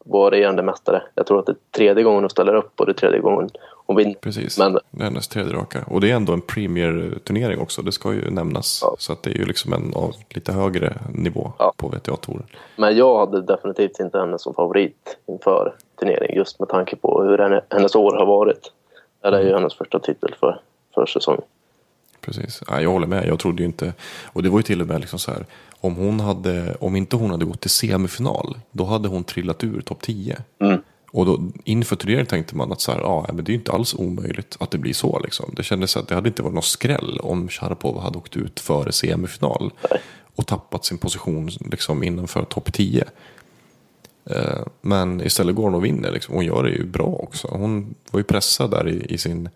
var 0.04 0.30
regerande 0.30 0.62
mästare. 0.62 1.02
Jag 1.14 1.26
tror 1.26 1.38
att 1.38 1.46
det 1.46 1.52
är 1.52 1.56
tredje 1.76 2.02
gången 2.04 2.22
hon 2.22 2.30
ställer 2.30 2.54
upp 2.54 2.80
och 2.80 2.86
det 2.86 2.92
är 2.92 2.94
tredje 2.94 3.20
gången 3.20 3.50
hon 3.86 3.96
vinner. 3.96 4.14
Precis, 4.14 4.58
Men 4.58 4.72
det 4.72 4.80
är 5.00 5.04
hennes 5.04 5.28
tredje 5.28 5.52
raka. 5.54 5.84
Och 5.90 6.00
det 6.00 6.10
är 6.10 6.14
ändå 6.16 6.32
en 6.32 6.40
Premier-turnering 6.40 7.60
också, 7.60 7.82
det 7.82 7.92
ska 7.92 8.12
ju 8.12 8.30
nämnas. 8.30 8.78
Ja. 8.82 8.94
Så 8.98 9.12
att 9.12 9.22
det 9.22 9.30
är 9.30 9.34
ju 9.34 9.44
liksom 9.44 9.72
en 9.72 9.94
av 9.94 10.12
lite 10.30 10.52
högre 10.52 10.92
nivå 11.14 11.52
Ja. 11.58 11.72
på 11.76 11.88
VTA-touren. 11.88 12.46
Men 12.76 12.96
jag 12.96 13.18
hade 13.18 13.42
definitivt 13.42 14.00
inte 14.00 14.18
henne 14.18 14.38
som 14.38 14.54
favorit 14.54 15.16
inför 15.26 15.74
turneringen 16.00 16.36
just 16.36 16.60
med 16.60 16.68
tanke 16.68 16.96
på 16.96 17.22
hur 17.22 17.38
henne, 17.38 17.60
hennes 17.68 17.94
år 17.94 18.16
har 18.16 18.26
varit. 18.26 18.72
Det 19.20 19.28
här 19.28 19.32
är 19.38 19.42
ju 19.42 19.54
hennes 19.54 19.74
första 19.74 19.98
titel 19.98 20.34
för, 20.40 20.60
för 20.94 21.06
säsongen. 21.06 21.42
Precis, 22.24 22.62
ja, 22.68 22.80
jag 22.80 22.90
håller 22.90 23.06
med. 23.06 23.26
Jag 23.26 23.38
trodde 23.38 23.62
ju 23.62 23.66
inte, 23.66 23.92
och 24.24 24.42
det 24.42 24.48
var 24.48 24.58
ju 24.58 24.62
till 24.62 24.80
och 24.80 24.86
med 24.86 25.00
liksom 25.00 25.18
så 25.18 25.30
här, 25.30 25.46
om 25.80 25.94
hon 25.94 26.20
hade, 26.20 26.74
om 26.74 26.96
inte 26.96 27.16
hon 27.16 27.30
hade 27.30 27.44
gått 27.44 27.60
till 27.60 27.70
semifinal, 27.70 28.58
då 28.70 28.84
hade 28.84 29.08
hon 29.08 29.24
trillat 29.24 29.64
ur 29.64 29.80
topp 29.80 30.02
10. 30.02 30.38
Mm. 30.60 30.80
Och 31.10 31.26
då, 31.26 31.50
inför 31.64 31.96
turneringen 31.96 32.26
tänkte 32.26 32.56
man 32.56 32.72
att 32.72 32.80
så 32.80 32.92
här, 32.92 33.00
ja, 33.00 33.26
men 33.32 33.44
det 33.44 33.50
är 33.50 33.52
ju 33.52 33.58
inte 33.58 33.72
alls 33.72 33.94
omöjligt 33.94 34.56
att 34.60 34.70
det 34.70 34.78
blir 34.78 34.92
så. 34.92 35.18
Liksom. 35.18 35.54
Det 35.56 35.62
kändes 35.62 35.96
att 35.96 36.08
det 36.08 36.14
hade 36.14 36.28
inte 36.28 36.42
varit 36.42 36.54
någon 36.54 36.62
skräll 36.62 37.20
om 37.22 37.48
Sharapova 37.48 38.00
hade 38.00 38.18
åkt 38.18 38.36
ut 38.36 38.60
före 38.60 38.92
semifinal 38.92 39.72
och 40.36 40.46
tappat 40.46 40.84
sin 40.84 40.98
position 40.98 41.50
liksom, 41.70 42.02
innanför 42.02 42.44
topp 42.44 42.72
10. 42.72 43.04
Eh, 44.30 44.60
Men 44.80 45.20
istället 45.20 45.56
går 45.56 45.64
hon 45.64 45.74
och 45.74 45.84
vinner 45.84 46.12
liksom. 46.12 46.34
Hon 46.34 46.44
gör 46.44 46.62
det 46.62 46.70
ju 46.70 46.84
bra 46.84 47.06
också. 47.06 47.48
Hon 47.50 47.94
var 48.10 48.20
ju 48.20 48.24
pressad 48.24 48.70
där 48.70 48.88
i, 48.88 49.14
i 49.14 49.18
sin 49.18 49.48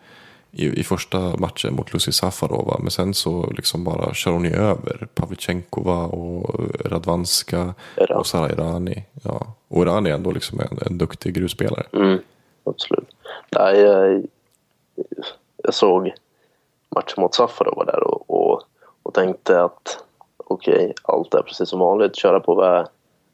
i, 0.56 0.80
i 0.80 0.84
första 0.84 1.18
matchen 1.18 1.74
mot 1.74 1.92
Lucy 1.92 2.12
Safarova. 2.12 2.76
Men 2.78 2.90
sen 2.90 3.14
så 3.14 3.50
liksom 3.50 3.84
bara 3.84 4.14
kör 4.14 4.30
hon 4.30 4.44
ju 4.44 4.54
över 4.54 5.08
Pavlyuchenkova 5.14 6.04
och 6.04 6.60
Radvanska 6.84 7.74
Iran. 7.96 8.18
och 8.18 8.26
Sara 8.26 8.50
Irani. 8.50 9.04
Ja. 9.22 9.46
Och 9.68 9.82
Irani 9.82 10.10
är 10.10 10.14
ändå 10.14 10.30
liksom 10.30 10.60
en, 10.60 10.78
en 10.86 10.98
duktig 10.98 11.34
grusspelare. 11.34 11.86
Mm, 11.92 12.18
absolut. 12.64 13.08
Nej, 13.50 13.80
jag, 13.80 14.26
jag 15.56 15.74
såg 15.74 16.12
matchen 16.88 17.22
mot 17.22 17.34
Safarova 17.34 17.84
där 17.84 18.02
och, 18.02 18.30
och, 18.30 18.62
och 19.02 19.14
tänkte 19.14 19.62
att 19.62 20.04
okej, 20.36 20.94
allt 21.02 21.34
är 21.34 21.42
precis 21.42 21.68
som 21.68 21.78
vanligt. 21.78 22.16
Köra 22.16 22.40
på 22.40 22.62
är, 22.62 22.86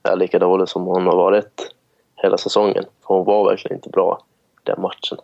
är 0.02 0.16
lika 0.16 0.38
dålig 0.38 0.68
som 0.68 0.84
hon 0.84 1.06
har 1.06 1.16
varit 1.16 1.74
hela 2.16 2.38
säsongen. 2.38 2.84
För 3.06 3.14
hon 3.14 3.24
var 3.24 3.50
verkligen 3.50 3.76
inte 3.76 3.90
bra 3.90 4.22
den 4.62 4.80
matchen. 4.82 5.18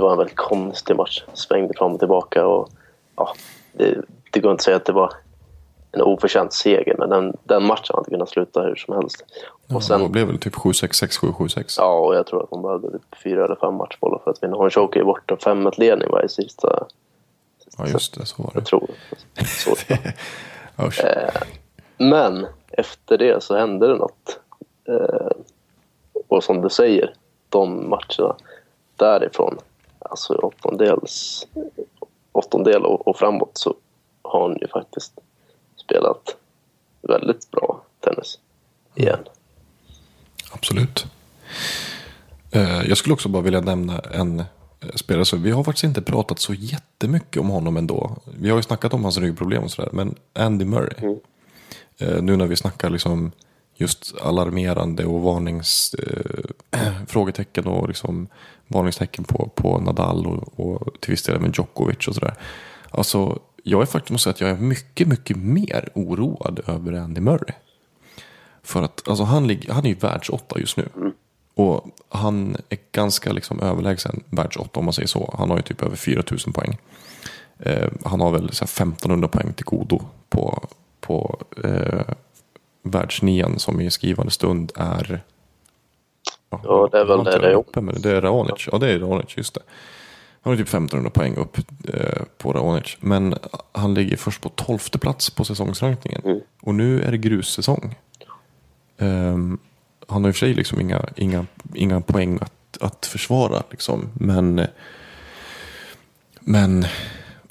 Eh, 0.00 0.02
det 0.02 0.06
var 0.06 0.12
en 0.12 0.18
väldigt 0.18 0.36
konstig 0.36 0.96
match. 0.96 1.24
Svängde 1.34 1.74
fram 1.74 1.92
och 1.92 1.98
tillbaka 1.98 2.46
och 2.46 2.68
ja, 3.16 3.34
det, 3.72 3.98
det 4.30 4.40
går 4.40 4.50
inte 4.52 4.60
att 4.60 4.64
säga 4.64 4.76
att 4.76 4.84
det 4.84 4.92
var 4.92 5.12
en 5.92 6.02
oförtjänt 6.02 6.52
seger 6.52 6.94
men 6.98 7.08
den, 7.10 7.36
den 7.44 7.66
matchen 7.66 7.94
hade 7.96 8.10
kunnat 8.10 8.28
sluta 8.28 8.62
hur 8.62 8.74
som 8.76 8.94
helst. 8.96 9.24
Och 9.68 9.76
Och 9.76 9.82
sen, 9.84 10.02
det 10.02 10.08
blev 10.08 10.26
väl 10.26 10.38
typ 10.38 10.54
7-6, 10.54 11.04
6-7, 11.04 11.32
7-6. 11.32 11.74
Ja, 11.78 11.98
och 11.98 12.14
jag 12.14 12.26
tror 12.26 12.42
att 12.42 12.48
hon 12.50 12.62
behövde 12.62 12.90
typ 12.90 13.22
fyra 13.22 13.44
eller 13.44 13.56
fem 13.56 13.74
matchbollar 13.74 14.20
för 14.24 14.30
att 14.30 14.42
vinna. 14.42 14.56
Hon 14.56 14.70
chokade 14.70 14.98
ju 14.98 15.04
bort 15.04 15.30
en 15.30 15.36
5-1-ledning 15.36 16.08
varje 16.10 16.28
sista, 16.28 16.86
Ja, 17.78 17.86
just 17.86 18.18
det. 18.18 18.26
Så 18.26 18.42
var 18.42 18.50
jag 18.54 18.62
det. 18.62 18.66
tror. 18.66 18.90
Så. 19.44 19.70
Usch. 20.86 21.04
Men 21.98 22.46
efter 22.70 23.18
det 23.18 23.42
så 23.42 23.56
hände 23.56 23.86
det 23.88 23.94
något. 23.96 24.40
Eh, 24.88 25.30
och 26.28 26.44
som 26.44 26.62
du 26.62 26.68
säger, 26.70 27.14
de 27.48 27.88
matcherna 27.90 28.36
därifrån, 28.96 29.58
alltså 30.10 30.34
åttondels, 30.34 31.46
åttondel 32.32 32.82
och, 32.84 33.08
och 33.08 33.16
framåt 33.16 33.50
så 33.58 33.74
har 34.22 34.42
hon 34.42 34.58
ju 34.60 34.68
faktiskt 34.68 35.12
spelat 35.76 36.36
väldigt 37.02 37.50
bra 37.50 37.82
tennis 38.00 38.38
igen. 38.94 39.18
Absolut. 40.52 41.06
Eh, 42.50 42.82
Jag 42.88 42.96
skulle 42.98 43.12
också 43.12 43.28
bara 43.28 43.42
vilja 43.42 43.60
nämna 43.60 43.98
en 43.98 44.40
eh, 44.40 44.46
spelare. 44.94 45.24
Så 45.24 45.36
vi 45.36 45.50
har 45.50 45.64
faktiskt 45.64 45.84
inte 45.84 46.02
pratat 46.02 46.38
så 46.38 46.54
jättemycket 46.54 47.40
om 47.40 47.48
honom 47.48 47.76
ändå. 47.76 48.16
Vi 48.38 48.50
har 48.50 48.56
ju 48.56 48.62
snackat 48.62 48.94
om 48.94 49.02
hans 49.04 49.18
ryggproblem 49.18 49.62
och 49.64 49.70
sådär. 49.70 49.90
Men 49.92 50.14
Andy 50.32 50.64
Murray. 50.64 51.16
Eh, 51.98 52.22
Nu 52.22 52.36
när 52.36 52.46
vi 52.46 52.56
snackar 52.56 52.90
liksom 52.90 53.32
just 53.80 54.14
alarmerande 54.20 55.04
och 55.04 55.20
varnings, 55.20 55.94
eh, 55.94 56.80
frågetecken 57.06 57.66
och 57.66 57.88
liksom 57.88 58.28
varningstecken 58.68 59.24
på, 59.24 59.50
på 59.54 59.78
Nadal 59.78 60.26
och, 60.26 60.60
och 60.60 61.00
till 61.00 61.10
viss 61.10 61.22
del 61.22 61.40
med 61.40 61.56
Djokovic 61.56 62.08
och 62.08 62.14
sådär. 62.14 62.34
Alltså, 62.90 63.38
jag 63.62 63.82
är 63.82 63.86
faktiskt 63.86 64.10
måste 64.10 64.24
säga 64.24 64.34
att 64.34 64.40
jag 64.40 64.50
är 64.50 64.62
mycket, 64.62 65.08
mycket 65.08 65.36
mer 65.36 65.88
oroad 65.94 66.60
över 66.66 66.92
Andy 66.92 67.20
Murray. 67.20 67.54
För 68.62 68.82
att 68.82 69.08
alltså, 69.08 69.24
han, 69.24 69.46
ligger, 69.46 69.72
han 69.72 69.84
är 69.84 69.88
ju 69.88 69.94
världsåtta 69.94 70.60
just 70.60 70.76
nu. 70.76 70.88
Och 71.54 71.86
han 72.08 72.56
är 72.68 72.78
ganska 72.92 73.32
liksom 73.32 73.60
överlägsen 73.60 74.24
världsåtta 74.30 74.78
om 74.80 74.84
man 74.84 74.94
säger 74.94 75.08
så. 75.08 75.34
Han 75.38 75.50
har 75.50 75.56
ju 75.56 75.62
typ 75.62 75.82
över 75.82 75.96
4000 75.96 76.52
poäng. 76.52 76.78
Eh, 77.58 77.88
han 78.04 78.20
har 78.20 78.30
väl 78.30 78.52
så 78.52 78.64
här 78.64 78.84
1500 78.84 79.28
poäng 79.28 79.52
till 79.52 79.64
godo 79.64 80.00
på, 80.28 80.68
på 81.00 81.40
eh, 81.64 82.14
världsnian 82.82 83.58
som 83.58 83.80
i 83.80 83.90
skrivande 83.90 84.32
stund 84.32 84.72
är... 84.76 85.22
Ja, 86.50 86.88
det 86.92 86.98
är 86.98 87.04
väl 87.04 87.24
det 87.24 87.38
det 87.38 87.50
är. 87.50 87.54
uppe, 87.54 87.80
men 87.80 88.02
det 88.02 88.10
är 88.10 88.20
Raonic. 88.20 88.68
Ja, 88.72 88.78
det 88.78 88.92
är 88.92 88.98
Raonic, 88.98 89.36
just 89.36 89.54
det. 89.54 89.60
Han 90.42 90.52
har 90.52 90.58
typ 90.58 90.68
1500 90.68 91.10
poäng 91.10 91.36
upp 91.36 91.58
eh, 91.88 92.22
på 92.38 92.52
Raonic. 92.52 92.96
Men 93.00 93.34
han 93.72 93.94
ligger 93.94 94.16
först 94.16 94.40
på 94.40 94.48
12 94.48 94.78
plats 94.78 95.30
på 95.30 95.44
säsongsrankningen. 95.44 96.22
Mm. 96.24 96.40
Och 96.62 96.74
nu 96.74 97.02
är 97.02 97.10
det 97.10 97.18
grussäsong. 97.18 97.98
Ehm, 98.98 99.58
han 100.08 100.24
har 100.24 100.28
i 100.28 100.32
och 100.32 100.36
för 100.36 100.40
sig 100.40 100.54
liksom 100.54 100.80
inga, 100.80 101.04
inga, 101.16 101.46
inga 101.74 102.00
poäng 102.00 102.38
att, 102.40 102.78
att 102.80 103.06
försvara. 103.06 103.62
Liksom. 103.70 104.08
Men, 104.14 104.66
men 106.40 106.84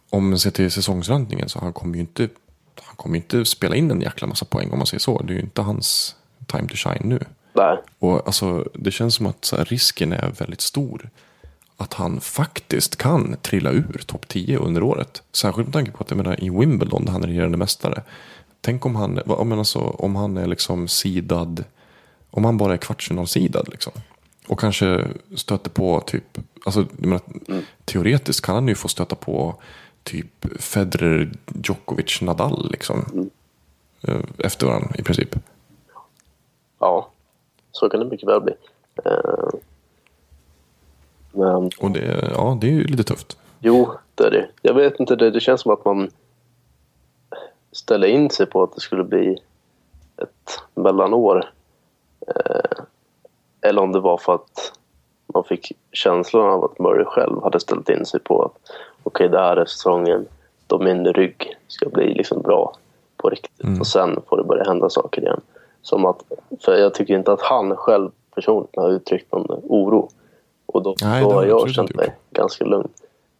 om 0.09 0.29
man 0.29 0.39
ser 0.39 0.51
till 0.51 0.71
säsongsrankningen 0.71 1.49
så 1.49 1.59
han 1.59 1.73
kommer 1.73 1.95
ju 1.95 2.01
inte, 2.01 2.29
kommer 2.99 3.15
inte 3.15 3.45
spela 3.45 3.75
in 3.75 3.91
en 3.91 4.01
jäkla 4.01 4.27
massa 4.27 4.45
poäng 4.45 4.71
om 4.71 4.77
man 4.77 4.87
säger 4.87 4.99
så. 4.99 5.21
Det 5.21 5.33
är 5.33 5.35
ju 5.35 5.41
inte 5.41 5.61
hans 5.61 6.15
time 6.45 6.67
to 6.67 6.75
shine 6.75 7.09
nu. 7.09 7.19
Nej, 7.53 7.77
Och 7.99 8.27
alltså, 8.27 8.65
det 8.73 8.91
känns 8.91 9.15
som 9.15 9.25
att 9.25 9.53
här, 9.57 9.65
risken 9.65 10.13
är 10.13 10.31
väldigt 10.39 10.61
stor. 10.61 11.09
Att 11.77 11.93
han 11.93 12.21
faktiskt 12.21 12.95
kan 12.95 13.37
trilla 13.41 13.71
ur 13.71 14.01
topp 14.05 14.27
10 14.27 14.57
under 14.57 14.83
året. 14.83 15.23
Särskilt 15.31 15.67
med 15.67 15.73
tanke 15.73 15.91
på 15.91 16.03
att 16.03 16.11
jag 16.11 16.17
menar, 16.17 16.43
i 16.43 16.49
Wimbledon 16.49 17.05
där 17.05 17.11
han 17.11 17.23
är 17.23 17.27
regerande 17.27 17.57
mästare. 17.57 18.03
Tänk 18.61 18.85
om 18.85 18.95
han, 18.95 19.19
men 19.25 19.59
alltså, 19.59 19.79
om 19.79 20.15
han 20.15 20.37
är 20.37 20.47
liksom 20.47 20.87
sidad. 20.87 21.63
Om 22.29 22.45
han 22.45 22.57
bara 22.57 22.73
är 22.73 22.77
kvartsfinalsidad 22.77 23.69
liksom. 23.69 23.93
Och 24.47 24.59
kanske 24.59 25.07
stöter 25.35 25.69
på 25.69 26.01
typ. 26.01 26.37
Alltså, 26.65 26.85
menar, 26.91 27.21
Teoretiskt 27.85 28.45
kan 28.45 28.55
han 28.55 28.67
ju 28.67 28.75
få 28.75 28.87
stöta 28.87 29.15
på 29.15 29.61
typ 30.03 30.61
Federer, 30.61 31.29
Djokovic, 31.63 32.21
Nadal 32.21 32.69
liksom. 32.71 33.29
Eh, 34.07 34.21
Efter 34.37 34.67
varandra 34.67 34.89
i 34.97 35.03
princip. 35.03 35.35
ja, 36.79 37.09
så 37.71 37.89
kan 37.89 37.99
det 37.99 38.05
mycket 38.05 38.29
väl 38.29 38.41
bli. 38.41 38.53
Eh, 39.05 39.49
men 41.31 41.71
Och 41.79 41.91
det, 41.91 42.31
ja, 42.35 42.57
det 42.61 42.67
är 42.67 42.71
ju 42.71 42.83
lite 42.83 43.03
tufft. 43.03 43.37
Jo, 43.59 43.91
det 44.15 44.23
är 44.23 44.31
det. 44.31 44.49
Jag 44.61 44.73
vet 44.73 44.99
inte, 44.99 45.15
det, 45.15 45.31
det 45.31 45.39
känns 45.39 45.61
som 45.61 45.71
att 45.71 45.85
man 45.85 46.09
ställer 47.71 48.07
in 48.07 48.29
sig 48.29 48.45
på 48.45 48.63
att 48.63 48.75
det 48.75 48.81
skulle 48.81 49.03
bli 49.03 49.37
ett 50.17 50.59
mellanår. 50.75 51.53
Eh, 52.27 52.83
eller 53.61 53.81
om 53.81 53.91
det 53.91 53.99
var 53.99 54.17
för 54.17 54.35
att 54.35 54.78
man 55.33 55.43
fick 55.43 55.71
känslan 55.91 56.49
av 56.49 56.63
att 56.63 56.79
Murray 56.79 57.05
själv 57.05 57.43
hade 57.43 57.59
ställt 57.59 57.89
in 57.89 58.05
sig 58.05 58.19
på 58.19 58.43
att 58.43 58.71
okej, 59.03 59.29
det 59.29 59.39
här 59.39 59.57
är 59.57 59.65
säsongen 59.65 60.25
då 60.67 60.79
min 60.79 61.13
rygg 61.13 61.57
ska 61.67 61.89
bli 61.89 62.13
liksom 62.13 62.41
bra 62.41 62.75
på 63.17 63.29
riktigt 63.29 63.79
och 63.79 63.87
sen 63.87 64.21
får 64.29 64.37
det 64.37 64.43
börja 64.43 64.63
hända 64.63 64.89
saker 64.89 65.21
igen. 65.21 65.41
Som 65.81 66.05
att, 66.05 66.23
för 66.61 66.75
jag 66.75 66.93
tycker 66.93 67.13
inte 67.13 67.31
att 67.31 67.41
han 67.41 67.75
själv 67.75 68.09
personligen 68.35 68.83
har 68.83 68.89
uttryckt 68.89 69.31
någon 69.31 69.61
oro. 69.63 70.09
Och 70.65 70.83
då, 70.83 70.95
Nej, 71.01 71.23
då 71.23 71.31
har 71.31 71.45
jag 71.45 71.69
känt 71.69 71.95
mig 71.95 72.15
ganska 72.31 72.65
lugn. 72.65 72.89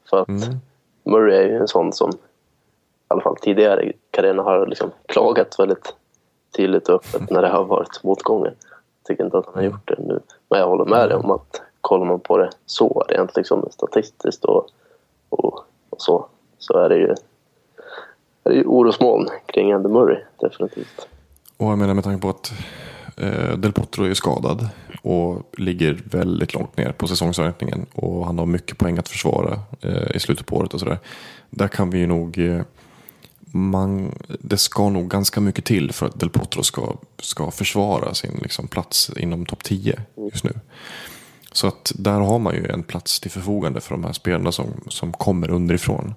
För 0.09 0.21
att 0.21 0.27
Mm. 0.27 0.59
Murray 1.03 1.37
är 1.37 1.47
ju 1.47 1.55
en 1.55 1.67
sån 1.67 1.93
som 1.93 2.09
i 2.09 2.13
alla 3.07 3.21
fall 3.21 3.35
tidigare 3.35 3.83
i 3.83 3.93
karriären 4.11 4.39
har 4.39 4.67
liksom 4.67 4.91
klagat 5.05 5.59
väldigt 5.59 5.95
tydligt 6.57 6.89
och 6.89 6.95
öppet 6.95 7.29
när 7.29 7.41
det 7.41 7.47
har 7.47 7.63
varit 7.63 8.03
motgångar. 8.03 8.53
Jag 8.69 9.07
tycker 9.07 9.25
inte 9.25 9.37
att 9.37 9.45
han 9.45 9.55
har 9.55 9.61
gjort 9.61 9.87
det 9.87 9.95
nu. 9.99 10.19
Men 10.49 10.59
jag 10.59 10.67
håller 10.67 10.85
med 10.85 11.09
dig 11.09 11.17
om 11.17 11.31
att 11.31 11.61
kollar 11.81 12.05
man 12.05 12.19
på 12.19 12.37
det 12.37 12.49
så 12.65 13.05
rent 13.09 13.35
liksom 13.35 13.67
statistiskt 13.71 14.45
och, 14.45 14.67
och, 15.29 15.59
och 15.89 16.01
så 16.01 16.25
så 16.57 16.77
är 16.77 16.89
det 16.89 16.97
ju 16.97 17.15
är 18.43 18.49
det 18.49 18.55
ju 18.55 18.63
orosmoln 18.63 19.29
kring 19.45 19.71
Andy 19.71 19.89
Murray 19.89 20.17
definitivt. 20.39 21.07
Och 21.57 21.71
jag 21.71 21.77
menar 21.77 21.93
med 21.93 22.03
tanke 22.03 22.21
på 22.21 22.29
att 22.29 22.53
eh, 23.17 23.57
Del 23.57 23.73
Potro 23.73 24.05
är 24.05 24.13
skadad 24.13 24.69
och 25.01 25.41
ligger 25.57 26.01
väldigt 26.05 26.53
långt 26.53 26.77
ner 26.77 26.91
på 26.91 27.07
säsongsräkningen 27.07 27.85
och 27.93 28.25
han 28.25 28.39
har 28.39 28.45
mycket 28.45 28.77
poäng 28.77 28.97
att 28.97 29.09
försvara 29.09 29.59
eh, 29.81 30.15
i 30.15 30.19
slutet 30.19 30.45
på 30.45 30.55
året 30.55 30.73
och 30.73 30.79
sådär. 30.79 30.99
Där 31.49 31.67
kan 31.67 31.89
vi 31.89 31.99
ju 31.99 32.07
nog 32.07 32.37
eh, 32.37 32.61
man, 33.51 34.15
det 34.39 34.57
ska 34.57 34.89
nog 34.89 35.09
ganska 35.09 35.41
mycket 35.41 35.65
till 35.65 35.91
för 35.91 36.05
att 36.05 36.19
Del 36.19 36.29
Potro 36.29 36.63
ska, 36.63 36.95
ska 37.19 37.51
försvara 37.51 38.13
sin 38.13 38.39
liksom, 38.43 38.67
plats 38.67 39.11
inom 39.17 39.45
topp 39.45 39.63
10 39.63 39.99
just 40.31 40.43
nu. 40.43 40.51
Så 41.51 41.67
att 41.67 41.91
där 41.95 42.19
har 42.19 42.39
man 42.39 42.55
ju 42.55 42.67
en 42.67 42.83
plats 42.83 43.19
till 43.19 43.31
förfogande 43.31 43.81
för 43.81 43.91
de 43.95 44.03
här 44.03 44.13
spelarna 44.13 44.51
som, 44.51 44.67
som 44.87 45.13
kommer 45.13 45.49
underifrån. 45.49 46.13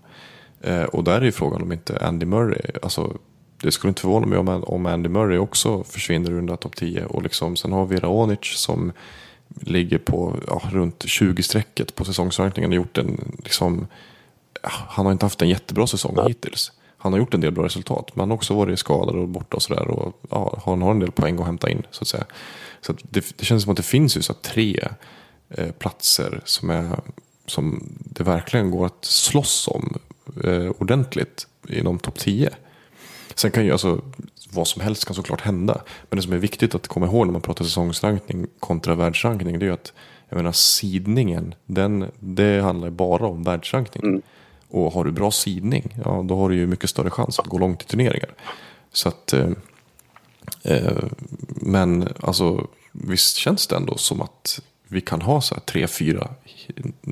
Eh, 0.61 0.83
och 0.83 1.05
där 1.05 1.20
är 1.20 1.24
ju 1.24 1.33
frågan 1.33 1.62
om 1.62 1.72
inte 1.72 1.99
Andy 2.07 2.26
Murray, 2.26 2.62
alltså 2.83 3.16
det 3.62 3.72
skulle 3.72 3.89
inte 3.89 4.01
förvåna 4.01 4.26
mig 4.26 4.39
om, 4.39 4.49
om 4.49 4.87
Andy 4.87 5.09
Murray 5.09 5.39
också 5.39 5.85
försvinner 5.85 6.43
där 6.43 6.57
topp 6.57 6.76
10. 6.76 7.05
Och 7.05 7.22
liksom, 7.22 7.57
sen 7.57 7.72
har 7.72 7.87
vi 7.87 7.97
Raonic 7.97 8.39
som 8.43 8.93
ligger 9.61 9.99
på 9.99 10.37
ja, 10.47 10.62
runt 10.70 11.05
20-strecket 11.05 11.95
på 11.95 12.05
säsongsrankningen. 12.05 12.72
gjort 12.72 12.99
en, 12.99 13.37
liksom, 13.45 13.87
han 14.62 15.07
har 15.07 15.12
inte 15.12 15.26
haft 15.26 15.43
en 15.43 15.49
jättebra 15.49 15.87
säsong 15.87 16.18
hittills. 16.26 16.72
Han 16.97 17.12
har 17.12 17.20
gjort 17.20 17.35
en 17.35 17.41
del 17.41 17.53
bra 17.53 17.64
resultat, 17.64 18.11
men 18.14 18.20
han 18.20 18.30
har 18.30 18.37
också 18.37 18.55
varit 18.55 18.78
skadad 18.78 19.16
och 19.16 19.28
borta 19.28 19.57
och 19.57 19.62
sådär. 19.62 19.89
Och 19.89 20.20
ja, 20.30 20.62
han 20.64 20.83
har 20.83 20.91
en 20.91 20.99
del 20.99 21.12
poäng 21.12 21.39
att 21.39 21.47
hämta 21.47 21.70
in, 21.70 21.83
så 21.91 22.03
att 22.03 22.09
säga. 22.09 22.24
Så 22.80 22.93
att 22.93 22.99
det, 23.03 23.39
det 23.39 23.45
känns 23.45 23.62
som 23.62 23.70
att 23.70 23.76
det 23.76 23.83
finns 23.83 24.16
ju 24.16 24.22
så 24.22 24.33
att 24.33 24.43
tre 24.43 24.89
platser 25.78 26.40
som, 26.44 26.70
är, 26.70 27.00
som 27.46 27.88
det 27.98 28.24
verkligen 28.24 28.70
går 28.70 28.86
att 28.86 29.05
slåss 29.05 29.68
om 29.68 29.98
eh, 30.44 30.70
ordentligt 30.78 31.46
inom 31.68 31.98
topp 31.98 32.18
10. 32.18 32.50
Sen 33.34 33.50
kan 33.50 33.64
ju 33.64 33.72
alltså 33.72 34.03
vad 34.53 34.68
som 34.68 34.82
helst 34.82 35.05
kan 35.05 35.14
såklart 35.14 35.40
hända. 35.40 35.82
Men 36.11 36.16
det 36.16 36.22
som 36.22 36.32
är 36.32 36.36
viktigt 36.36 36.74
att 36.74 36.88
komma 36.88 37.07
ihåg 37.07 37.26
när 37.26 37.32
man 37.32 37.42
pratar 37.42 37.64
säsongsrankning 37.64 38.46
kontra 38.61 38.94
världsrankning 38.94 39.59
det 39.59 39.64
är 39.64 39.66
ju 39.66 39.74
att 39.74 39.92
jag 40.28 40.36
menar 40.36 40.53
sidningen, 40.53 41.55
den, 41.66 42.11
det 42.18 42.62
handlar 42.62 42.90
bara 42.90 43.26
om 43.26 43.42
världsrankning. 43.42 44.22
Och 44.68 44.92
har 44.92 45.05
du 45.05 45.12
bra 45.12 45.30
sidning, 45.30 45.96
ja 46.05 46.24
då 46.28 46.36
har 46.36 46.48
du 46.48 46.57
ju 46.57 46.66
mycket 46.66 46.90
större 46.90 47.11
chans 47.11 47.38
att 47.38 47.46
gå 47.46 47.59
långt 47.59 47.82
i 47.82 47.86
turneringar. 47.86 48.30
Så 48.92 49.09
att, 49.09 49.32
eh, 49.32 49.50
eh, 50.62 51.05
men 51.48 52.09
alltså 52.20 52.66
visst 52.92 53.36
känns 53.36 53.66
det 53.66 53.76
ändå 53.76 53.96
som 53.96 54.20
att 54.20 54.61
vi 54.93 55.01
kan 55.01 55.20
ha 55.20 55.40
så 55.40 55.55
här 55.55 55.62
tre, 55.62 55.86
fyra 55.86 56.28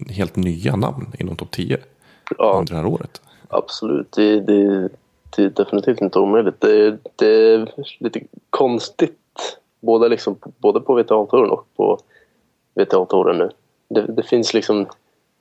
helt 0.09 0.37
nya 0.37 0.77
namn 0.77 1.13
inom 1.19 1.37
topp 1.37 1.51
10 1.51 1.79
Ja. 2.39 2.57
under 2.59 2.75
det 2.75 2.81
här 2.81 2.87
året. 2.87 3.21
Absolut, 3.49 4.13
det, 4.13 4.41
det, 4.41 4.89
det 5.37 5.43
är 5.43 5.51
definitivt 5.51 6.01
inte 6.01 6.19
omöjligt. 6.19 6.61
Det, 6.61 6.99
det 7.17 7.27
är 7.27 7.73
lite 7.99 8.21
konstigt 8.51 9.59
både, 9.81 10.09
liksom, 10.09 10.37
både 10.59 10.81
på 10.81 10.95
VTA-touren 10.95 11.51
och 11.51 11.67
på 11.77 11.99
VTA-touren 12.75 13.39
nu. 13.39 13.51
Det, 13.89 14.07
det 14.07 14.23
finns 14.23 14.55
liksom 14.55 14.87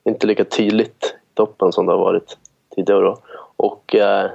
inte 0.04 0.26
lika 0.26 0.44
tydligt 0.44 1.14
i 1.32 1.34
toppen 1.34 1.72
som 1.72 1.86
det 1.86 1.92
har 1.92 1.98
varit 1.98 2.38
tidigare. 2.76 3.00
Då. 3.04 3.18
Och 3.56 3.94
eh, 3.94 4.30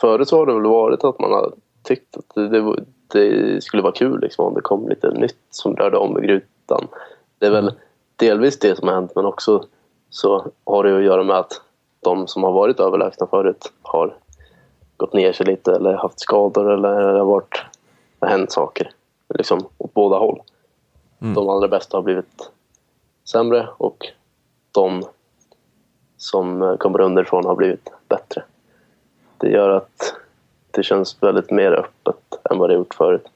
förut 0.00 0.28
så 0.28 0.38
har 0.38 0.46
det 0.46 0.54
väl 0.54 0.66
varit 0.66 1.04
att 1.04 1.18
man 1.18 1.32
har 1.32 1.52
tyckt 1.82 2.16
att 2.16 2.34
det, 2.34 2.48
det, 2.48 2.84
det 3.12 3.64
skulle 3.64 3.82
vara 3.82 3.92
kul 3.92 4.20
liksom, 4.20 4.44
om 4.44 4.54
det 4.54 4.60
kom 4.60 4.88
lite 4.88 5.10
nytt 5.10 5.38
som 5.50 5.76
rörde 5.76 5.96
om 5.96 6.18
i 6.18 6.26
grytan. 6.26 6.88
Det 7.38 7.46
är 7.46 7.50
väl 7.50 7.72
delvis 8.16 8.58
det 8.58 8.76
som 8.76 8.88
har 8.88 8.94
hänt 8.94 9.12
men 9.14 9.26
också 9.26 9.64
så 10.10 10.46
har 10.64 10.84
det 10.84 10.96
att 10.96 11.04
göra 11.04 11.22
med 11.22 11.36
att 11.36 11.60
de 12.00 12.26
som 12.26 12.42
har 12.42 12.52
varit 12.52 12.80
överlägsna 12.80 13.26
förut 13.26 13.72
har 13.82 14.16
gått 14.96 15.12
ner 15.12 15.32
sig 15.32 15.46
lite 15.46 15.72
eller 15.74 15.94
haft 15.94 16.20
skador 16.20 16.72
eller 16.72 17.12
det 17.12 17.18
har 17.18 17.26
varit 17.26 17.64
det 18.18 18.26
har 18.26 18.30
hänt 18.30 18.52
saker 18.52 18.90
liksom 19.34 19.66
åt 19.78 19.94
båda 19.94 20.18
håll. 20.18 20.42
De 21.18 21.48
allra 21.48 21.68
bästa 21.68 21.96
har 21.96 22.02
blivit 22.02 22.50
sämre 23.24 23.68
och 23.76 24.06
de 24.72 25.02
som 26.16 26.76
kommer 26.80 27.00
underifrån 27.00 27.46
har 27.46 27.54
blivit 27.54 27.90
bättre. 28.08 28.44
Det 29.38 29.50
gör 29.50 29.70
att 29.70 30.14
det 30.72 30.82
känns 30.82 31.16
väldigt 31.20 31.50
mer 31.50 31.72
öppet 31.72 32.46
än 32.50 32.58
vad 32.58 32.70
det 32.70 32.74
gjort 32.74 32.94
förut. 32.94 33.26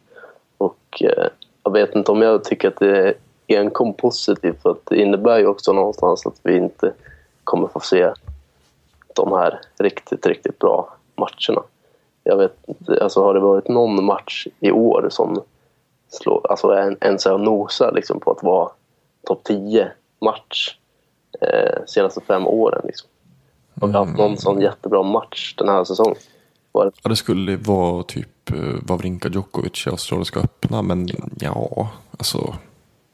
Och 0.59 1.03
eh, 1.03 1.27
jag 1.65 1.73
vet 1.73 1.95
inte 1.95 2.13
om 2.13 2.23
jag 2.23 2.45
tycker 2.45 2.69
att 2.69 2.79
det 2.79 3.09
är 3.09 3.15
enkom 3.49 3.95
positivt 3.95 4.63
för 4.63 4.71
att 4.71 4.87
det 4.87 4.97
innebär 4.97 5.39
ju 5.39 5.47
också 5.47 5.73
någonstans 5.73 6.27
att 6.27 6.41
vi 6.43 6.57
inte 6.57 6.93
kommer 7.45 7.69
få 7.69 7.81
se 7.81 8.13
de 9.15 9.33
här 9.33 9.61
riktigt, 9.79 10.27
riktigt 10.27 10.59
bra 10.59 10.97
matcherna. 11.17 11.63
Jag 12.25 12.37
vet 12.37 12.57
inte, 12.67 13.03
alltså 13.03 13.23
har 13.23 13.35
det 13.35 13.41
varit 13.41 13.69
någon 13.69 14.05
match 14.05 14.47
i 14.61 14.71
år 14.71 15.09
som 15.11 15.43
slår, 16.09 16.51
alltså 16.51 16.69
en, 16.69 16.97
en 17.01 17.19
så 17.19 17.31
här 17.31 17.39
nosar 17.39 17.93
liksom 17.93 18.21
på 18.21 18.31
att 18.31 18.43
vara 18.43 18.71
topp 19.27 19.45
10 19.45 19.93
match 20.21 20.77
eh, 21.41 21.85
senaste 21.87 22.21
fem 22.21 22.47
åren 22.47 22.83
liksom. 22.85 23.09
Har 23.81 23.89
vi 23.89 23.95
haft 23.95 24.19
någon 24.19 24.37
sån 24.37 24.61
jättebra 24.61 25.03
match 25.03 25.55
den 25.59 25.69
här 25.69 25.85
säsongen? 25.85 26.17
Det 26.85 26.91
Ja, 27.03 27.09
det 27.11 27.17
skulle 27.17 27.57
vara 27.57 28.03
typ 28.03 28.51
eh, 28.51 28.75
Wawrinka 28.83 29.29
Djokovic 29.29 29.87
i 29.87 29.91
Australiska 29.91 30.41
öppna, 30.41 30.83
men 30.83 31.09
ja, 31.41 31.89
alltså. 32.19 32.55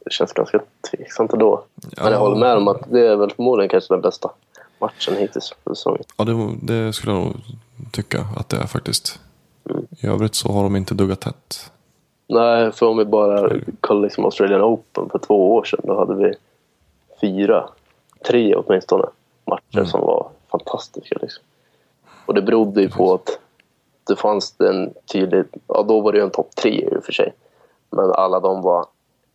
det 0.04 0.12
känns 0.12 0.32
ganska 0.32 0.60
tveksamt 0.90 1.32
ändå. 1.32 1.64
Ja. 1.74 2.02
Men 2.02 2.12
jag 2.12 2.20
håller 2.20 2.36
med 2.36 2.56
om 2.56 2.68
att 2.68 2.90
det 2.90 3.06
är 3.06 3.16
väl 3.16 3.30
förmodligen 3.30 3.68
kanske 3.68 3.94
den 3.94 4.00
bästa 4.00 4.30
matchen 4.78 5.16
hittills 5.16 5.54
för 5.64 5.74
säsongen. 5.74 6.04
Ja, 6.16 6.24
det, 6.24 6.56
det 6.62 6.92
skulle 6.92 7.12
jag 7.12 7.22
nog 7.22 7.34
tycka 7.92 8.26
att 8.36 8.48
det 8.48 8.56
är 8.56 8.66
faktiskt. 8.66 9.20
I 10.00 10.06
övrigt 10.06 10.34
så 10.34 10.52
har 10.52 10.62
de 10.62 10.76
inte 10.76 10.94
duggat 10.94 11.20
tätt. 11.20 11.70
Nej, 12.26 12.72
för 12.72 12.86
om 12.86 12.96
vi 12.96 13.04
bara 13.04 13.50
kollar 13.80 14.02
liksom 14.02 14.24
Australian 14.24 14.62
Open 14.62 15.08
för 15.10 15.18
två 15.18 15.54
år 15.54 15.64
sedan, 15.64 15.80
då 15.84 15.98
hade 15.98 16.14
vi 16.14 16.34
fyra, 17.20 17.68
tre 18.26 18.54
åtminstone, 18.54 19.04
matcher 19.44 19.84
som 19.84 20.00
var 20.00 20.28
fantastiska. 20.50 21.18
Liksom. 21.22 21.44
Och 22.26 22.34
det 22.34 22.42
berodde 22.42 22.82
ju 22.82 22.88
på 22.88 23.14
att 23.14 23.38
det 24.04 24.16
fanns 24.16 24.60
en 24.60 24.94
tydlig, 25.12 25.44
ja 25.66 25.82
då 25.82 26.00
var 26.00 26.12
det 26.12 26.18
ju 26.18 26.24
en 26.24 26.30
topp 26.30 26.50
tre 26.56 26.88
i 26.92 26.96
och 26.96 27.04
för 27.04 27.12
sig, 27.12 27.34
men 27.90 28.12
alla 28.12 28.40
de 28.40 28.62
var 28.62 28.86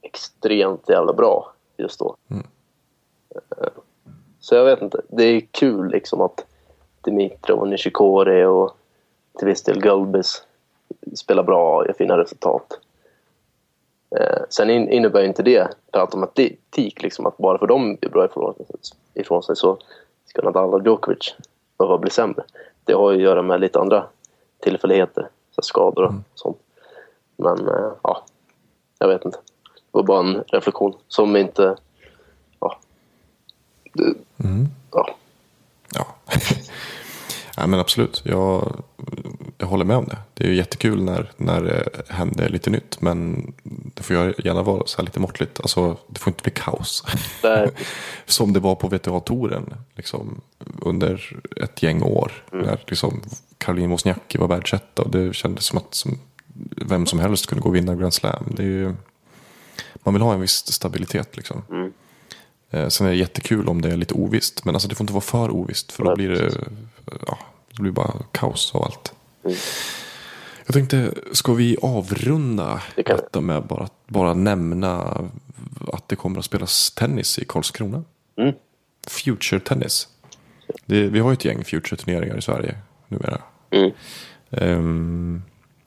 extremt 0.01 0.89
jävla 0.89 1.13
bra 1.13 1.51
just 1.77 1.99
då. 1.99 2.15
Eh, 2.29 3.67
Så 4.39 4.55
jag 4.55 4.65
vet 4.65 4.81
inte, 4.81 5.01
det 5.07 5.23
är 5.23 5.41
kul 5.51 5.89
liksom 5.91 6.21
att 6.21 6.45
Dimitrov 7.01 7.59
och 7.59 7.67
Nishikori 7.67 8.45
och 8.45 8.77
till 9.37 9.47
viss 9.47 9.63
del 9.63 9.81
Gulbis 9.81 10.43
spelar 11.15 11.43
bra 11.43 11.77
och 11.77 11.85
gör 11.85 11.93
fina 11.93 12.17
resultat. 12.17 12.79
Eh, 14.19 14.41
sen 14.49 14.69
in, 14.69 14.89
innebär 14.89 15.23
inte 15.23 15.43
det 15.43 15.67
per 15.91 15.99
automatik 15.99 17.01
liksom 17.03 17.25
att 17.25 17.37
bara 17.37 17.57
för 17.57 17.67
dem 17.67 17.97
är 18.01 18.09
bra 18.09 18.25
ifrån, 18.25 18.53
ifrån 19.13 19.43
sig 19.43 19.55
så 19.55 19.77
ska 20.25 20.41
Nadal 20.41 20.73
och 20.73 20.85
Djokovic 20.85 21.35
behöva 21.77 21.97
bli 21.97 22.09
sämre. 22.09 22.43
Det 22.83 22.93
har 22.93 23.11
ju 23.11 23.17
att 23.17 23.23
göra 23.23 23.41
med 23.41 23.59
lite 23.59 23.79
andra 23.79 24.05
tillfälligheter, 24.59 25.29
så 25.51 25.61
skador 25.61 26.03
och 26.03 26.13
sånt. 26.35 26.57
Men 27.35 27.67
eh, 27.67 27.91
ja, 28.03 28.25
jag 28.99 29.07
vet 29.07 29.25
inte. 29.25 29.37
Det 29.73 29.73
var 29.91 30.03
bara 30.03 30.19
en 30.19 30.43
reflektion 30.47 30.93
som 31.07 31.35
inte... 31.35 31.75
Ja, 32.59 32.79
det, 33.93 34.13
ja 34.91 35.15
Ja. 35.93 36.05
ja, 37.57 37.67
men 37.67 37.79
absolut. 37.79 38.21
Jag, 38.25 38.83
jag 39.57 39.67
håller 39.67 39.85
med 39.85 39.97
om 39.97 40.05
det. 40.05 40.17
Det 40.33 40.43
är 40.43 40.47
ju 40.47 40.55
jättekul 40.55 41.03
när, 41.03 41.31
när 41.37 41.61
det 41.61 41.89
händer 42.09 42.49
lite 42.49 42.69
nytt. 42.69 43.01
Men 43.01 43.47
det 43.63 44.03
får 44.03 44.15
gärna 44.45 44.63
vara 44.63 44.83
så 44.85 44.97
här 44.97 45.05
lite 45.05 45.19
måttligt. 45.19 45.59
Alltså, 45.59 45.97
det 46.07 46.19
får 46.19 46.31
inte 46.31 46.43
bli 46.43 46.51
kaos. 46.51 47.03
Som 48.25 48.53
det 48.53 48.59
var 48.59 48.75
på 48.75 48.87
VTA-touren 48.87 49.73
liksom, 49.95 50.41
under 50.81 51.39
ett 51.61 51.83
gäng 51.83 52.03
år. 52.03 52.31
När 52.51 52.83
liksom, 52.87 53.21
Caroline 53.57 53.89
Wozniacki 53.89 54.37
var 54.37 54.47
världsetta 54.47 55.01
och 55.01 55.11
det 55.11 55.35
kändes 55.35 55.65
som 55.65 55.77
att 55.77 55.93
som, 55.93 56.19
vem 56.75 57.05
som 57.05 57.19
helst 57.19 57.47
kunde 57.47 57.61
gå 57.61 57.69
och 57.69 57.75
vinna 57.75 57.95
Grand 57.95 58.13
Slam. 58.13 58.43
Det 58.55 58.63
är 58.63 58.67
ju, 58.67 58.95
man 59.93 60.13
vill 60.13 60.23
ha 60.23 60.33
en 60.33 60.41
viss 60.41 60.73
stabilitet 60.73 61.37
liksom. 61.37 61.63
Mm. 61.69 61.93
Eh, 62.69 62.87
sen 62.87 63.07
är 63.07 63.11
det 63.11 63.17
jättekul 63.17 63.69
om 63.69 63.81
det 63.81 63.91
är 63.91 63.97
lite 63.97 64.13
ovisst, 64.13 64.65
men 64.65 64.75
alltså 64.75 64.89
det 64.89 64.95
får 64.95 65.03
inte 65.03 65.13
vara 65.13 65.21
för 65.21 65.49
ovisst 65.49 65.91
för 65.91 66.03
då 66.03 66.15
blir 66.15 66.29
det, 66.29 66.51
ja, 67.27 67.37
det 67.75 67.81
blir 67.81 67.91
bara 67.91 68.13
kaos 68.31 68.75
av 68.75 68.83
allt. 68.83 69.13
Mm. 69.43 69.57
Jag 70.65 70.73
tänkte, 70.73 71.13
ska 71.31 71.53
vi 71.53 71.77
avrunda 71.81 72.81
Det 72.95 73.03
detta 73.03 73.41
med 73.41 73.63
bara, 73.63 73.87
bara 74.07 74.33
nämna 74.33 74.97
att 75.93 76.07
det 76.07 76.15
kommer 76.15 76.39
att 76.39 76.45
spelas 76.45 76.91
tennis 76.91 77.39
i 77.39 77.45
Karlskrona? 77.45 78.03
Mm. 78.37 78.53
Future 79.07 79.59
Tennis. 79.59 80.07
Det, 80.85 81.07
vi 81.07 81.19
har 81.19 81.29
ju 81.29 81.33
ett 81.33 81.45
gäng 81.45 81.63
Future-turneringar 81.63 82.37
i 82.37 82.41
Sverige 82.41 82.77
numera. 83.07 83.41
Mm. 83.69 83.91
Ehm, 84.51 85.41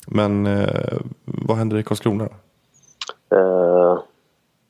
men 0.06 0.46
eh, 0.46 0.98
vad 1.24 1.56
händer 1.56 1.78
i 1.78 1.82
Karlskrona? 1.82 2.24
Eh, 3.32 3.98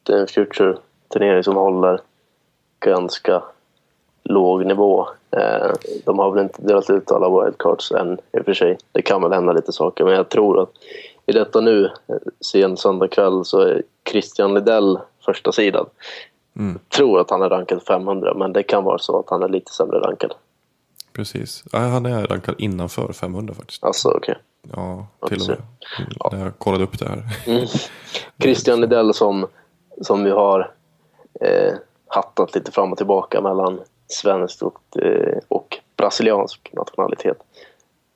det 0.02 0.12
är 0.12 0.20
en 0.20 0.26
Future-turnering 0.26 1.42
som 1.42 1.56
håller 1.56 2.00
ganska 2.80 3.42
låg 4.24 4.66
nivå. 4.66 5.08
Eh, 5.36 5.72
de 6.04 6.18
har 6.18 6.30
väl 6.30 6.42
inte 6.42 6.62
delat 6.62 6.90
ut 6.90 7.10
alla 7.10 7.44
wildcards 7.44 7.92
än 7.92 8.12
i 8.12 8.40
och 8.40 8.44
för 8.44 8.54
sig. 8.54 8.78
Det 8.92 9.02
kan 9.02 9.22
väl 9.22 9.32
hända 9.32 9.52
lite 9.52 9.72
saker 9.72 10.04
men 10.04 10.14
jag 10.14 10.28
tror 10.28 10.62
att 10.62 10.70
i 11.26 11.32
detta 11.32 11.60
nu, 11.60 11.84
eh, 11.84 12.16
sen 12.40 12.76
söndag 12.76 13.08
kväll, 13.08 13.44
så 13.44 13.60
är 13.60 13.82
Christian 14.10 14.54
Lidell 14.54 14.98
första 15.24 15.52
sidan. 15.52 15.86
Mm. 16.56 16.72
Jag 16.72 16.96
tror 16.96 17.20
att 17.20 17.30
han 17.30 17.42
är 17.42 17.48
rankad 17.48 17.82
500 17.82 18.34
men 18.34 18.52
det 18.52 18.62
kan 18.62 18.84
vara 18.84 18.98
så 18.98 19.18
att 19.18 19.30
han 19.30 19.42
är 19.42 19.48
lite 19.48 19.72
sämre 19.72 20.00
rankad. 20.00 20.34
Precis. 21.12 21.64
Ja, 21.72 21.78
han 21.78 22.06
är 22.06 22.26
rankad 22.26 22.54
innanför 22.58 23.12
500 23.12 23.54
faktiskt. 23.54 23.84
Alltså 23.84 24.08
okej. 24.08 24.38
Ja, 24.72 25.06
till 25.28 25.40
och 25.40 25.48
med. 25.48 25.58
Mm, 25.98 26.38
När 26.38 26.44
jag 26.44 26.58
kollade 26.58 26.84
upp 26.84 26.98
det 26.98 27.08
här. 27.08 27.22
Mm. 27.46 27.66
Christian 28.42 28.80
Lidell 28.80 29.14
som, 29.14 29.46
som 30.00 30.24
vi 30.24 30.30
har 30.30 30.72
eh, 31.40 31.74
hattat 32.06 32.54
lite 32.54 32.72
fram 32.72 32.92
och 32.92 32.98
tillbaka 32.98 33.40
mellan 33.40 33.80
svenskt 34.12 34.62
och, 34.62 35.02
eh, 35.02 35.38
och 35.48 35.78
brasiliansk 35.96 36.70
nationalitet. 36.72 37.42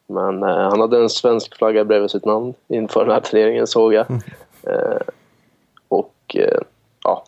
Men 0.07 0.42
eh, 0.42 0.70
han 0.70 0.80
hade 0.80 0.99
en 0.99 1.11
svensk 1.11 1.57
flagga 1.57 1.84
bredvid 1.84 2.11
sitt 2.11 2.24
namn 2.24 2.55
inför 2.68 3.05
den 3.05 3.14
här 3.14 3.20
turneringen 3.20 3.66
såg 3.66 3.95
jag. 3.95 4.07
Eh, 4.62 5.01
och 5.88 6.14
eh, 6.34 6.61
ja, 7.05 7.24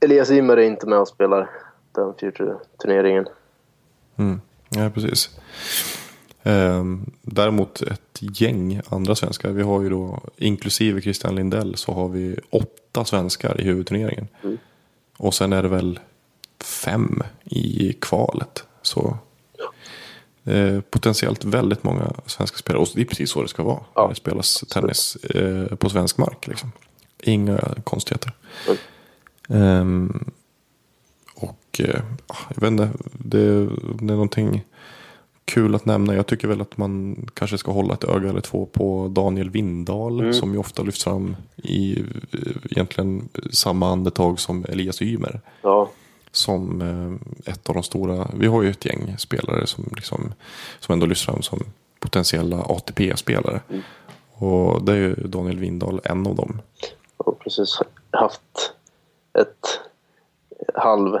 Elias 0.00 0.30
Ymer 0.30 0.56
är 0.56 0.62
inte 0.62 0.86
med 0.86 0.98
och 0.98 1.08
spelar 1.08 1.50
den 1.92 2.14
Future-turneringen. 2.14 3.26
Mm. 4.16 4.40
Ja, 4.68 4.90
precis. 4.94 5.38
Ehm, 6.42 7.10
däremot 7.22 7.82
ett 7.82 8.18
gäng 8.20 8.80
andra 8.88 9.14
svenskar. 9.14 9.50
Vi 9.50 9.62
har 9.62 9.82
ju 9.82 9.88
då, 9.88 10.20
inklusive 10.36 11.00
Christian 11.00 11.34
Lindell, 11.34 11.76
så 11.76 11.92
har 11.92 12.08
vi 12.08 12.36
åtta 12.50 13.04
svenskar 13.04 13.60
i 13.60 13.64
huvudturneringen. 13.64 14.28
Mm. 14.42 14.58
Och 15.16 15.34
sen 15.34 15.52
är 15.52 15.62
det 15.62 15.68
väl 15.68 16.00
fem 16.64 17.22
i 17.44 17.92
kvalet. 18.00 18.64
Så 18.82 19.18
eh, 20.44 20.80
potentiellt 20.80 21.44
väldigt 21.44 21.84
många 21.84 22.12
svenska 22.26 22.56
spelare. 22.56 22.82
Och 22.82 22.88
det 22.94 23.00
är 23.00 23.04
precis 23.04 23.30
så 23.30 23.42
det 23.42 23.48
ska 23.48 23.62
vara. 23.62 23.80
Ja. 23.94 24.06
Det 24.08 24.14
spelas 24.14 24.64
tennis 24.68 25.16
eh, 25.16 25.76
på 25.76 25.88
svensk 25.90 26.18
mark. 26.18 26.46
Liksom. 26.46 26.72
Inga 27.22 27.58
konstigheter. 27.84 28.32
Mm. 28.68 28.78
Ehm, 29.80 30.30
och 31.34 31.80
eh, 31.80 32.00
jag 32.54 32.60
vet 32.60 32.70
inte, 32.70 32.88
det, 33.12 33.66
det 33.66 34.12
är 34.12 34.16
någonting 34.16 34.64
kul 35.44 35.74
att 35.74 35.84
nämna. 35.84 36.14
Jag 36.14 36.26
tycker 36.26 36.48
väl 36.48 36.60
att 36.60 36.76
man 36.76 37.16
kanske 37.34 37.58
ska 37.58 37.72
hålla 37.72 37.94
ett 37.94 38.04
öga 38.04 38.28
eller 38.28 38.40
två 38.40 38.66
på 38.66 39.08
Daniel 39.08 39.50
Windahl 39.50 40.20
Mm. 40.20 40.32
som 40.32 40.52
ju 40.52 40.58
ofta 40.58 40.82
lyfts 40.82 41.04
fram 41.04 41.36
i 41.56 42.00
eh, 42.32 42.38
egentligen 42.70 43.28
samma 43.52 43.92
andetag 43.92 44.40
som 44.40 44.64
Elias 44.68 45.02
Ymer. 45.02 45.40
Ja, 45.62 45.90
Som 46.32 46.82
eh, 46.82 47.52
ett 47.52 47.68
av 47.68 47.74
de 47.74 47.82
stora, 47.82 48.30
vi 48.34 48.46
har 48.46 48.62
ju 48.62 48.70
ett 48.70 48.84
gäng 48.84 49.14
spelare 49.18 49.66
som, 49.66 49.84
liksom, 49.96 50.32
som 50.80 50.92
ändå 50.92 51.06
lyfts 51.06 51.24
fram 51.24 51.42
som 51.42 51.58
potentiella 52.00 52.62
ATP-spelare. 52.62 53.60
Mm. 53.68 53.82
Och 54.32 54.84
det 54.84 54.92
är 54.92 54.96
ju 54.96 55.14
Daniel 55.14 55.58
Windahl 55.58 56.00
en 56.04 56.26
av 56.26 56.34
dem. 56.34 56.60
och 57.16 57.38
precis 57.38 57.80
haft 58.10 58.74
ett 59.32 59.80
halv 60.74 61.18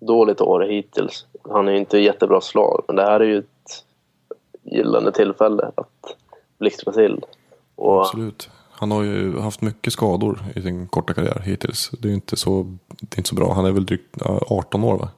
dåligt 0.00 0.40
år 0.40 0.60
hittills. 0.60 1.26
Han 1.50 1.68
är 1.68 1.72
ju 1.72 1.78
inte 1.78 1.98
jättebra 1.98 2.40
slag, 2.40 2.84
men 2.86 2.96
det 2.96 3.02
här 3.02 3.20
är 3.20 3.24
ju 3.24 3.38
ett 3.38 3.84
gyllene 4.62 5.12
tillfälle 5.12 5.70
att 5.74 6.16
blixtra 6.58 6.92
till. 6.92 7.24
Och 7.74 8.00
Absolut. 8.00 8.50
Han 8.70 8.90
har 8.90 9.02
ju 9.02 9.38
haft 9.38 9.60
mycket 9.60 9.92
skador 9.92 10.38
i 10.54 10.62
sin 10.62 10.88
korta 10.88 11.14
karriär 11.14 11.42
hittills. 11.44 11.90
Det 11.98 12.08
är 12.08 12.10
ju 12.10 12.14
inte 12.14 12.36
så, 12.36 12.76
det 13.00 13.14
är 13.16 13.18
inte 13.18 13.28
så 13.28 13.34
bra. 13.34 13.52
Han 13.54 13.64
är 13.64 13.72
väl 13.72 13.86
drygt 13.86 14.16
ja, 14.20 14.40
18 14.50 14.84
år 14.84 14.98
va? 14.98 15.08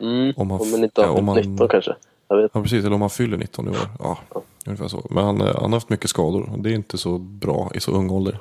mm, 0.00 0.32
om 0.36 0.50
han 0.50 0.60
om 0.60 0.84
inte 0.84 1.00
har 1.00 1.08
ja, 1.08 1.14
om 1.14 1.24
man- 1.24 1.36
19 1.36 1.68
kanske. 1.68 1.94
Jag 2.28 2.36
vet. 2.36 2.50
Ja 2.54 2.62
precis, 2.62 2.84
eller 2.84 2.94
om 2.94 3.00
han 3.00 3.10
fyller 3.10 3.36
19 3.36 3.66
i 3.66 3.70
år. 3.70 3.76
Ja, 3.98 4.18
ungefär 4.66 4.88
så. 4.88 5.06
Men 5.10 5.24
han, 5.24 5.40
eh, 5.40 5.46
han 5.46 5.62
har 5.62 5.70
haft 5.70 5.88
mycket 5.88 6.10
skador. 6.10 6.50
Det 6.58 6.70
är 6.70 6.74
inte 6.74 6.98
så 6.98 7.18
bra 7.18 7.70
i 7.74 7.80
så 7.80 7.92
ung 7.92 8.10
ålder. 8.10 8.40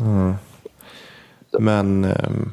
Mm. 0.00 0.34
Men 1.58 2.04
ehm, 2.04 2.52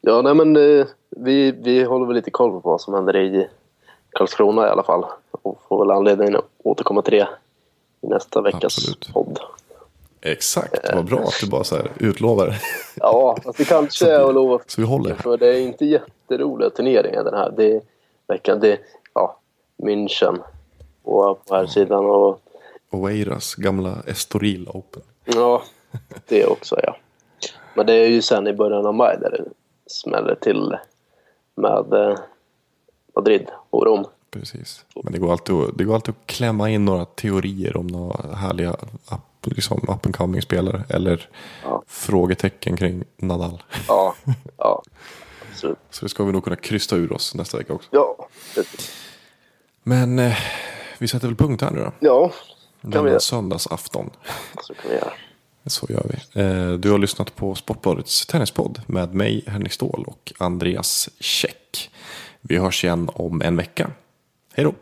Ja, 0.00 0.22
nej 0.22 0.34
men 0.34 0.56
eh, 0.56 0.86
vi, 1.10 1.52
vi 1.52 1.84
håller 1.84 2.06
väl 2.06 2.16
lite 2.16 2.30
koll 2.30 2.50
på 2.50 2.58
vad 2.70 2.80
som 2.80 2.94
händer 2.94 3.16
i 3.16 3.48
Karlskrona 4.10 4.66
i 4.66 4.70
alla 4.70 4.82
fall. 4.82 5.04
Och 5.30 5.60
får 5.68 5.78
väl 5.86 5.96
anledning 5.96 6.34
att 6.34 6.44
återkomma 6.58 7.02
till 7.02 7.12
det 7.12 7.28
i 8.00 8.06
nästa 8.06 8.40
veckas 8.42 8.64
Absolut. 8.64 9.10
podd. 9.12 9.38
Exakt, 10.20 10.94
vad 10.94 11.04
bra 11.04 11.18
att 11.18 11.40
du 11.40 11.46
bara 11.46 11.64
så 11.64 11.76
här 11.76 11.92
utlovar. 11.98 12.56
Ja, 12.96 13.36
fast 13.44 13.58
det 13.58 13.64
kanske 13.64 14.10
är 14.12 14.28
att 14.28 14.34
lova 14.34 14.58
Så 14.66 14.80
vi 14.80 14.86
håller. 14.86 15.14
För 15.14 15.36
det 15.36 15.46
är 15.46 15.60
inte 15.60 15.84
jätteroliga 15.84 16.70
turneringar 16.70 17.24
den 17.24 17.34
här. 17.34 17.52
Det 17.56 17.72
är 17.72 17.80
veckan, 18.26 18.60
det 18.60 18.72
är 18.72 18.78
ja, 19.14 19.40
München 19.82 20.38
och 21.02 21.46
på 21.46 21.54
här 21.54 21.66
sidan 21.66 22.04
och 22.06 22.40
Oeiras 22.90 23.54
gamla 23.54 23.96
Estoril 24.06 24.68
Open. 24.68 25.02
ja, 25.24 25.62
det 26.28 26.46
också 26.46 26.76
ja. 26.82 26.96
Men 27.74 27.86
det 27.86 27.92
är 27.92 28.08
ju 28.08 28.22
sen 28.22 28.46
i 28.46 28.52
början 28.52 28.86
av 28.86 28.94
maj 28.94 29.16
där 29.20 29.30
det 29.30 29.44
smäller 29.86 30.34
till 30.34 30.76
med 31.54 31.92
eh, 31.92 32.18
Madrid 33.14 33.50
och 33.70 33.86
Rom. 33.86 34.04
Precis. 34.30 34.84
Men 35.04 35.12
det 35.12 35.18
går, 35.18 35.32
alltid, 35.32 35.54
det 35.74 35.84
går 35.84 35.94
alltid 35.94 36.14
att 36.14 36.26
klämma 36.26 36.70
in 36.70 36.84
några 36.84 37.04
teorier 37.04 37.76
om 37.76 37.86
några 37.86 38.34
härliga 38.34 38.76
liksom 39.50 39.78
up 39.88 40.06
and 40.06 40.16
coming 40.16 40.42
spelare. 40.42 40.82
Eller 40.88 41.28
Ja. 41.64 41.82
frågetecken 41.86 42.76
kring 42.76 43.04
Nadal. 43.16 43.62
Ja, 43.88 44.14
ja, 44.58 44.82
absolut. 45.52 45.78
Så 45.90 46.04
det 46.04 46.08
ska 46.08 46.24
vi 46.24 46.32
nog 46.32 46.44
kunna 46.44 46.56
krysta 46.56 46.96
ur 46.96 47.12
oss 47.12 47.34
nästa 47.34 47.58
vecka 47.58 47.72
också. 47.72 47.88
Ja. 47.92 48.28
Men 49.82 50.18
eh, 50.18 50.36
vi 50.98 51.08
sätter 51.08 51.26
väl 51.26 51.36
punkt 51.36 51.62
här 51.62 51.70
nu 51.70 51.78
då. 51.80 51.92
ja 52.00 52.28
kan 52.82 52.90
vi 52.90 52.96
Denna 52.96 53.08
göra. 53.08 53.20
söndagsafton. 53.20 54.10
Så 54.62 54.74
kan 54.74 54.90
vi 54.90 54.96
göra. 54.96 55.12
Så 55.66 55.86
gör 55.88 56.06
vi. 56.08 56.40
Eh, 56.42 56.72
du 56.72 56.90
har 56.90 56.98
lyssnat 56.98 57.36
på 57.36 57.54
Sportbladets 57.54 58.26
tennispodd 58.26 58.80
med 58.86 59.14
mig, 59.14 59.44
Henrik 59.46 59.72
Ståhl 59.72 60.04
och 60.06 60.32
Andreas 60.38 61.08
Käck. 61.20 61.90
Vi 62.40 62.56
hörs 62.58 62.84
igen 62.84 63.10
om 63.14 63.42
en 63.42 63.56
vecka. 63.56 63.90
Hej 64.54 64.64
då! 64.64 64.74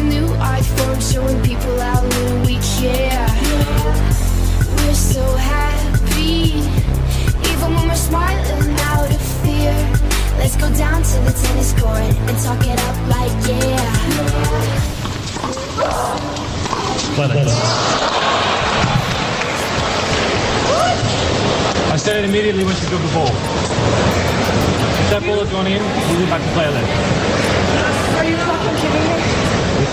A 0.00 0.04
new 0.04 0.26
form 0.76 1.00
showing 1.00 1.42
people 1.42 1.78
how 1.78 2.02
little 2.02 2.40
we 2.46 2.56
care. 2.78 3.28
We're 4.78 4.94
so 4.94 5.24
happy, 5.36 6.64
even 7.50 7.74
when 7.74 7.88
we're 7.88 7.94
smiling 7.94 8.76
out 8.92 9.10
of 9.10 9.22
fear. 9.42 9.74
Let's 10.38 10.56
go 10.56 10.68
down 10.74 11.02
to 11.02 11.16
the 11.26 11.32
tennis 11.42 11.72
court 11.80 12.12
and 12.28 12.38
talk 12.38 12.62
it 12.66 12.80
up 12.88 12.96
like 13.08 13.32
yeah. 13.48 13.90
I 21.92 21.96
said 21.96 22.16
it 22.16 22.24
immediately 22.24 22.64
when 22.64 22.74
she 22.76 22.86
drove 22.86 23.02
the 23.02 23.12
ball. 23.12 23.32
That 25.10 25.22
ball 25.26 25.44
had 25.44 25.50
gone 25.50 25.66
in, 25.66 25.82
be 25.82 26.26
back 26.30 26.40
to 26.40 26.48
play 26.54 26.66
11. 26.68 26.88
Are 28.16 28.24
you 28.24 28.36
fucking 28.36 28.76
kidding 28.80 29.04
me? 29.04 29.50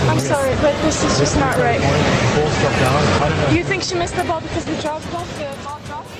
I'm 0.08 0.18
sorry, 0.20 0.54
but 0.62 0.74
this 0.82 1.04
is 1.04 1.18
just 1.18 1.36
not 1.36 1.56
right. 1.58 1.78
The 1.78 2.40
ball's 2.40 2.58
dropped 2.60 2.78
down. 2.80 3.22
I 3.22 3.28
don't. 3.28 3.56
You 3.56 3.62
think 3.62 3.82
she 3.82 3.94
missed 3.94 4.16
the 4.16 4.24
ball 4.24 4.40
because 4.40 4.64
the 4.64 4.76
job's 4.80 5.04
off 5.12 5.28
the 5.38 5.64
ball 5.64 5.80
dropped? 5.84 6.17